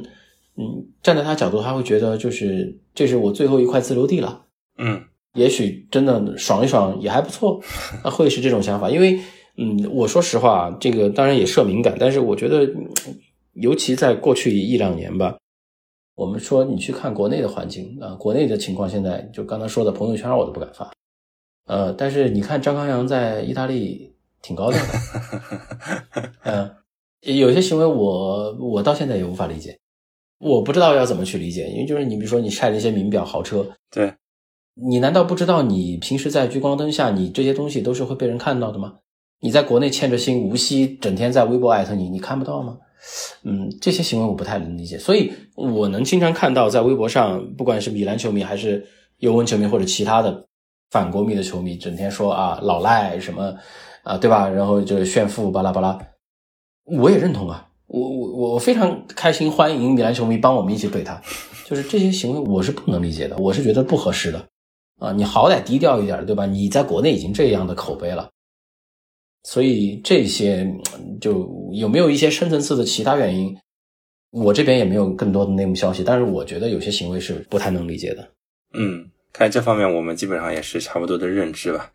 [0.56, 4.44] 嗯，站在他角度，他会觉得就是这是我最后一块自留地了。
[4.78, 5.02] 嗯，
[5.35, 7.60] 也许真的爽一爽也还不错，
[8.05, 8.89] 会是这种想法。
[8.89, 9.19] 因为，
[9.56, 12.69] 嗯，我说实话，这个当然也涉敏感，但是我觉得，
[13.55, 15.36] 尤其在过去一两年吧，
[16.19, 20.90] 我们说你去看国内的环境啊，国内的情况，现在就刚才说的朋友圈我都不敢发，
[21.66, 24.12] 呃，但是你看张康阳在意大利
[24.43, 26.74] 挺高调的， 嗯，
[27.23, 29.78] 有些行为我我到现在也无法理解，
[30.40, 34.12] 我不知道要怎么去理解，因为就是你比如说你晒那些名表豪车，对。
[34.74, 38.95] 你难道不知道，你平时在聚光灯下，你这些东西都是会被人看到的吗？
[39.40, 42.78] 你在国内欠着心，无锡整天在微博艾特你，你看不到吗？
[43.44, 48.86] 嗯，这些行为我不太能理解，所以我能经常看到在微博上，不管是米兰球迷还是
[49.18, 50.47] 尤文球迷或者其他的
[50.90, 53.55] 反国迷的球迷，整天说啊老赖什么
[54.02, 54.48] 啊，对吧？
[54.48, 55.98] 然后就是炫富巴拉巴拉，
[56.85, 61.20] 我也认同啊，我我我非常开心，欢迎米兰球迷帮我们一起怼他，
[61.66, 64.47] 就是这些行为我是不能理解的，我是觉得不合适的
[64.98, 66.47] 啊，你好歹低调一点，对吧？
[66.47, 68.28] 你在国内已经这样的口碑了。
[69.49, 70.70] 所以这些
[71.23, 73.57] 就有没有一些深层次的其他原因？
[74.31, 78.29] 我这边也没有更多的内幕消息，但是我觉得有些行为是不太能理解的。
[78.75, 81.93] 嗯，看这方面我们基本上也是差不多的认知吧。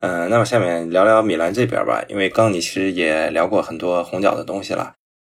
[0.00, 4.94] 嗯，那么下面聊聊米兰这边吧，因为刚你其实也聊过很多红鸟的东西了。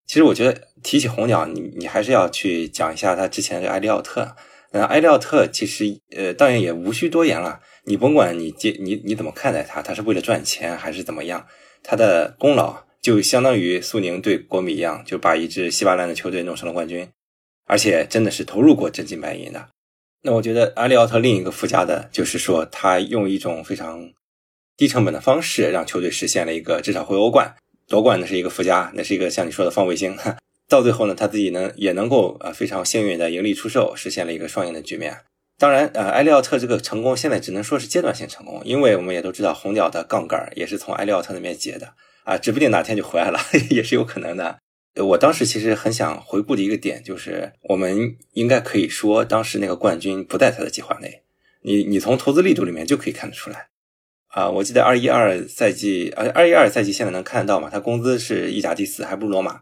[0.07, 4.35] 其实我觉得提起红鸟，你你还是要去讲一下他之前的埃利奥特。
[4.71, 7.61] 那埃利奥特其实呃，当然也无需多言了。
[7.85, 11.47] 你甭管你接你你怎么看待他，他是为了赚钱还是怎么样，
[11.81, 17.09] 他的功劳就相当于苏宁对国米一样，就把一支稀巴烂的球队弄成了冠军，
[17.65, 19.69] 而且真的是投入过真金白银的。
[20.21, 24.11] 那我觉得埃里奥特另一个附加的就是说，他用一种非常
[24.77, 27.55] 低成本的方式让球队实现了一个至少回欧冠
[27.87, 30.15] 夺冠，那是一个附加，那是一个像你说的放卫星。
[30.69, 35.17] 到最后呢，他自己能也能够呃非常幸运的盈利出售，实现了一个双赢的局面。
[35.57, 41.93] 当然，呃，埃利奥特这个成功现在只能说是阶段性成功，因为我们也都知道红鸟的杠杆也是从埃利奥特那边结的
[42.23, 43.39] 啊，指不定哪天就回来了，
[43.69, 44.59] 也是有可能的。
[44.95, 51.23] 我当时其实很想回顾的一个点就是，我们应该可以说，当时那个冠军不在他的计划内。
[51.61, 53.67] 你你从投资力度里面就可以看得出来
[54.27, 54.49] 啊。
[54.49, 57.69] 我记得二一二赛季，呃，二一二赛季现在能看得到嘛？
[57.69, 59.59] 他工资是意甲第四，还不如罗马。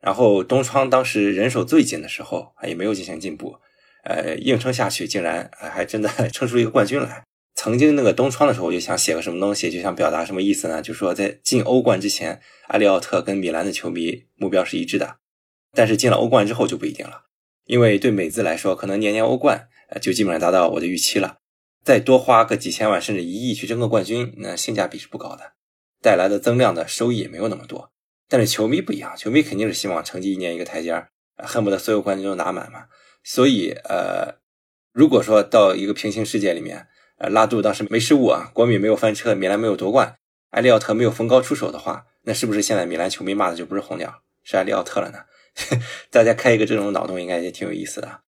[0.00, 3.56] 然后东窗当时人手最紧的时候，也没有进行进步。
[4.02, 7.22] 呃，硬撑下去，竟然还真的 撑出一个冠军来。
[7.54, 10.80] 曾经那个东窗的时候，我就想写个什么东西，就想表达什么意思呢？
[10.80, 15.16] 就说在进欧冠之前，埃里奥特跟米兰的球迷目标是一致的，
[15.74, 17.24] 但是进了欧冠之后就不一定了，
[17.66, 21.36] 因为对美资来说，可能年年欧冠呃就基本上达到我的预期了。
[21.84, 25.52] 再多花个几千万甚至一亿去争个冠军，那性价比是不高的，
[26.00, 27.90] 带来的增量的收益也没有那么多。
[28.30, 32.84] 但是球迷不一样，球迷肯定是希望成绩一年一个台阶儿，恨不得所有冠军都拿满嘛。
[33.24, 34.36] 所以，呃，
[34.92, 36.86] 如果说到一个平行世界里面，
[37.18, 40.16] 呃，拉杜当时没失误啊，国米没有翻车，米兰没有夺冠，
[40.50, 45.24] 埃利奥特没有逢高出手的话，那是不是现在米兰球迷骂的就不是红鸟，是埃利奥特了呢？
[46.10, 48.20] 大家开一个这种脑洞，应该也挺有意思的。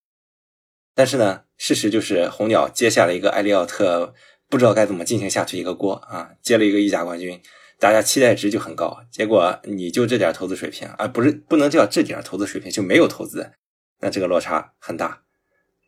[0.94, 4.12] 但是呢，事实就是红鸟接下了一个埃利奥特
[4.50, 7.40] 不知道该怎么进行下去一个锅啊，接了一个意甲冠军，
[7.82, 13.50] 大家期待值就很高，结果你就这点投资水平啊，不是不能叫这点投资水平，就没有投资。
[13.98, 15.22] 那这个落差很大，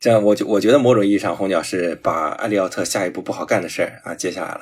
[0.01, 4.61] 这样我就我觉得某种意义上，红鸟是把埃利奥特下一步不好干的事儿啊接下来了。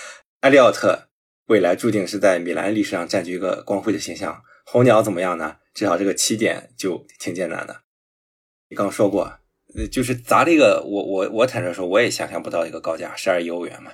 [0.44, 1.08] 埃利奥特
[1.46, 4.42] 未来注定是在米兰历史上占据一个光辉的形象。
[4.66, 5.56] 红鸟怎么样呢？
[5.72, 7.80] 至少这个起点就挺艰难的。
[8.68, 9.22] 你刚说过，
[9.74, 13.92] 呃，就是砸这个，我我我坦率说，我也想象不到一个高价十二亿欧元嘛。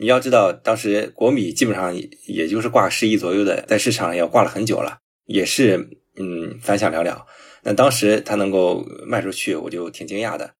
[0.00, 1.94] 你要知道，当时国米基本上
[2.26, 7.22] 也就是挂十亿左右的，在市场要挂了很久了，也是嗯反响寥寥。
[7.62, 10.54] 那当时他能够卖出去，我就挺惊讶的。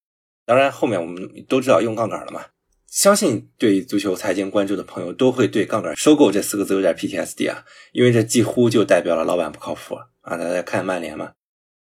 [0.45, 2.45] 当然，后面我们都知道用杠杆了嘛。
[2.87, 7.63] 相信对足球财经关注的朋友都会对“杠杆收购”这四个字有点 PTSD 啊，
[7.93, 10.37] 因为这几乎就代表了老板不靠谱啊。
[10.37, 11.31] 大家看曼联嘛，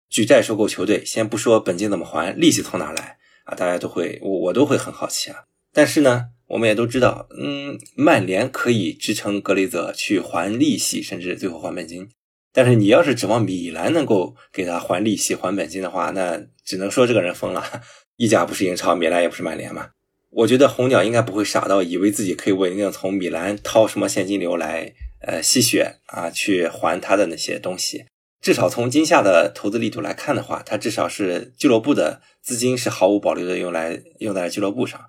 [0.08, 3.54] 举债收购球队，先不说本金怎么还，利息从哪来啊？
[3.56, 5.44] 大家都会，我我都会很好奇啊。
[5.72, 12.08] 但是呢，我们也都知道，嗯，曼联可以支撑格雷泽去还利息，甚至最后还本金。
[12.52, 17.82] 但是你要是指望米兰能够给他还利息、还本金的话，那只能说这个人疯了。
[18.16, 19.90] 意甲不是英超，米兰也不是曼联嘛。
[20.30, 28.06] 我觉得红鸟应该不会傻到以为自己可以稳定从米兰掏什么现金流来，呃，吸血啊，去还他的那些东西。
[28.40, 35.00] 至少从今夏的投资力度来看的话，他至少是俱乐部的资金是毫无保留的用来用在俱乐部上。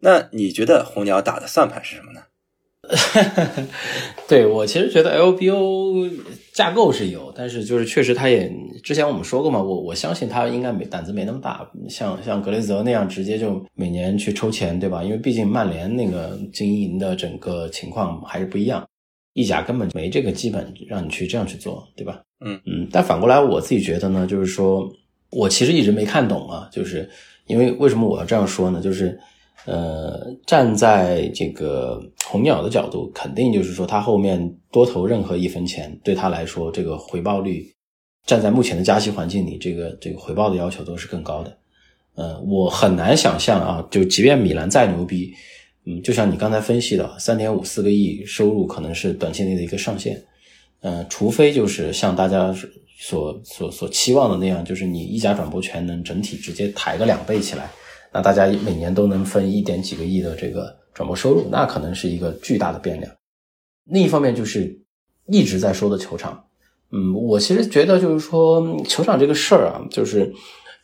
[0.00, 2.20] 那你觉得红鸟打的算盘是什么呢？
[4.28, 6.08] 对我其实觉得 LBO
[6.52, 8.48] 架构是有，但是就是确实他也
[8.84, 15.02] 之前我们说过嘛，我我相信他应该没胆子没那么大，像像格雷泽那样直接就每年去抽钱，对吧？
[15.02, 18.86] 因为毕竟曼联那个经营的整个情况还是不一样，
[19.32, 22.22] 意甲根本没这个基本让你去这样去做，对吧？
[22.44, 22.86] 嗯嗯。
[22.92, 24.88] 但反过来我自己觉得呢，就是说
[25.32, 27.10] 我其实一直没看懂啊，就是
[27.48, 28.80] 因为为什么我要这样说呢？
[28.80, 29.18] 就是。
[29.66, 37.68] 呃，站在这个红鸟的角度，肯定就是说，他后面多投任何一分钱，对他来说，这个回报率，
[38.24, 41.58] 站在目前的加息环境里，这个这个回报的要求都是更高的。
[42.14, 45.34] 呃，我很难想象啊，就即便米兰再牛逼，
[45.84, 50.22] 嗯，就像你刚才分析的，三点五四个亿收入可能是短期内的一个上限。
[50.80, 52.54] 呃，除非就是像大家
[52.98, 57.68] 所所所期望的那样，就是你意甲转播权能整体直接抬个两倍起来，
[58.16, 63.12] 那大家每年都能分一点几个亿的这个转播收入，那可能是一个巨大的变量。
[63.84, 64.74] 另一方面就是
[65.26, 66.42] 一直在说的球场，
[66.92, 70.32] 嗯，我其实觉得就是说球场这个事儿啊，就是。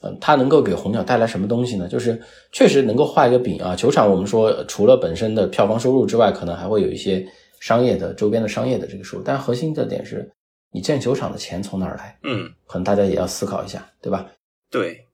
[0.05, 1.87] 嗯，它能够给红鸟带来什么东西呢？
[1.87, 3.77] 就是确实能够画一个饼啊。
[3.77, 7.25] 球场我们说除了本身的票房收入之外，可能还会有一些
[7.61, 9.23] 商业的周边的商业的这个收入。
[9.23, 10.29] 但核心的点是，
[10.73, 12.19] 你建球场的钱从哪儿来？
[12.25, 14.27] 嗯，可能大家也要思考一下，对吧？
[14.73, 15.07] 对，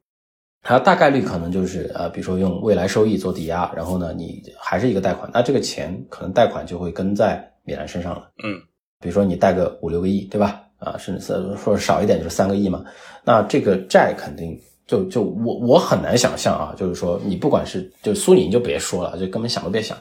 [0.63, 8.31] 它大概率可能就是呃，比如说用未来收益做抵押，然后呢，你还是一个贷款，那这个钱可能贷款就会跟在米兰身上了。
[8.45, 8.61] 嗯，
[9.01, 10.63] 比如说你贷个五六个亿，对吧？
[10.79, 12.85] 啊，甚至说少一点就是三个亿嘛，
[13.25, 14.59] 那这个债肯定。
[14.89, 19.95] 就就我我很难想象啊，就是说你不管是就苏宁就别说了，就根本想都别想。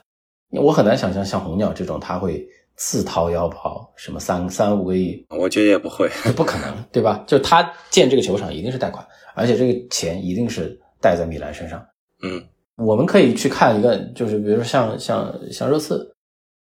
[0.52, 2.48] 我很难想象像红鸟这种他会
[2.78, 6.08] 自掏腰包，什么三三五个亿，我觉得也不会，
[6.38, 7.22] 不可能，对吧？
[7.28, 9.06] 就他建这个球场一定是贷款，
[9.38, 11.86] 而且这个钱一定是带在米兰身上。
[12.24, 12.44] 嗯，
[12.76, 16.12] 我们可以去看一个，就是比如说像像像热刺，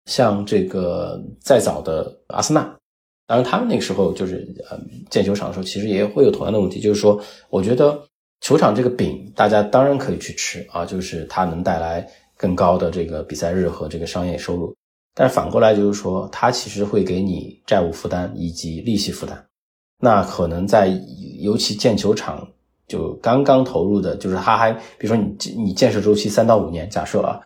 [0.07, 2.63] 像这个再早的阿森纳。
[3.27, 4.79] 当然，他们那个时候就是呃
[5.11, 7.21] 建球场的时候，其实也会有同样的问题，就是说，
[7.51, 8.01] 我觉得
[8.41, 12.07] 球场这个饼，大家当然可以去吃啊，就是它能带来
[12.37, 14.73] 更高的这个比赛日和这个商业收入。
[15.15, 19.45] 但是反过来就是说，它其实会给你债务负担以及利息负担。
[20.05, 20.89] 那可能在
[21.39, 22.45] 尤其建球场
[22.89, 27.41] 就刚刚投入的，就是它还比如说你你建设周期三到五年，假设啊，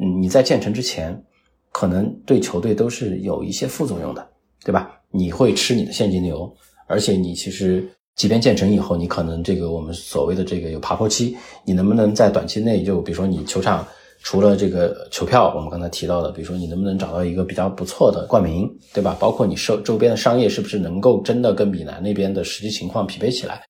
[0.00, 1.24] 嗯你在建成之前，
[1.70, 4.26] 可能对球队都是有一些副作用的，
[4.64, 4.90] 对吧？
[5.12, 6.52] 你会吃你的现金流，
[6.88, 13.86] 而且你其实即便建成以后，你可能这个我们所谓的这个有爬坡期，你能不能在短期内就比如说你球场
[14.24, 19.16] 除了这个球票，我们刚才提到的，比如说你能不能找到一个比较不错的冠名，对吧？
[19.20, 23.62] 包括你周周边的商业是不是能够真的跟米兰那边的实际情况匹配起来，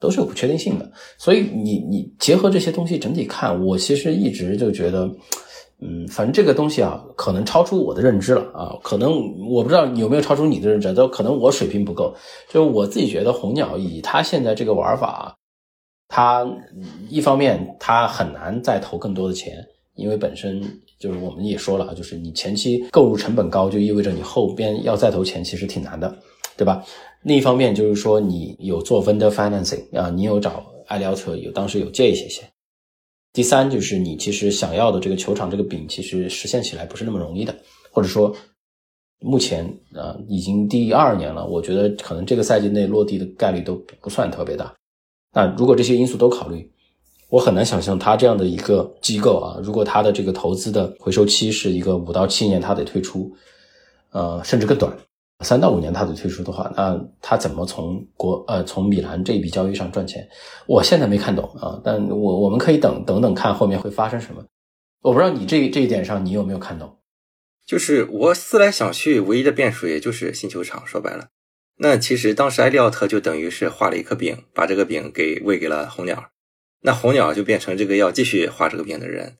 [0.00, 0.90] 都是有不确定性的。
[1.18, 5.08] 所以你你结合这些东西整体看，我其实一直就觉得。
[5.84, 9.10] 嗯，反正这个东西啊，可能超出我的认知了啊，可能
[9.50, 12.14] 我不知道有没有超出你的认知，都可能我水平不够。
[12.48, 15.36] 就我自己觉得红鸟以他现在这个玩法，
[16.06, 16.46] 他
[17.08, 19.56] 一方面他很难再投更多的钱，
[19.96, 20.62] 因为本身
[20.98, 26.16] 就是我们也说了啊，就是你前期购入成本高，就意味着你后边要再投钱其实挺难的，
[26.56, 26.84] 对吧？
[27.22, 32.48] 另一方面就是说你有做 vendor financing 啊，你有找艾利奥特，有当时有借一些钱。
[33.32, 37.54] 第三就是你其实想要的这个球场这个饼，其实实现起来不是那么容易的，
[37.90, 38.34] 或者说
[39.20, 39.64] 目前
[39.94, 44.74] 啊已经第二年了，我觉得可能这个赛季内落地的概率都不算特别大。
[45.32, 46.70] 那如果这些因素都考虑，
[47.32, 53.34] 我很难想象他这样的一个机构啊，如果他的这个投资的回收期是一个五到七年，他得退出，
[54.10, 54.94] 呃，甚至更短。
[55.40, 60.28] 三到五年他得退出的话，那他怎么从国呃从米兰这一笔交易上赚钱？
[60.66, 64.44] 我现在没看懂啊，但我我们可以等等等看后面会发生什么。
[65.00, 66.98] 我不知道你这这一点上你有没有看懂？
[67.66, 70.86] 就是我思来想去，唯一的变数也就是新球场。
[70.86, 71.28] 说白了，
[71.78, 76.22] 那其实当时埃利奥特就等于是画了一颗饼，把这个饼给喂给了红鸟，
[76.82, 79.36] 那红鸟就变成这个要继续画这个饼的人。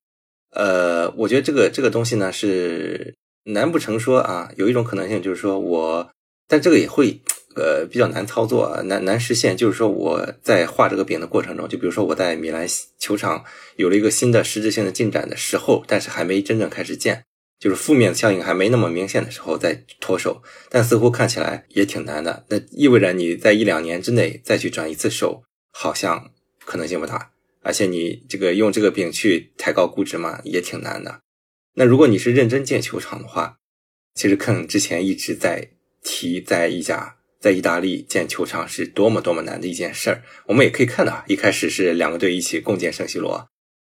[0.51, 3.14] 呃，我觉得这个这个东西呢是。
[3.44, 6.09] 难不成说啊，有一种可能性就是说我，
[6.47, 7.20] 但这个也会
[7.56, 9.56] 呃比较难操作，难难实现。
[9.56, 12.64] 就是说我在画这个饼的过程中，就比如说我在米兰
[13.01, 13.44] 球场
[13.74, 17.24] 有了一个新的实质性的进展的时候，但是还没真正开始建，
[17.59, 20.40] 就是负面效应还没那么明显的时候再脱手，
[20.70, 22.44] 但似乎看起来也挺难的。
[22.47, 25.43] 那意味着你在一两年之内再去转一次手，
[25.73, 26.31] 好像
[26.64, 27.31] 可能性不大，
[27.62, 31.20] 而且你这个用这个饼去抬高估值嘛，也挺难的。
[31.74, 33.56] 那如果你是认真建球场的话，
[34.14, 35.70] 其实坑之前一直在
[36.02, 40.22] 提，在意甲，在意大利建球场是多么多么难的一件事儿。
[40.48, 43.48] 我们也可以看到，一开始是两个队一起共建圣西罗，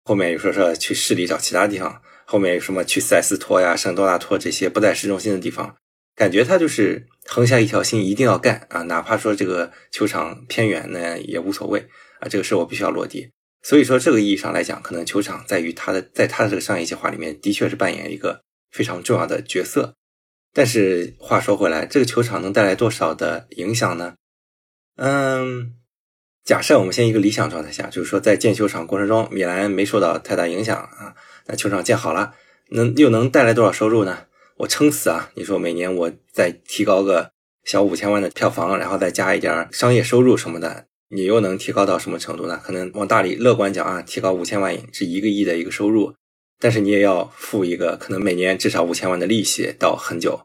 [0.05, 5.77] 后面又说说去市里找其他地方，后面有什么去塞斯托呀、圣多纳托这些不在市中心的地方，
[6.15, 11.81] 感觉他就是横下一条心，一定要干啊，哪怕说这个球场偏远呢也无所谓
[12.21, 13.33] 啊，这个事我必须要落地。
[13.67, 18.41] 所以说，这个意义上来讲，可能球场在于它的，在它的这个商业计划里面，的确是扮演一个
[18.71, 19.95] 非常重要的角色。
[20.55, 24.15] 但是话说回来，这个球场能带来多少的影响呢？
[24.95, 25.75] 嗯，
[26.45, 31.17] 假设我们先一个理想状态下，就是说在建球场过程中，米兰没受到太大影响啊，
[31.47, 32.35] 那球场建好了，
[32.71, 34.27] 能又能带来多少收入呢？
[34.59, 35.33] 我撑死啊！
[35.35, 37.33] 你说每年我再提高个
[37.65, 40.87] 小五千万的票房，然后再加一点商业收入什么的。
[41.09, 42.61] 你又能提高到什么程度呢？
[42.65, 46.15] 可能往大里乐观讲啊，提高五千万是一个亿的一个收入，
[46.59, 50.41] 但是你也要付一个可能每年至少五千万的利息到很久。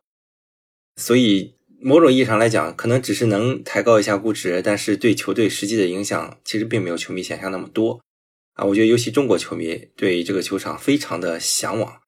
[0.98, 8.00] 所以某种意义上来讲，可能只是能抬高一下估值，但是对球队实际的影响其实并没有球迷想象那么多
[8.54, 8.66] 啊。
[8.66, 12.02] 我觉得尤其中国球迷对这个球场非常的向往。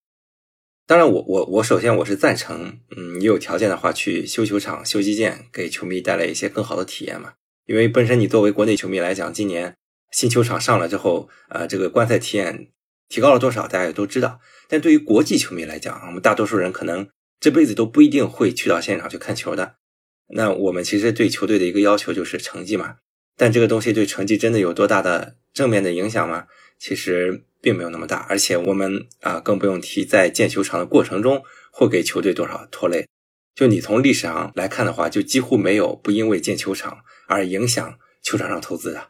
[0.85, 7.33] 当然，我我我首先我是赞成，嗯，你有条件的话去修球场、修基建，给球迷带来一些更好的体验嘛。
[7.65, 9.75] 因为本身你作为国内球迷来讲，今年
[10.11, 12.69] 新球场上了之后，呃，这个观赛体验
[13.09, 14.39] 提高了多少，大家也都知道。
[14.67, 17.07] 但对于国际球迷来讲，我们大多数人可能。
[17.39, 19.75] 这辈子都不一定会去到现场去看球的，
[20.29, 22.95] 那我们其实对球队的一个要求就是成绩嘛。
[23.35, 26.45] 但这个东西对成绩真的有多大的正面的影响吗？
[26.79, 28.25] 其实并没有那么大。
[28.29, 33.05] 而且我们啊，更不用提在建球场的过程中会给球队多少拖累。
[33.53, 39.07] 就你从历史上来看的话，就几乎没有不因为建球场而影响球场上投资的。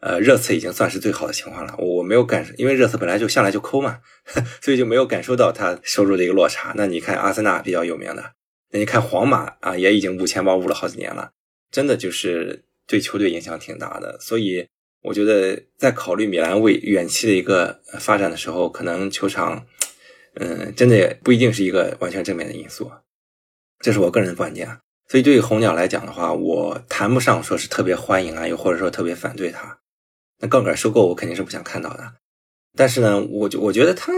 [0.00, 1.74] 呃，热刺已经算是最好的情况了。
[1.76, 3.98] 我没有感受，因为热刺本来就向来就抠嘛，
[4.62, 6.72] 所以就没有感受到它收入的一个落差。
[6.76, 8.34] 那你看阿森纳比较有名的，
[8.70, 11.32] 那你看皇马啊，也已经捂钱包捂了好几年了，
[11.72, 14.16] 真的就是对球队影响挺大的。
[14.20, 14.68] 所以
[15.02, 19.66] 我觉得在考虑米兰为远期的一个发展的时候，可能球场，
[20.34, 22.88] 嗯，真的也不一定是一个完全正面的因素。
[23.80, 24.78] 这是我个人的观点。
[25.08, 29.78] 所以对于红鸟来讲的话，我谈不上说是特别欢迎啊，又或者说特别反对它。
[30.40, 32.12] 那杠杆收购我肯定是不想看到的，
[32.76, 34.12] 但是呢，我就我觉得他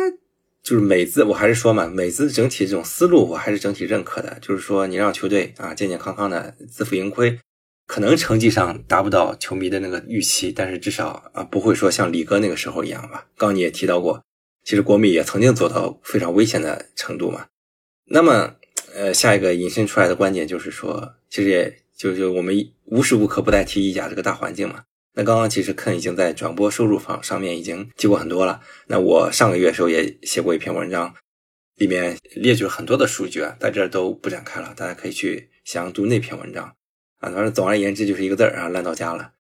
[0.63, 7.39] 就是美资，我还是说嘛，美资整体这种思路我还是整体认可的，就是说你让球队啊健健康康的自负盈亏，
[7.87, 13.27] 可能成绩上达不到球迷的那个预期，但是至少啊不会说像李哥那个时候一样吧。
[13.39, 14.23] 刚你也提到过，
[14.65, 17.47] 其实国米也曾经走到非常危险的程度嘛。
[18.05, 18.57] 那么
[18.95, 22.55] 呃下一个引申出来的观点就是说，其实也就就我们
[22.87, 24.85] 无时无刻不在提意甲这个大环境嘛。
[25.13, 28.61] 那刚刚其实肯已经在转播收入方上面已经提过很多了。
[28.87, 31.13] 那我上个月的时候也写过一篇文章，
[31.77, 36.65] 里面列举了很多的数据啊，在这儿都不展开了，大家可以去详读那篇文章
[37.19, 37.29] 啊。
[37.31, 39.33] 反正总而言之就是一个字儿啊，烂到家了。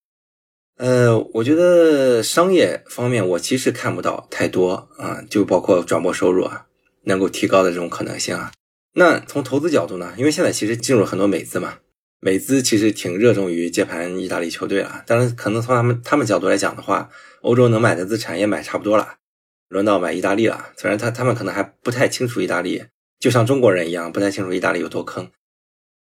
[0.77, 6.67] 呃，我觉得商业方面我其实看不到太多啊，就包括转播收入啊
[7.05, 8.51] 能够提高的这种可能性啊。
[8.95, 11.79] 那从投资角度呢，因为现在其实进入很多美资嘛。
[12.23, 17.09] 美资其实挺热衷于接盘意大利球队了，当然可能从他们他们角度来讲的话，
[17.41, 19.15] 欧洲能买的资产也买差不多了，
[19.69, 20.73] 轮到买意大利了。
[20.77, 22.85] 虽然他他们可能还不太清楚意大利，
[23.19, 25.31] 就像中国人一样不太清楚意大利有多坑。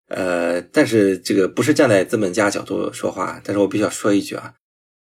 [0.08, 4.54] 呃，但是这个不是站在资本家角度说话，但是我必须要说一句啊，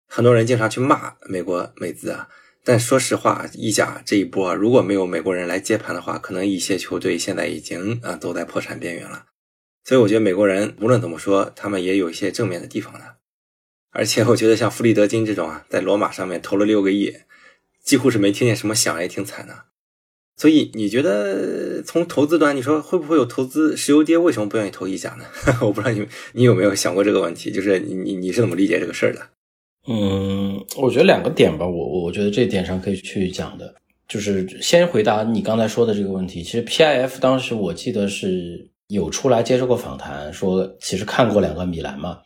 [0.08, 2.28] 很多人经常去骂美国美资啊，
[2.66, 9.26] 但说实话，意甲这一波如果没有美国人来接盘的话，可能一些球队现在已经啊走在破产边缘了。
[9.84, 13.16] 所以我觉得美国人无论怎么说，他们也有一些正面的地方的。
[13.90, 17.14] 而且我觉得像弗里德金这种啊，在罗马上面投了六个亿，
[17.84, 19.66] 几乎是没听见什么响，也挺惨的。
[20.36, 24.16] 所以你觉得从投资端，你说会不会有投资石油跌？
[24.16, 25.24] 为什么不愿意投意甲呢？
[25.60, 27.52] 我不知道你你有没有想过这个问题？
[27.52, 29.28] 就是你你你是怎么理解这个事儿的？
[29.86, 33.74] 嗯，我觉得两个点吧，我我觉得这点上可以去讲的，
[34.08, 36.42] 就是先回答你刚才说的这个问题。
[36.42, 38.70] 其实 PIF 当时我记得是。
[38.88, 42.18] 有出来接受过访谈，说其实看过两个米兰嘛，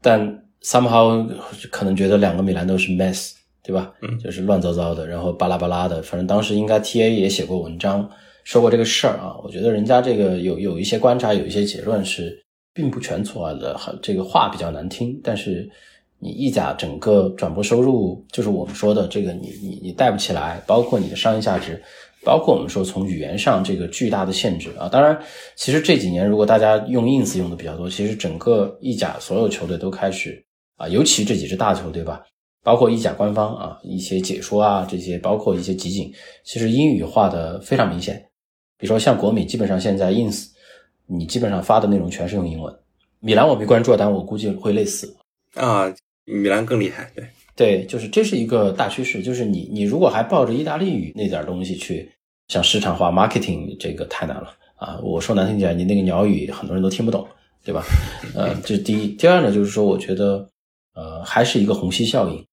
[0.00, 0.18] 但
[0.62, 1.28] somehow
[1.70, 3.32] 可能觉得两个米兰都是 mess，
[3.62, 3.92] 对吧？
[4.00, 6.00] 嗯，就是乱糟糟的，然后巴拉巴拉的。
[6.00, 8.10] 反正当时应该 TA 也写过文章
[8.44, 9.36] 说过这个事儿啊。
[9.44, 12.42] 我觉得人家这个有有一些观察，有一些结论是
[12.72, 15.20] 并不全错的，这个话比较难听。
[15.22, 15.68] 但是
[16.20, 21.82] 你意甲整个转播收入，就是我们说的这个，你你你带不起来，包括你的商业价值。
[22.24, 25.16] 包括我们说从语言上这个巨大的限制啊，当然，
[25.54, 30.44] 其实这几年如果大家用 ins 用的比较多，其实整个意甲所有球队都开始
[30.76, 32.20] 啊，尤其这几支大球队吧，
[32.64, 36.12] 包括意甲官方啊一些解说啊这些，包括一些集锦，
[36.44, 38.16] 其实英语化的非常明显。
[38.76, 40.48] 比如说像国米，基本上现在 ins
[41.06, 42.74] 你基本上发的内容全是用英文。
[43.20, 45.16] 米兰我没关注，但我估计会类似
[45.54, 45.86] 啊，
[46.28, 47.24] 米兰更厉害，对。
[47.56, 52.08] 对，就是这是一个大趋势，就是你你如果还抱着意大利语那点东西去，
[52.46, 54.96] 像市场化 marketing 这个太难了啊！
[55.02, 57.26] 我说难听点，你那个鸟语很多人都听不懂，
[57.64, 57.82] 对吧？
[58.32, 59.08] 呃，这是第一。
[59.08, 60.48] 第二呢，就是说我觉得
[60.94, 62.46] 呃还是一个虹吸效应，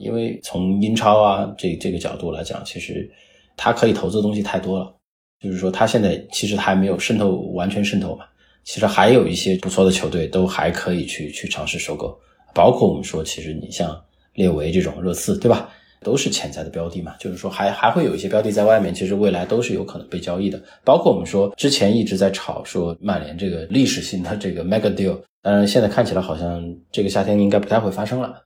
[0.00, 3.08] 因为从英超啊这这个角度来讲，其实
[3.56, 4.92] 它可以投资的东西太多了，
[5.40, 8.24] 就是说它现在其实还没有渗透完全渗透嘛，
[8.64, 12.18] 其实还有一些不错的球队都还可以去去尝试收购，
[12.54, 13.98] 包括我们说，其实你像。
[14.34, 15.68] 列维这种热刺，对吧？
[16.00, 20.62] 都是潜在的标的嘛，就是说还还会有一些标的在外面，其实未来都是有可能被交易的。
[20.84, 28.40] 包括我们说之前一直在炒说曼联这个历史性的这个 mega deal，当然现在看起来好像这个夏天应该不太会发生了。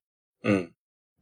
[0.45, 0.67] 嗯，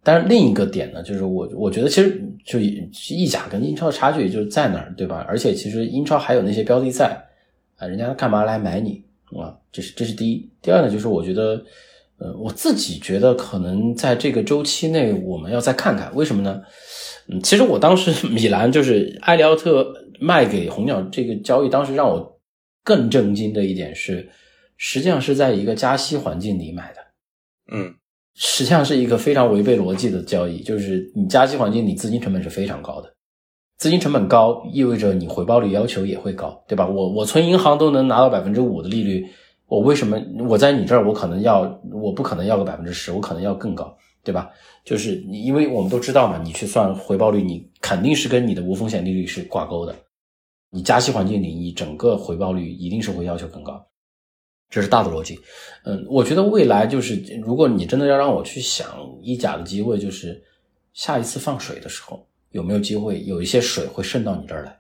[0.05, 5.27] 但是另一个点呢，就是我我觉得其实就意甲跟英超的差距就是在那儿，对吧？
[5.29, 7.21] 而且其实英超还有那些标的在
[7.77, 9.03] 啊，人家干嘛来买你？
[9.37, 10.49] 啊，这是这是第一。
[10.63, 11.61] 第二呢，就是我觉得，
[12.21, 16.61] 呃，我自己觉得可能在这个周期内，我们要再看看，为什么呢？
[17.29, 19.91] 嗯，其实我当时 米兰就是埃里奥特
[20.21, 22.39] 卖给红鸟这个交易，当时让我
[22.85, 24.29] 更震惊的一点是，
[24.77, 27.01] 实际上是在一个加息环境里买的。
[27.73, 27.95] 嗯，
[28.35, 33.11] 实际上是一个非常违背逻辑的交易，就是你加息环境，你资金成本是非常高的。
[33.79, 36.87] 资金成本高，意味着你回报率要求也会高，对吧？
[36.87, 39.27] 我我存银行都能拿到百分之五的利率，
[39.71, 44.51] 我为什么我在你这儿我可能要我不可能要个百分之十，我可能要更高，对吧？
[44.85, 49.95] 就是你因为我们都知道嘛，你去算回报率，你肯定是跟你的无风险利率是挂钩的。
[50.71, 53.81] 你加息环境里，你整个回报率一定是会要求更高，
[54.69, 55.39] 这是大的逻辑。
[55.85, 58.87] 嗯，我觉得未来就是，如果你真的要让我去想
[59.23, 60.43] 一甲的机会，就是
[60.93, 62.27] 下一次放水的时候。
[62.51, 64.77] 有没有机会有一些水会渗到你这儿来？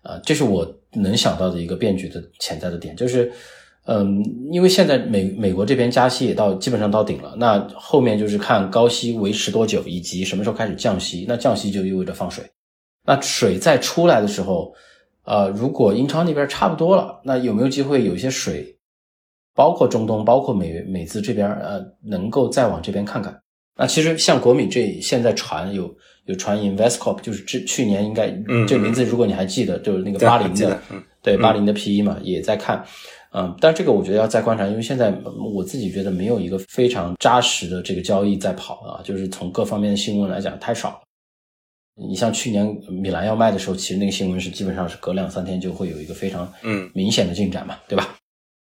[0.00, 3.30] 啊，这是我能想到的一个变局的潜在的点，就是，
[3.86, 11.24] 嗯，因为现在美美国这边加息也到基本上到顶了，那后面就是看高息维持多久，以及什么时候开始降息。
[11.26, 12.44] 那降息就意味着放水，
[13.04, 14.72] 那水再出来的时候，
[15.24, 18.76] 呃，如果英超那边差不多了，那有没有机会有一些水，
[19.54, 23.40] 包括中东，包括美美资这边，呃，能够再往这边看看？
[23.76, 25.92] 那其实像国米这现在传有。
[26.26, 28.30] 有传 Investcorp，就是这去年应该
[28.68, 30.78] 这名字，如果你还记得，就是那个八零的，
[31.22, 32.84] 对八零的 PE 嘛，也在看，
[33.32, 35.12] 嗯，但这个我觉得要再观察，因为现在
[35.54, 41.00] 我自己觉得没有一个非常扎实的这个交易在跑啊，就是从各方面的新闻来讲太少了。
[41.94, 48.16] 你像去年米兰要卖的时候，其实那个新闻是基本上是隔两三天就会有一个非常嗯明显的进展嘛，对吧？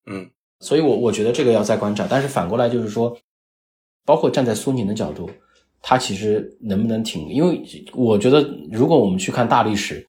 [0.06, 0.28] 嗯，
[0.60, 3.16] 所以我我觉得这个要再观察，但是反过来就是说，
[4.04, 5.30] 包括站在苏宁的角度。
[5.82, 7.30] 它其实能不能挺？
[7.30, 7.58] 因为
[7.94, 10.06] 我觉得，如果我们去看大历史，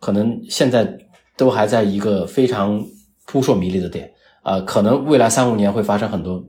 [0.00, 0.90] 可能现在
[1.36, 2.82] 都还在一个非常
[3.30, 4.10] 扑朔迷离的点
[4.42, 4.60] 啊。
[4.62, 6.44] 可能未来三五年会发生很多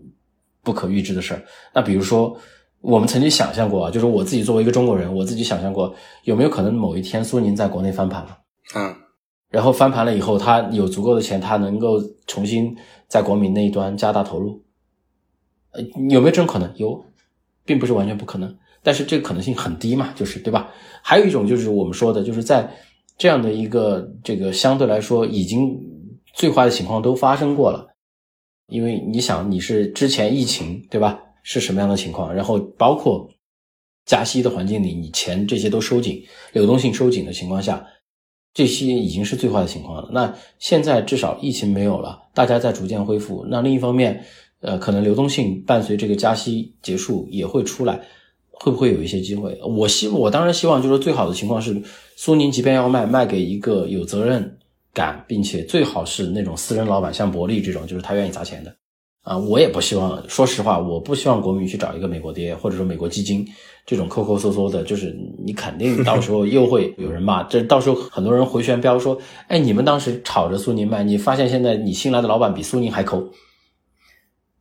[0.63, 1.43] 不可预知的事儿。
[1.73, 2.35] 那比如说，
[2.81, 5.93] 我们曾经想象过啊，就是我自己作为一个中国人，我自己想象过
[6.23, 8.37] 有没有可能某一天苏宁在国内翻盘了？
[8.75, 8.95] 嗯，
[9.49, 12.75] 然后翻盘了以后，他有足够的钱，他能够重新
[13.07, 14.63] 在国民那一端加大投入？
[15.73, 16.71] 呃，有没有这种可能？
[16.77, 17.05] 有，
[17.63, 18.57] 并不是完全不可能。
[18.83, 20.69] 但是这个可能性很低嘛，就是对吧？
[21.03, 22.67] 还有一种就是我们说的，就是在
[23.15, 25.79] 这样的一个这个相对来说已经
[26.33, 27.87] 最坏的情况都发生过了，
[28.67, 31.19] 因为你想你是之前疫情对吧？
[31.43, 32.33] 是什么样的情况？
[32.33, 33.29] 然后包括
[34.05, 37.85] 加息的环境里，你钱这些都收紧，流动性收紧的情况下，
[38.53, 40.09] 这些已经是最坏的情况了。
[40.13, 43.45] 那现在至少疫情没有了，大家在逐渐恢复。
[43.49, 44.23] 那另一方面，
[44.59, 48.05] 呃，可能流动性伴随这个加息结束也会出来。
[48.53, 49.59] 会不会有一些机会？
[49.63, 51.81] 我希我当然希望，就是最好的情况是，
[52.15, 54.59] 苏宁即便要卖，卖给一个有责任
[54.93, 58.75] 敢，并且最好是那种私人老板，像伯利这种，就是他愿意砸钱的。
[59.23, 63.47] 啊，我也不希望，说实话，我不希望国民去找一个美国爹，或者说美国基金
[63.85, 65.15] 这种抠抠搜搜的，就是
[65.45, 67.43] 你肯定到时候又会有人骂。
[67.43, 73.29] 这到时候很多人回旋镖说，哎，你们当时炒着苏宁卖，你发现现在你新来的老板比苏宁还抠，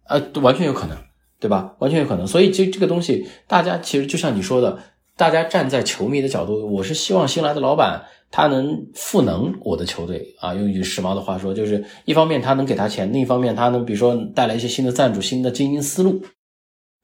[0.04, 0.96] 呃，完全有可能。
[1.42, 1.74] 对吧？
[1.78, 2.26] 完全有可能。
[2.26, 4.78] 所以，这这个东西，大家其实就像你说的，
[5.16, 10.54] 大家站在球迷的角度，我是希望新来的老板他能赋能我的球队啊。
[10.54, 16.22] 用一句时髦的话说，就是一方面他能给他钱，另一方面他能比如说带来一些新的赞助、新的经营思路，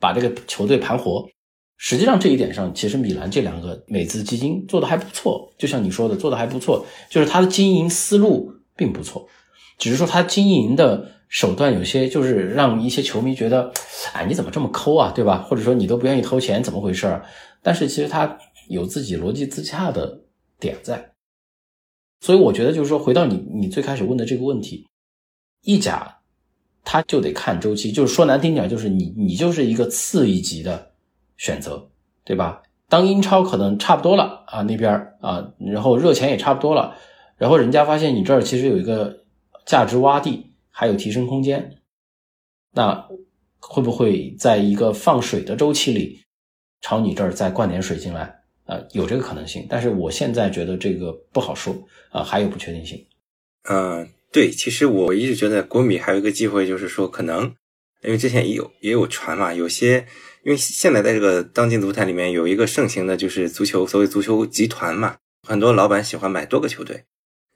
[0.01, 1.27] 把这个球队盘活。
[1.77, 5.53] 实际上这一点上，其实米兰这两个美资基金做的还不错。
[5.59, 9.29] 就像你说的，做的还不错，就是他的经营思路并不错，
[9.79, 11.13] 只是说他经营的。
[11.29, 13.73] 手段有些就是让一些球迷觉得，
[14.13, 15.39] 哎，你怎么这么抠啊，对吧？
[15.39, 17.21] 或者说你都不愿意投钱，怎么回事？
[17.65, 18.39] 但是其实他
[18.69, 20.21] 有自己逻辑自洽的
[20.61, 21.11] 点在，
[22.27, 24.85] 所以我觉得就是说，回到你你最开始问的这个问题，
[25.63, 26.19] 意甲
[26.83, 30.91] 他就得看周期，就是说难听点，就是你你就是一个次一级的
[31.37, 31.89] 选择，
[32.25, 32.61] 对吧？
[32.89, 36.97] 当英超可能差不多了啊，那边啊，然后热钱也差不多了，
[37.37, 39.23] 然后人家发现你这儿其实有一个
[39.65, 40.51] 价值洼地。
[40.79, 41.79] 还有提升空间，
[42.73, 43.09] 那
[43.61, 46.21] 会不会在一个放水的周期里，
[46.83, 48.43] 朝你这儿再灌点水进来？
[48.67, 51.75] 呃，有这个可能性，但是我现在觉得这个不好说
[52.11, 53.07] 啊，还有不确定性。
[53.69, 57.55] 嗯，对，其实我一直觉得国米还有一个机会，就是说可能，
[58.03, 60.07] 因为之前也有也有传嘛，有些
[60.45, 65.17] 因为现在在这个当今足坛里面有一个盛行的就是足球，所谓足球集团嘛，
[65.47, 67.05] 很多老板喜欢买多个球队。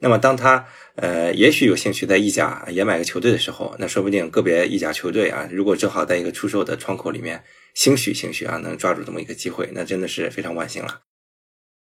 [0.02, 11.02] 那么，当他呃，也许有兴趣在意甲也买个球队的时候，那说不定个别意甲球队啊，如果正好在一个出售的窗口里面，兴许兴许啊，能抓住这么一个机会，那真的是非常万幸了。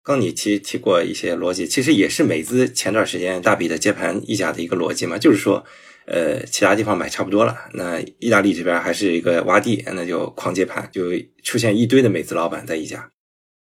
[0.04, 5.66] 刚你提提过一些逻辑，其实也是美资前段时间大笔的接盘意甲的一个逻辑嘛，就是说，
[6.06, 11.12] 呃，其他地方买差不多了，那意大利这边还是一个洼地，那就狂接盘，就
[11.44, 13.12] 出现一堆的美资老板在意甲。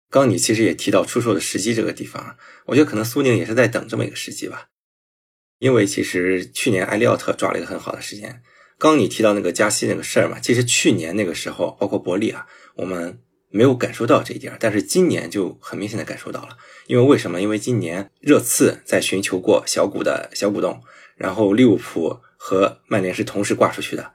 [0.08, 2.36] 刚你其实也提到出售的时机这个地方，
[2.66, 4.68] 我觉得可能苏宁也是在等这么一个时机吧，
[5.58, 8.42] 因为其实去年埃利奥特抓了一个很好的时间。
[8.78, 12.46] 刚你提到那个加息那个事儿嘛，其实去年那个时候，包括伯利啊，
[12.76, 13.20] 我们。
[13.48, 16.58] 没有感受到这一点，但是今年就很明显的感受到了。
[16.88, 17.40] 因为为什么？
[17.40, 20.82] 因为今年热刺在寻求过小股的小股东，
[21.16, 24.14] 然后利物浦和曼联是同时挂出去的。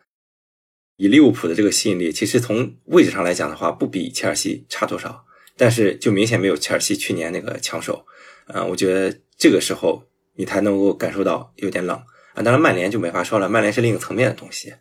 [0.97, 5.25] 以利物浦的这个吸引力，其实从位置上来讲的话，不比切尔西差多少，
[5.57, 8.05] 但是就明显没有切尔西去年那个抢手。
[8.47, 10.03] 嗯，我觉得这个时候
[10.35, 11.99] 你才能够感受到有点冷
[12.33, 12.43] 啊。
[12.43, 14.73] 当然，曼联就没法说了，曼联是另一个层面的东西。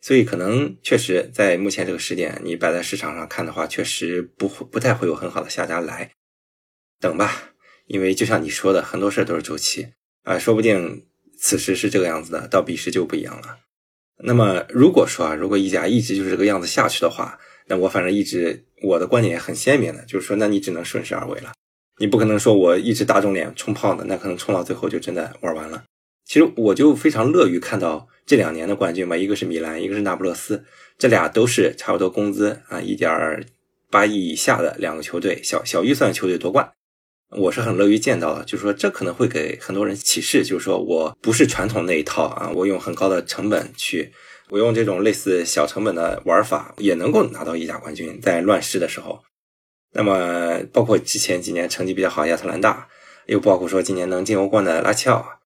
[0.00, 6.10] 所以可能确实在目前这个时点，你摆在市场上看的话，确实不会不太会有很好的下家来。
[7.00, 7.52] 等吧，
[7.86, 9.88] 因为就像你说的，很多事都是周期
[10.24, 11.06] 啊，说不定
[11.38, 13.60] 此时是这个样子的，到彼时就不一样了。
[14.18, 21.52] 那么如果说啊，如果意甲一直就是这个样子下去的话，那我反正一直我的观点也很鲜明的，就是说，那你只能顺势而为了，
[21.98, 25.82] 你不可能说我一直打肿脸充胖子，那可能冲到最后就真的玩完了。
[26.24, 28.08] 其实我就非常乐于看到。
[28.26, 30.64] 这两年的冠军吧，一个是米兰，一个是那不勒斯，
[30.96, 33.46] 这俩都是差不多工资啊，一点
[33.90, 36.72] 八亿以下的两个球队，小小预算球队夺冠，
[37.28, 38.42] 我是很乐于见到的。
[38.46, 44.10] 就是说，这可能会给很多人启示，就是说我不是传统那一套啊，我用很高的成本去，
[44.48, 49.22] 我用这种类似小成本的玩法，也能够拿到意甲冠军，在乱世的时候。
[49.92, 52.88] 那么，包括之前几年成绩比较好亚特兰大，
[53.26, 55.40] 又包括说今年能进欧冠的拉齐奥。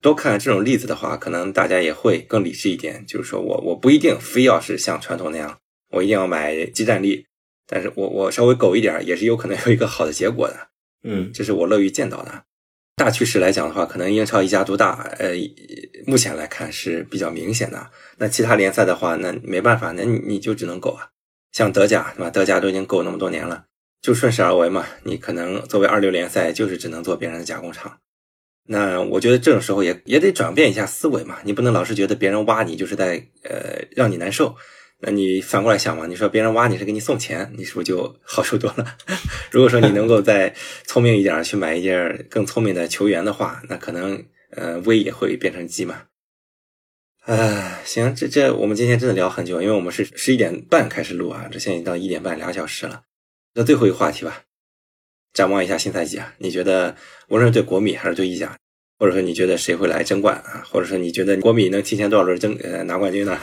[0.00, 3.04] 多看这种例子的话，可能大家也会更理智一点。
[3.06, 5.58] 就是说我我不一定非要是像传统那样，
[5.90, 7.26] 我一定要买基站力，
[7.66, 10.68] 但是我我稍微苟一点，也是有可能有一个好的结果的。
[11.02, 12.44] 嗯，这是我乐于见到的。
[12.96, 15.30] 大趋势来讲的话，可能英超一家独大，呃，
[16.06, 17.90] 目前来看是比较明显的。
[18.18, 21.08] 那其他联赛的话，那没办法，那你你就只能苟啊。
[21.52, 22.30] 像德甲对吧？
[22.30, 23.64] 德甲都已经苟那么多年了，
[24.02, 24.86] 就顺势而为嘛。
[25.04, 27.98] 你可能作为二流联赛，就是只能做别人的加工厂。
[28.72, 34.54] 那我觉得这种时候也也得转变一下思维嘛，你不能老是觉得别人挖你就是在呃让你难受，
[35.00, 38.96] 那你反过来想嘛，你说别人挖你是给你送钱，你是不是就好受多了？
[39.50, 46.02] 如果说你能够再聪明一点去买一件更聪明的球员的话，那可能呃危也会变成机嘛。
[47.24, 53.02] 啊，行，这这我们今天真的聊很久，因为我们是十一点半开始录啊，这现在已经到一点半，两小时了。
[53.52, 54.42] 那最后一个话题吧。
[55.32, 56.96] 展望一下新赛季啊，你觉得
[57.28, 58.58] 无论是对国米还是对意甲，
[59.00, 60.62] 或者说你觉得谁会来争冠啊？
[60.70, 63.34] 或者说你觉得国米能提前多少轮争呃拿冠军呢？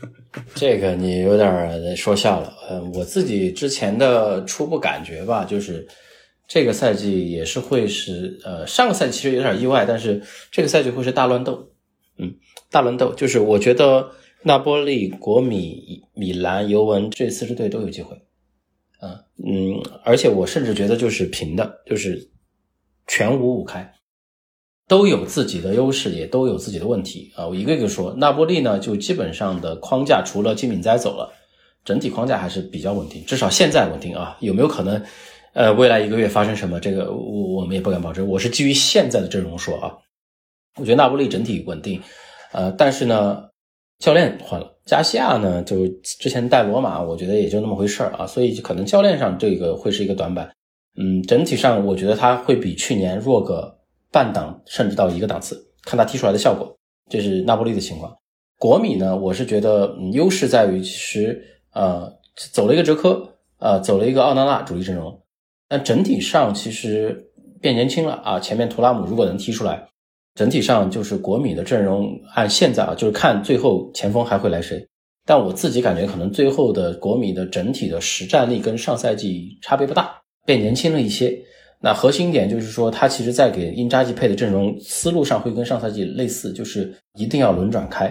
[0.54, 2.52] 这个你有点说笑了。
[2.68, 5.88] 呃，我自己之前的初步感觉吧，就是
[6.46, 10.22] 这个赛季也是会是呃上个赛季其实有点意外，但是
[10.52, 11.72] 这个赛季会是大乱斗。
[12.18, 12.34] 嗯，
[12.70, 14.10] 大乱斗就是我觉得
[14.42, 18.14] 那波利、国米、米兰、尤文这四支队都有机会。
[19.00, 22.30] 嗯嗯，而且我甚至觉得就是平的，就是
[23.06, 23.92] 全五五开，
[24.88, 27.46] 都有自己的优势，也都有自己的问题啊。
[27.46, 31.32] 我一个一个说，那波利呢，就基本上的框架除了金敏哉走了，
[31.84, 34.36] 整体框架还是比较稳定，至少现在稳定啊。
[34.40, 35.02] 有没有可能，
[35.54, 36.78] 呃，未来一个月发生什么？
[36.80, 38.26] 这个我我们也不敢保证。
[38.26, 39.92] 我是基于现在的阵容说啊，
[40.78, 42.00] 我觉得那波利整体稳定，
[42.52, 43.44] 呃，但是呢。
[43.98, 45.88] 教练换了，加西亚呢，就
[46.20, 50.52] 之前带罗马，我觉得也就那么回事儿啊，所以可能教练上这个会是一个短板。
[50.98, 53.75] 嗯，整体上我觉得他会比去年弱个
[54.16, 56.74] 半档，甚至到一个档次，看他踢出来的效果。
[57.10, 58.16] 这是那不利的情况。
[58.58, 61.38] 国米呢，我是觉得嗯优势在于其实
[61.74, 63.28] 呃走了一个哲科，
[63.58, 65.20] 呃走了一个奥纳纳主力阵容，
[65.68, 67.30] 但整体上其实
[67.60, 68.40] 变年轻了啊。
[68.40, 69.86] 前面图拉姆如果能踢出来。
[70.34, 74.82] 整体上就是国米的阵容，按现在啊，就是看最后前锋还会来谁。
[75.26, 81.38] 但我自己感觉，可能最后的国米的整体的实战力跟上赛季差别不大，变年轻了一些。
[81.86, 88.06] 那核心点就是说，他其实在给因扎吉配的阵容思路上会跟上赛季类似，就是一定要轮转开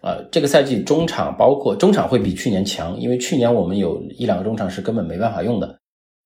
[0.00, 0.16] 啊。
[0.32, 5.78] 这个赛季中场包括中场会比去年强，因为去年我们有一两个中场是根本没办法用的，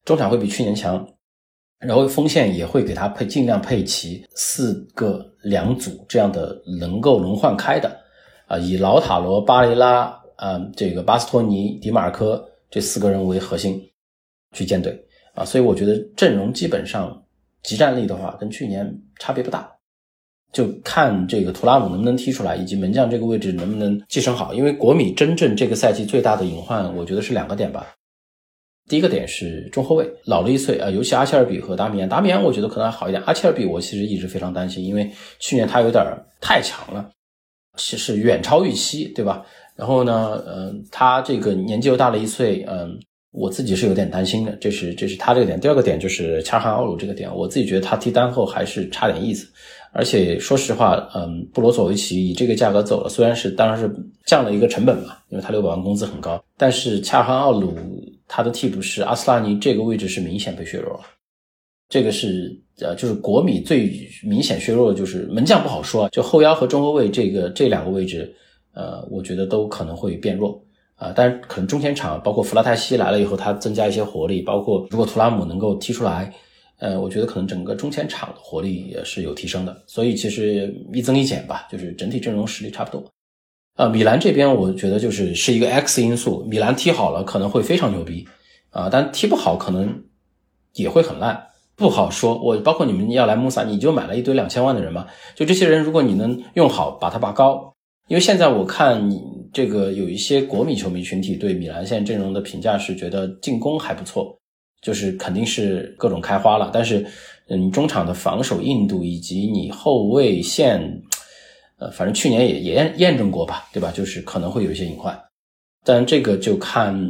[0.04, 1.04] 中场会比去年强。
[1.80, 7.90] 然后锋线也会给他配，尽量配齐四个两组这样的能够轮换开的，
[8.46, 10.02] 啊，以老塔罗、巴雷拉、
[10.36, 13.82] 啊这个巴斯托尼、迪马尔科这四个人为核心
[14.52, 14.96] 去建队，
[15.34, 17.22] 啊，所以我觉得阵容基本上
[17.62, 19.70] 集战力的话跟去年差别不大，
[20.52, 27.86] 就看这个图拉姆能不能踢出来，以及门将这个位置能不能继承好，因为国米真正这个赛季最大的隐患，我觉得是两个点吧。
[28.88, 36.04] 第一个点是中后卫老了一岁啊，尤其阿切尔比和达米安，达米安我觉得可能还好一点，阿切尔比我其实一直非常担心，因为去年他有点
[36.40, 37.08] 太强了，
[37.76, 39.46] 其实远超预期，对吧？
[39.76, 42.98] 然后呢，嗯，他这个年纪又大了一岁，嗯，
[43.32, 45.58] 我自己是有点担心的，这是这是他这个点。
[45.58, 49.48] 第二个点就是恰尔汗奥鲁这个点，我自己觉得他踢单后还是差点意思。
[49.94, 53.90] 而且说实话，嗯，布罗佐维奇以这个价格走了，虽然是当然是
[54.26, 57.74] 降了一个成本嘛，因为他六百万工资很高，但是恰尔汗奥鲁
[58.28, 61.00] 他的替补是阿斯拉尼，这个位置是明显被削弱了。
[61.90, 68.34] 这个是呃，就是国米最明显削弱的就是门将不好说，就后腰和中后卫这个这两个位置，
[68.72, 70.58] 呃，我觉得都可能会变弱
[71.02, 71.12] 啊。
[71.16, 76.32] 但是可能中前场包括弗拉泰西来了以后，他增加一些活力，包括如果图拉姆能够踢出来。
[76.78, 83.04] 呃，我觉得可能整个中前场的活力也是有提升的，所以其实一增一减吧，就是整体阵容实力差不多。
[83.76, 88.26] 呃，米兰这边我觉得就是是一个 X 因素，米兰踢好了可能会非常牛逼
[88.70, 90.02] 啊，但踢不好可能
[90.72, 91.40] 也会很烂，
[91.76, 92.36] 不好说。
[92.42, 95.06] 我包括你们要来穆萨，你就买了一堆两千万的人嘛，
[95.36, 97.72] 就这些人如果你能用好，把他拔高，
[98.08, 99.22] 因为现在我看你
[99.52, 104.38] 这个有一些国米球迷群体对米兰现在阵容的评价是觉得进攻还不错。
[104.80, 107.06] 就是肯定是各种开花了，但是，
[107.46, 110.82] 嗯，中场的防守硬度以及你后卫线，
[111.78, 113.92] 呃，反正去年也也验验证过吧，对吧？
[113.92, 115.16] 就是可能会有一些隐患，
[115.84, 117.00] 但这个就看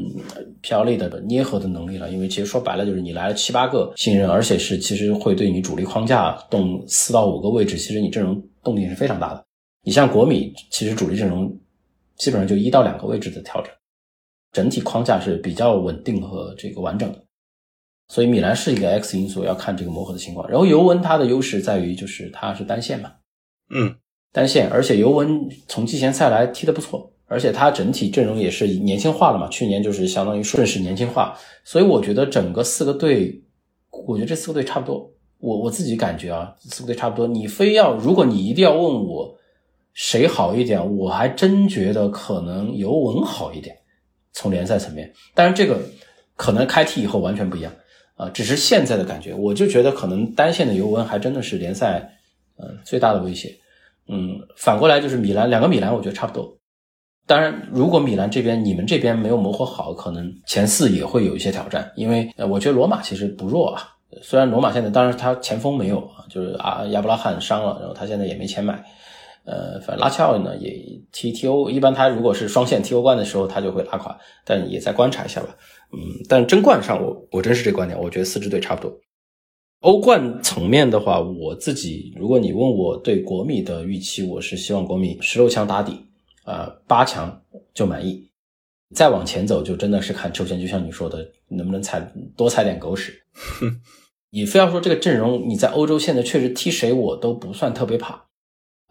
[0.60, 2.10] 皮奥利的捏合的能力了。
[2.10, 9.42] 因为其实说白了就是你来了七八个新人，而且是其实会对你主力框架动四到五个位置，其实你阵容动静是非常大的。
[9.82, 11.50] 你像国米，其实主力阵容
[12.22, 13.72] 基本上就一到两个位置的调整，
[14.52, 17.18] 整体框架是比较稳定和这个完整的。
[18.06, 20.48] 所以米兰是一个 X 因素，要看这个磨合的情况。
[20.48, 23.10] 然后尤文它的优势在于就是它是单线嘛，
[23.70, 23.92] 嗯，
[24.30, 33.42] 单线，而且尤文从季前赛来踢得不错，而且它整体阵容也是年轻化了嘛，去年就是相当于顺势年轻化，所以我觉得整个四个队，
[34.06, 35.12] 我觉得这四个队差不多。
[35.40, 37.26] 我我自己感觉啊，四个队差不多。
[37.26, 39.36] 你非要如果你一定要问我
[39.94, 43.76] 谁好一点，我还真觉得可能尤文好一点，
[44.32, 45.12] 从联赛层面。
[45.34, 45.78] 当然这个
[46.36, 47.72] 可能开踢以后完全不一样。
[48.14, 52.06] 啊，只是现在的感觉，我就觉得可能单线的尤文还真的是联赛，
[52.58, 53.52] 嗯，最大的威胁。
[54.06, 56.56] 嗯，反过来就是米兰，两个米兰我觉得差不多。
[57.26, 61.90] 当然，如果米兰这边你们这边没有磨合好，可能前四也会有一些挑战。
[61.96, 63.88] 因为我觉得罗马其实不弱啊，
[64.20, 68.84] 虽然罗马现在当然他前锋没有啊，就是啊亚布拉罕伤了，然后他现在也没钱买。
[69.44, 70.72] 呃，反正拉齐奥呢也
[71.10, 75.56] 踢踢欧，一般他如果是双线踢欧冠的时候，他就会拉垮，但也再观察一下吧。
[75.92, 75.98] 嗯，
[76.28, 78.96] 但争冠上，我我真是这观点，我觉得四支队差不多。
[79.80, 86.06] 欧冠层面的话，我自己如果你问我对国米的预期，我是希望国米十六强打底，
[86.44, 87.42] 啊八强
[87.74, 88.30] 就满意。
[88.94, 93.12] 再往前走，就真的是看抽签，就像你说的，能不能踩多踩点狗屎。
[94.30, 98.28] 你非要说这个阵容，你在欧洲现在确实踢谁我都不算特别怕。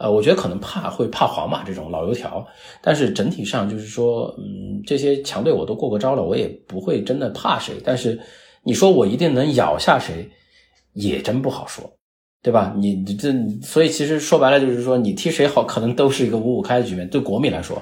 [0.02, 2.44] 呃，我觉得可能怕会怕皇马这种老油条，
[2.82, 7.76] 但是整体上就是说，嗯，这些强队我都过过招了，我也不会真的怕谁。
[7.84, 8.20] 但是
[8.64, 10.28] 你说我一定能咬下谁，
[10.94, 11.88] 也真不好说，
[12.42, 12.74] 对吧？
[12.76, 17.08] 你这所以其实说白了就是说，你踢谁好，可能都是一个五五开的局面。
[17.08, 17.80] 对国米来说，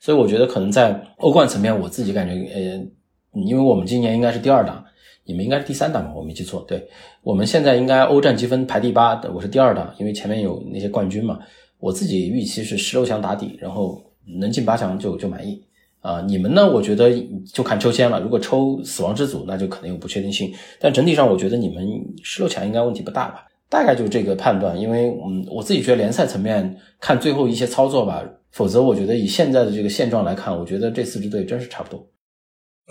[0.00, 4.84] 所以我觉得可能在欧冠层面，我自己感觉，呃，因为我们今年应该是第二档，
[5.24, 6.12] 你们应该是第三档吧？
[6.14, 6.86] 我没记错，对
[7.22, 11.38] 我们现在应该欧战积分排第八，我是第二档，因为前面有那些冠军嘛。
[11.82, 14.00] 我自己预期是十六强打底，然后
[14.38, 15.60] 能进八强就就满意
[16.00, 16.20] 啊。
[16.20, 16.64] 你们呢？
[16.64, 17.10] 我觉得
[17.52, 18.20] 就看抽签了。
[18.20, 20.54] 如果抽死亡之组，那就可能有不确定性。
[20.78, 21.84] 但整体上，我觉得你们
[22.22, 23.44] 十六强应该问题不大吧？
[23.68, 24.80] 大概就这个判断。
[24.80, 28.24] 因为嗯，我自己觉得联赛层面看最后一些操作吧。
[28.52, 32.08] 否则，我觉得以现在的这个现状来看，我觉得这四支队真是差不多。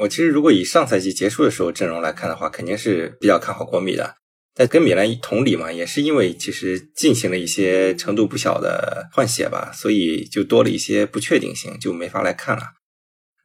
[0.02, 4.16] 我其实如果以上赛季结束的时候阵容来看的话，肯定是比较看好国米的。
[4.54, 12.64] 但跟米兰同理嘛，也是因为其实进行了一些程度不小的换血吧，所以就多了一些不确定性，就没法来看了。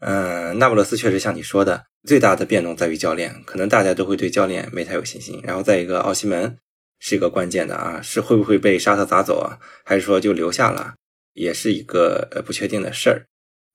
[0.01, 5.41] 嗯，那不勒斯确实像你说的，最大的变动在于教练，可能大家都会对教练没太有信心。
[5.45, 6.59] 然后再一个，奥西门
[6.99, 10.95] 是一个关键的啊，是会不会被沙特砸走啊，还是说就留下了，
[11.33, 13.27] 也是一个呃不确定的事儿。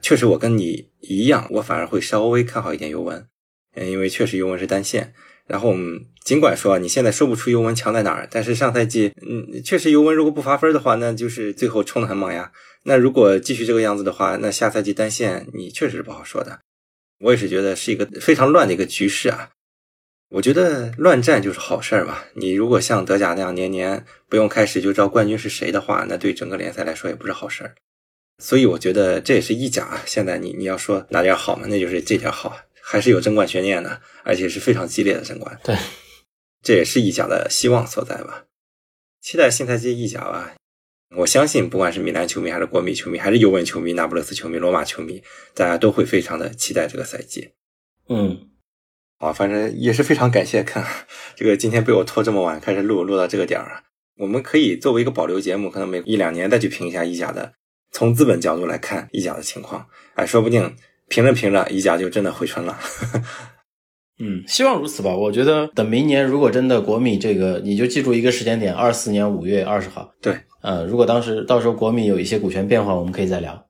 [0.04, 3.26] 确实，我跟你一样，我反而会稍微看好一点尤文，
[3.76, 5.14] 嗯，因为确实尤文是单线。
[5.52, 12.54] 然后我们尽管说你现在说不出尤文强在哪儿，但是上赛季，嗯，确实尤文如果不罚分的话，那就是最后冲的很猛呀。
[12.84, 16.60] 那如果继续这个样子的话，那下赛季单线你确实是不好说的。
[17.20, 19.50] 我也是觉得是一个非常乱的一个局势啊。
[20.30, 22.20] 我觉得乱战就是好事儿嘛。
[22.36, 27.76] 你如果像德甲那样年年不用开始就知道冠军是谁的话，那对整个联赛来说也不是好事儿。
[28.42, 30.02] 所以我觉得这也是意甲啊。
[30.06, 32.58] 现在你你要说哪点好嘛，那就是这点好。
[32.84, 35.60] 还是有争冠悬念的，而且是非常激烈的争冠。
[35.64, 35.76] 对，
[36.62, 38.46] 这也是意甲的希望所在吧。
[39.22, 40.54] 期待新赛季意甲吧。
[41.18, 45.22] 我相信，不管是米兰球迷，还是国米球迷，还是尤文球迷、那不勒斯球迷、罗马球迷，
[45.54, 47.50] 大家都会非常的期待这个赛季。
[48.08, 48.48] 嗯，
[49.18, 50.86] 啊，反正也是非常感谢看
[51.36, 53.84] 这个今天被我拖这么晚开始录，录到这个点儿，
[54.20, 57.54] 我们可以作为一个保留节目，可能每一两年再去评一下意甲的，
[57.92, 59.88] 从资本角度来看意甲的情况。
[60.16, 60.74] 哎，说不定
[61.12, 62.80] 评着评着，意甲就真的回春了。
[64.24, 65.14] 嗯，希望如此吧。
[65.14, 70.14] 我觉得等明年如果真的国米这个，你就记住一个时间点，二四年五月二十号。
[70.22, 73.68] 对，呃，如果当时到时候国米有一些股权变化，我们可以再聊。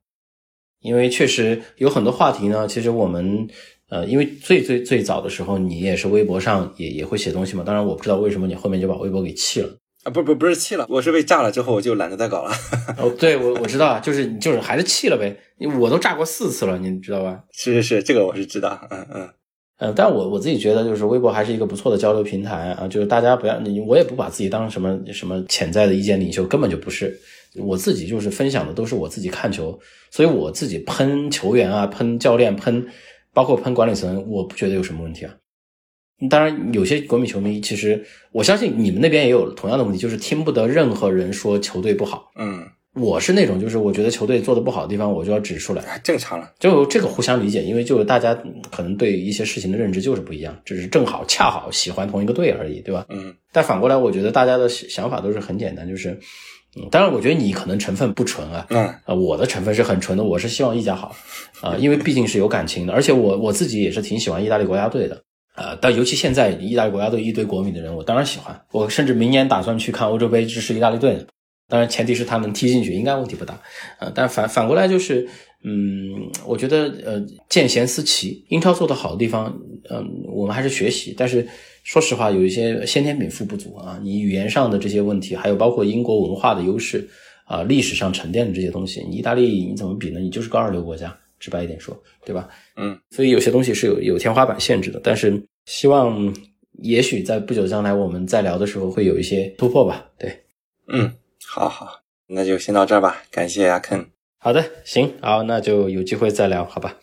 [0.81, 3.47] 因为确实有很多话题呢，其实我们
[3.89, 7.63] 呃，因为最最最早的时候，你也是微博上也也会写东西嘛。
[7.63, 9.69] 当然，我不知道为什么你后面就把微博给弃了
[10.03, 10.11] 啊？
[10.11, 12.51] 不不不是气了，我是被炸了之后，我就懒得再搞了。
[12.97, 15.35] 哦，对，我我知道，就是就是还是气了呗。
[15.79, 17.43] 我都炸过四次了，你知道吧？
[17.51, 19.29] 是是是，这个我是知道，嗯嗯。
[19.83, 22.87] 嗯，但我我自己觉得，就是微博还是一个不错的交流平台啊。
[22.87, 27.19] 就是大家不要你，我也不把自己当什么什么潜在的意见领袖，根本就不是。
[27.55, 29.77] 我自己就是分享的都是我自己看球，
[30.11, 32.87] 所以我自己喷球员啊，喷教练，喷
[33.33, 35.33] 包括喷管理层，我不觉得有什么问题啊。
[36.30, 42.31] 当然，有些国米球迷，其实我相信你们那边也有同样的问题，就是听不得任何人说球队不好。
[42.38, 42.68] 嗯。
[42.93, 46.52] 我是那种，就是我觉得球队做的不好的地方，我就要指出来，正常了。
[46.60, 48.38] 就这个互相理解，因为就大家
[48.69, 53.06] 可能对一些事情的认知就是不一样，只是正好恰好喜欢同一个队而已，对吧？
[53.07, 53.34] 嗯。
[53.53, 56.10] 但反过来，我觉得大家的想法都是很简单，就是，
[56.76, 61.15] 嗯，当然，我觉得你可能成分不纯啊，嗯，啊，我的成分是很纯的，我是希望意甲好，
[61.61, 71.25] 啊，因为毕竟是有感情的，而且我我自己也是挺喜欢意大利国家队的，啊，但尤其现在意大利国家队一堆国米的人，我当然喜欢，我甚至明年打算去看欧洲杯支持意大利队。
[71.67, 73.57] 当然，前提是他能踢进去，应该问题不大。
[73.99, 75.25] 呃，但反反过来就是，
[75.63, 79.57] 嗯，我觉得，呃，见贤思齐，英超做的好的地方，
[79.89, 81.15] 嗯，我们还是学习。
[81.17, 81.47] 但是
[81.85, 87.07] 说实话，有一些先天禀赋不足啊，你语言上的这些问题，还有包括英国文化的优势
[87.45, 90.19] 啊，历史上沉淀的这些东西，你意大利你怎么比呢？
[90.19, 92.47] 你就是个二流国家，直白一点说，对吧？
[92.77, 95.01] 嗯，所以有些东西是有有天花板限制的。
[95.03, 96.34] 但是希望，
[96.84, 100.11] 也许在不久将来，我们再聊的时候会有一些突破吧。
[100.18, 100.45] 对，
[100.88, 101.11] 嗯。
[101.43, 103.23] 好好，那就先到这儿吧。
[103.30, 104.05] 感谢阿肯。
[104.38, 106.97] 好的，行，好，那就有机会再聊，好吧。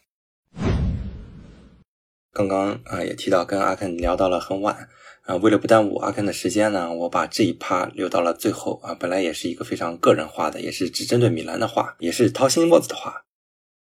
[2.32, 4.88] 刚刚啊也提到跟阿肯聊到了很晚
[5.26, 8.94] 啊，为了不耽误阿肯的时间呢，我把这一趴留到了最后啊。
[8.94, 13.24] 本来也是一个非常个人化的，也是只针对米兰的话，也是掏心窝子的话，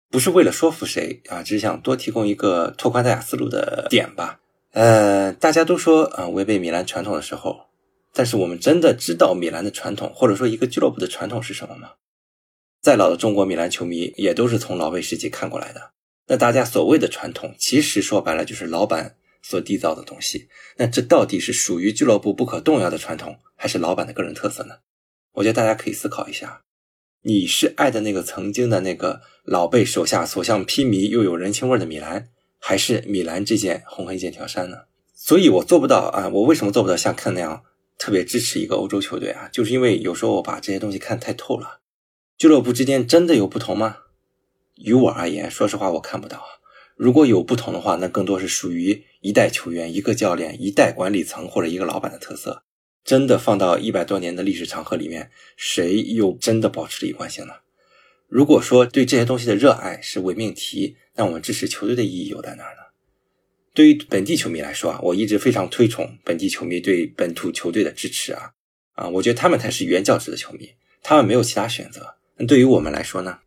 [0.10, 4.40] 不是为了说服谁啊，只是想多提供一个拓宽大家思路的点吧。
[4.72, 7.68] 呃，大家都说啊，违背米兰传统的时候。
[8.14, 11.92] 但是我们真的知道米兰的传统，或者说一个俱乐部的传统是什么吗？
[12.82, 15.92] 再老的中国米兰球迷也都是从老贝时期看过来的。
[16.28, 20.48] 那大家所谓的传统，其实说白了就是老板所缔造的东西。
[20.78, 24.76] 那这到底是属于俱乐部不可动摇的传统，还是老板的个人特色呢？
[25.34, 26.64] 我觉得大家可以思考一下：
[27.24, 32.30] 你是爱的那个曾经的那个老贝手下所向披靡又有人情味的米兰，
[32.60, 34.78] 还是米兰这件红黑剑条衫呢？
[35.14, 36.30] 所以我做不到啊！
[36.30, 37.64] 我为什么做不到像看那样？
[37.98, 41.80] 特别支持一个欧洲球队啊，就是因为有时候我把这些东西看太透了。
[42.38, 43.98] 俱乐部之间真的有不同吗？
[44.76, 46.44] 于我而言，说实话我看不到。
[46.96, 52.64] 如果有不同的话，那更多是属于一代球员、一个教练、一代管理层或者一个老板的特色。
[53.08, 57.54] 真的放到一百多年的历史长河里面，谁又真的保持了一贯性呢？
[58.28, 62.82] 如果说对这些东西的热爱是伪命题，那我们支持球队的意义又在哪儿呢？
[63.74, 68.52] 对于本地球迷来说啊，我一直非常推崇本地球迷对本土球队的支持啊
[68.92, 70.70] 啊，我觉得他们才是原教旨的球迷，
[71.02, 72.16] 他们没有其他选择。
[72.36, 73.40] 那对于我们来说呢？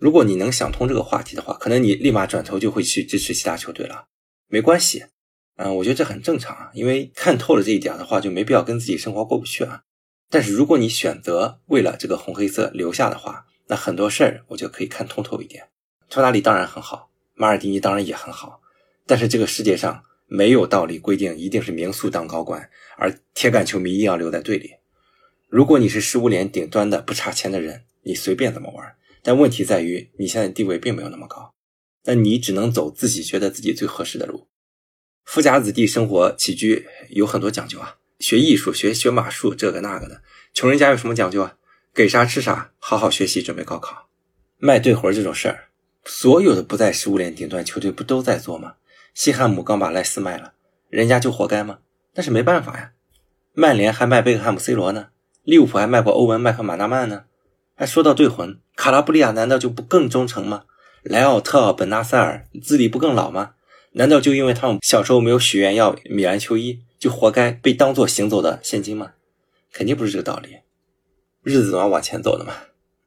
[0.00, 4.08] 如果你能想通这个话题的话，可能你立马转头就会去支持其他球队了。
[4.48, 5.04] 没关系，
[5.56, 9.82] 嗯，我觉得这很正常啊，因为看透了这一点的话，就没必要跟自己生活过不去啊。
[10.28, 15.68] 但是如果你选择为了这个红黑色留下的话，那很多事儿我就可以看通透一点。
[16.10, 18.60] 托纳利当然很好，马尔蒂尼当然也很好。
[19.06, 24.70] 但是这个世界上没有道理规定一定是名宿当高管，而铁杆球迷一定要留在队里。
[25.48, 28.96] 如果你是食物链顶端的不差钱的人，你随便怎么玩。
[29.22, 31.54] 但问题在于你现在地位并没有那么高，
[32.04, 34.48] 那你只能走自己觉得自己最合适的路。
[35.24, 40.22] 富家子弟生活起居有很多讲究啊，学艺术、学学马术，这个那个的。
[40.52, 41.54] 穷人家有什么讲究啊？
[41.94, 44.08] 给啥吃啥，好好学习，准备高考。
[44.58, 45.68] 卖对活这种事儿，
[46.04, 48.74] 所有的不在食物链顶端球队不都在做吗？
[49.14, 50.52] 西汉姆刚把莱斯卖了，
[50.88, 51.78] 人家就活该吗？
[52.12, 52.92] 但是没办法呀。
[53.52, 55.08] 曼联还卖贝克汉姆、C 罗呢，
[55.42, 57.24] 利物浦还卖过欧文、麦克马纳曼呢。
[57.76, 60.64] 还说到对魂，卡拉布利亚难道就不更忠诚吗？
[61.02, 63.54] 莱奥特奥、本纳塞尔资历不更老吗？
[63.96, 69.12] 难道就因为他们小时候没有许愿要米兰球衣，就活该被当做行走的现金吗？
[69.72, 70.58] 肯定不是这个道理。
[71.42, 72.54] 日子总要往前走的嘛。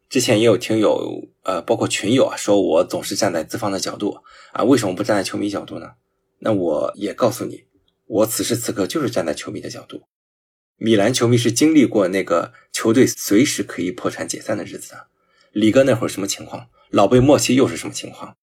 [0.09, 4.19] 之前也有听友，呃，包括群友啊，说我总是站在资方的角度
[4.53, 5.91] 啊，为什么不站在球迷角度呢？
[6.39, 7.65] 那我也告诉你，
[8.05, 10.03] 我此时此刻就是站在球迷的角度。
[10.77, 15.07] 米兰球迷是经历过那个球队随时可以破产解散的日子的。
[15.51, 16.69] 李哥那会儿什么情况？
[16.89, 18.37] 老贝莫契又是什么情况？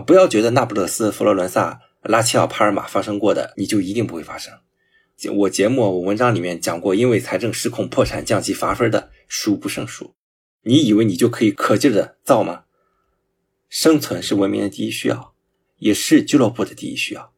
[0.00, 4.52] 不要觉得那不勒斯、佛罗伦萨、拉齐奥、帕尔马发生过的，你就一定不会发生。
[5.34, 10.14] 我节目、我文章里面讲过，因为财政失控破产降级罚分的数不胜数。
[10.62, 12.64] 你以为你就可以可劲儿的造吗？
[13.68, 15.34] 生存是文明的第一需要，
[15.78, 17.32] 也是俱乐部的第一需要。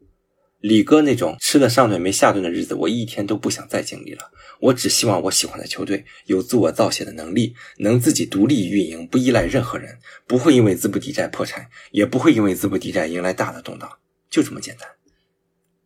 [0.61, 4.33] 李哥那种吃了上顿没下顿的日子，我一天都不想再经历了。
[4.61, 13.89] 我只希望我喜欢的球队有自我造血的能力，能自己独立运营，不依赖任何人，不会因为资不抵债破产，也不会因为资不抵债迎来大的动荡。
[14.29, 14.89] 就这么简单。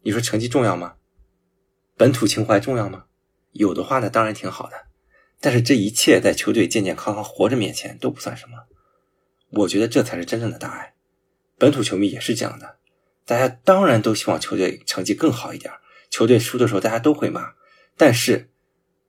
[0.03, 0.95] 你说成绩重要吗？
[1.99, 3.05] 本土情怀重要吗？
[3.53, 4.77] 有的话呢，当然挺好的。
[5.39, 8.57] 但是这一切在球队健健康康活着面前都不算什么，
[9.51, 10.95] 我觉得这才是真正的大爱。
[11.59, 12.79] 本土球迷也是这样的，
[13.33, 15.73] 大家当然都希望球队成绩更好一点。
[16.11, 17.53] 球队输的时候大家都会骂，
[17.97, 18.51] 但是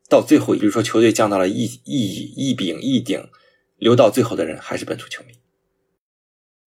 [0.08, 3.28] 到最后，比如说球队降到了一一一丙一丁，
[3.76, 5.34] 留到最后的人还是本土球迷。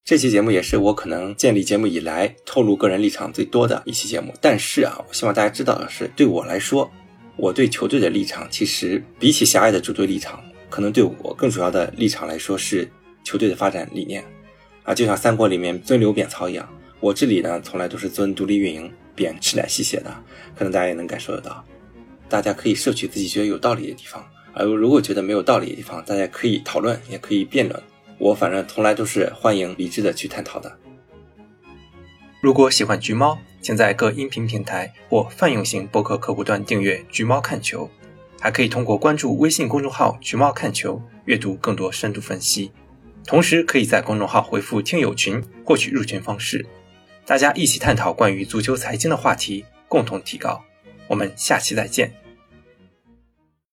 [0.05, 4.35] 这期节目也是我可能建立节目以来透露个人立场最多的一期节目。
[4.43, 6.91] 但是啊，我希望大家知道的是，对我来说。
[7.39, 12.87] 我对球队的立场，其实比起狭隘的主队立场，可能对我更主要的立场来说是
[13.25, 14.23] 球队的发展理念
[14.85, 16.67] 啊，就像三国里面尊刘贬曹一样，
[17.01, 20.11] 我这里呢从来都是尊独立运营，贬吃奶吸血的，
[20.57, 21.65] 可能大家也能感受得到。
[22.29, 27.81] 大家可以摄取自己觉得有道理的地方，而如果觉得没有道理的地方，大家可以讨论，也可以辩论。
[28.19, 30.79] 我反正从来都是欢迎理智的去探讨的。
[32.41, 37.85] 如果喜欢橘猫，请在各音频平台或泛用型播客客户端订阅《橘猫看球》，
[38.41, 42.71] 还可以通过关注微信公众号“橘猫看球”阅读更多深度分析。
[43.27, 46.65] 同时，可以在公众号回复“听友群”获取入群方式，
[47.27, 50.63] 大家一起探讨关于足球财经的话题，共同提高。
[51.09, 52.26] 我们下期再见。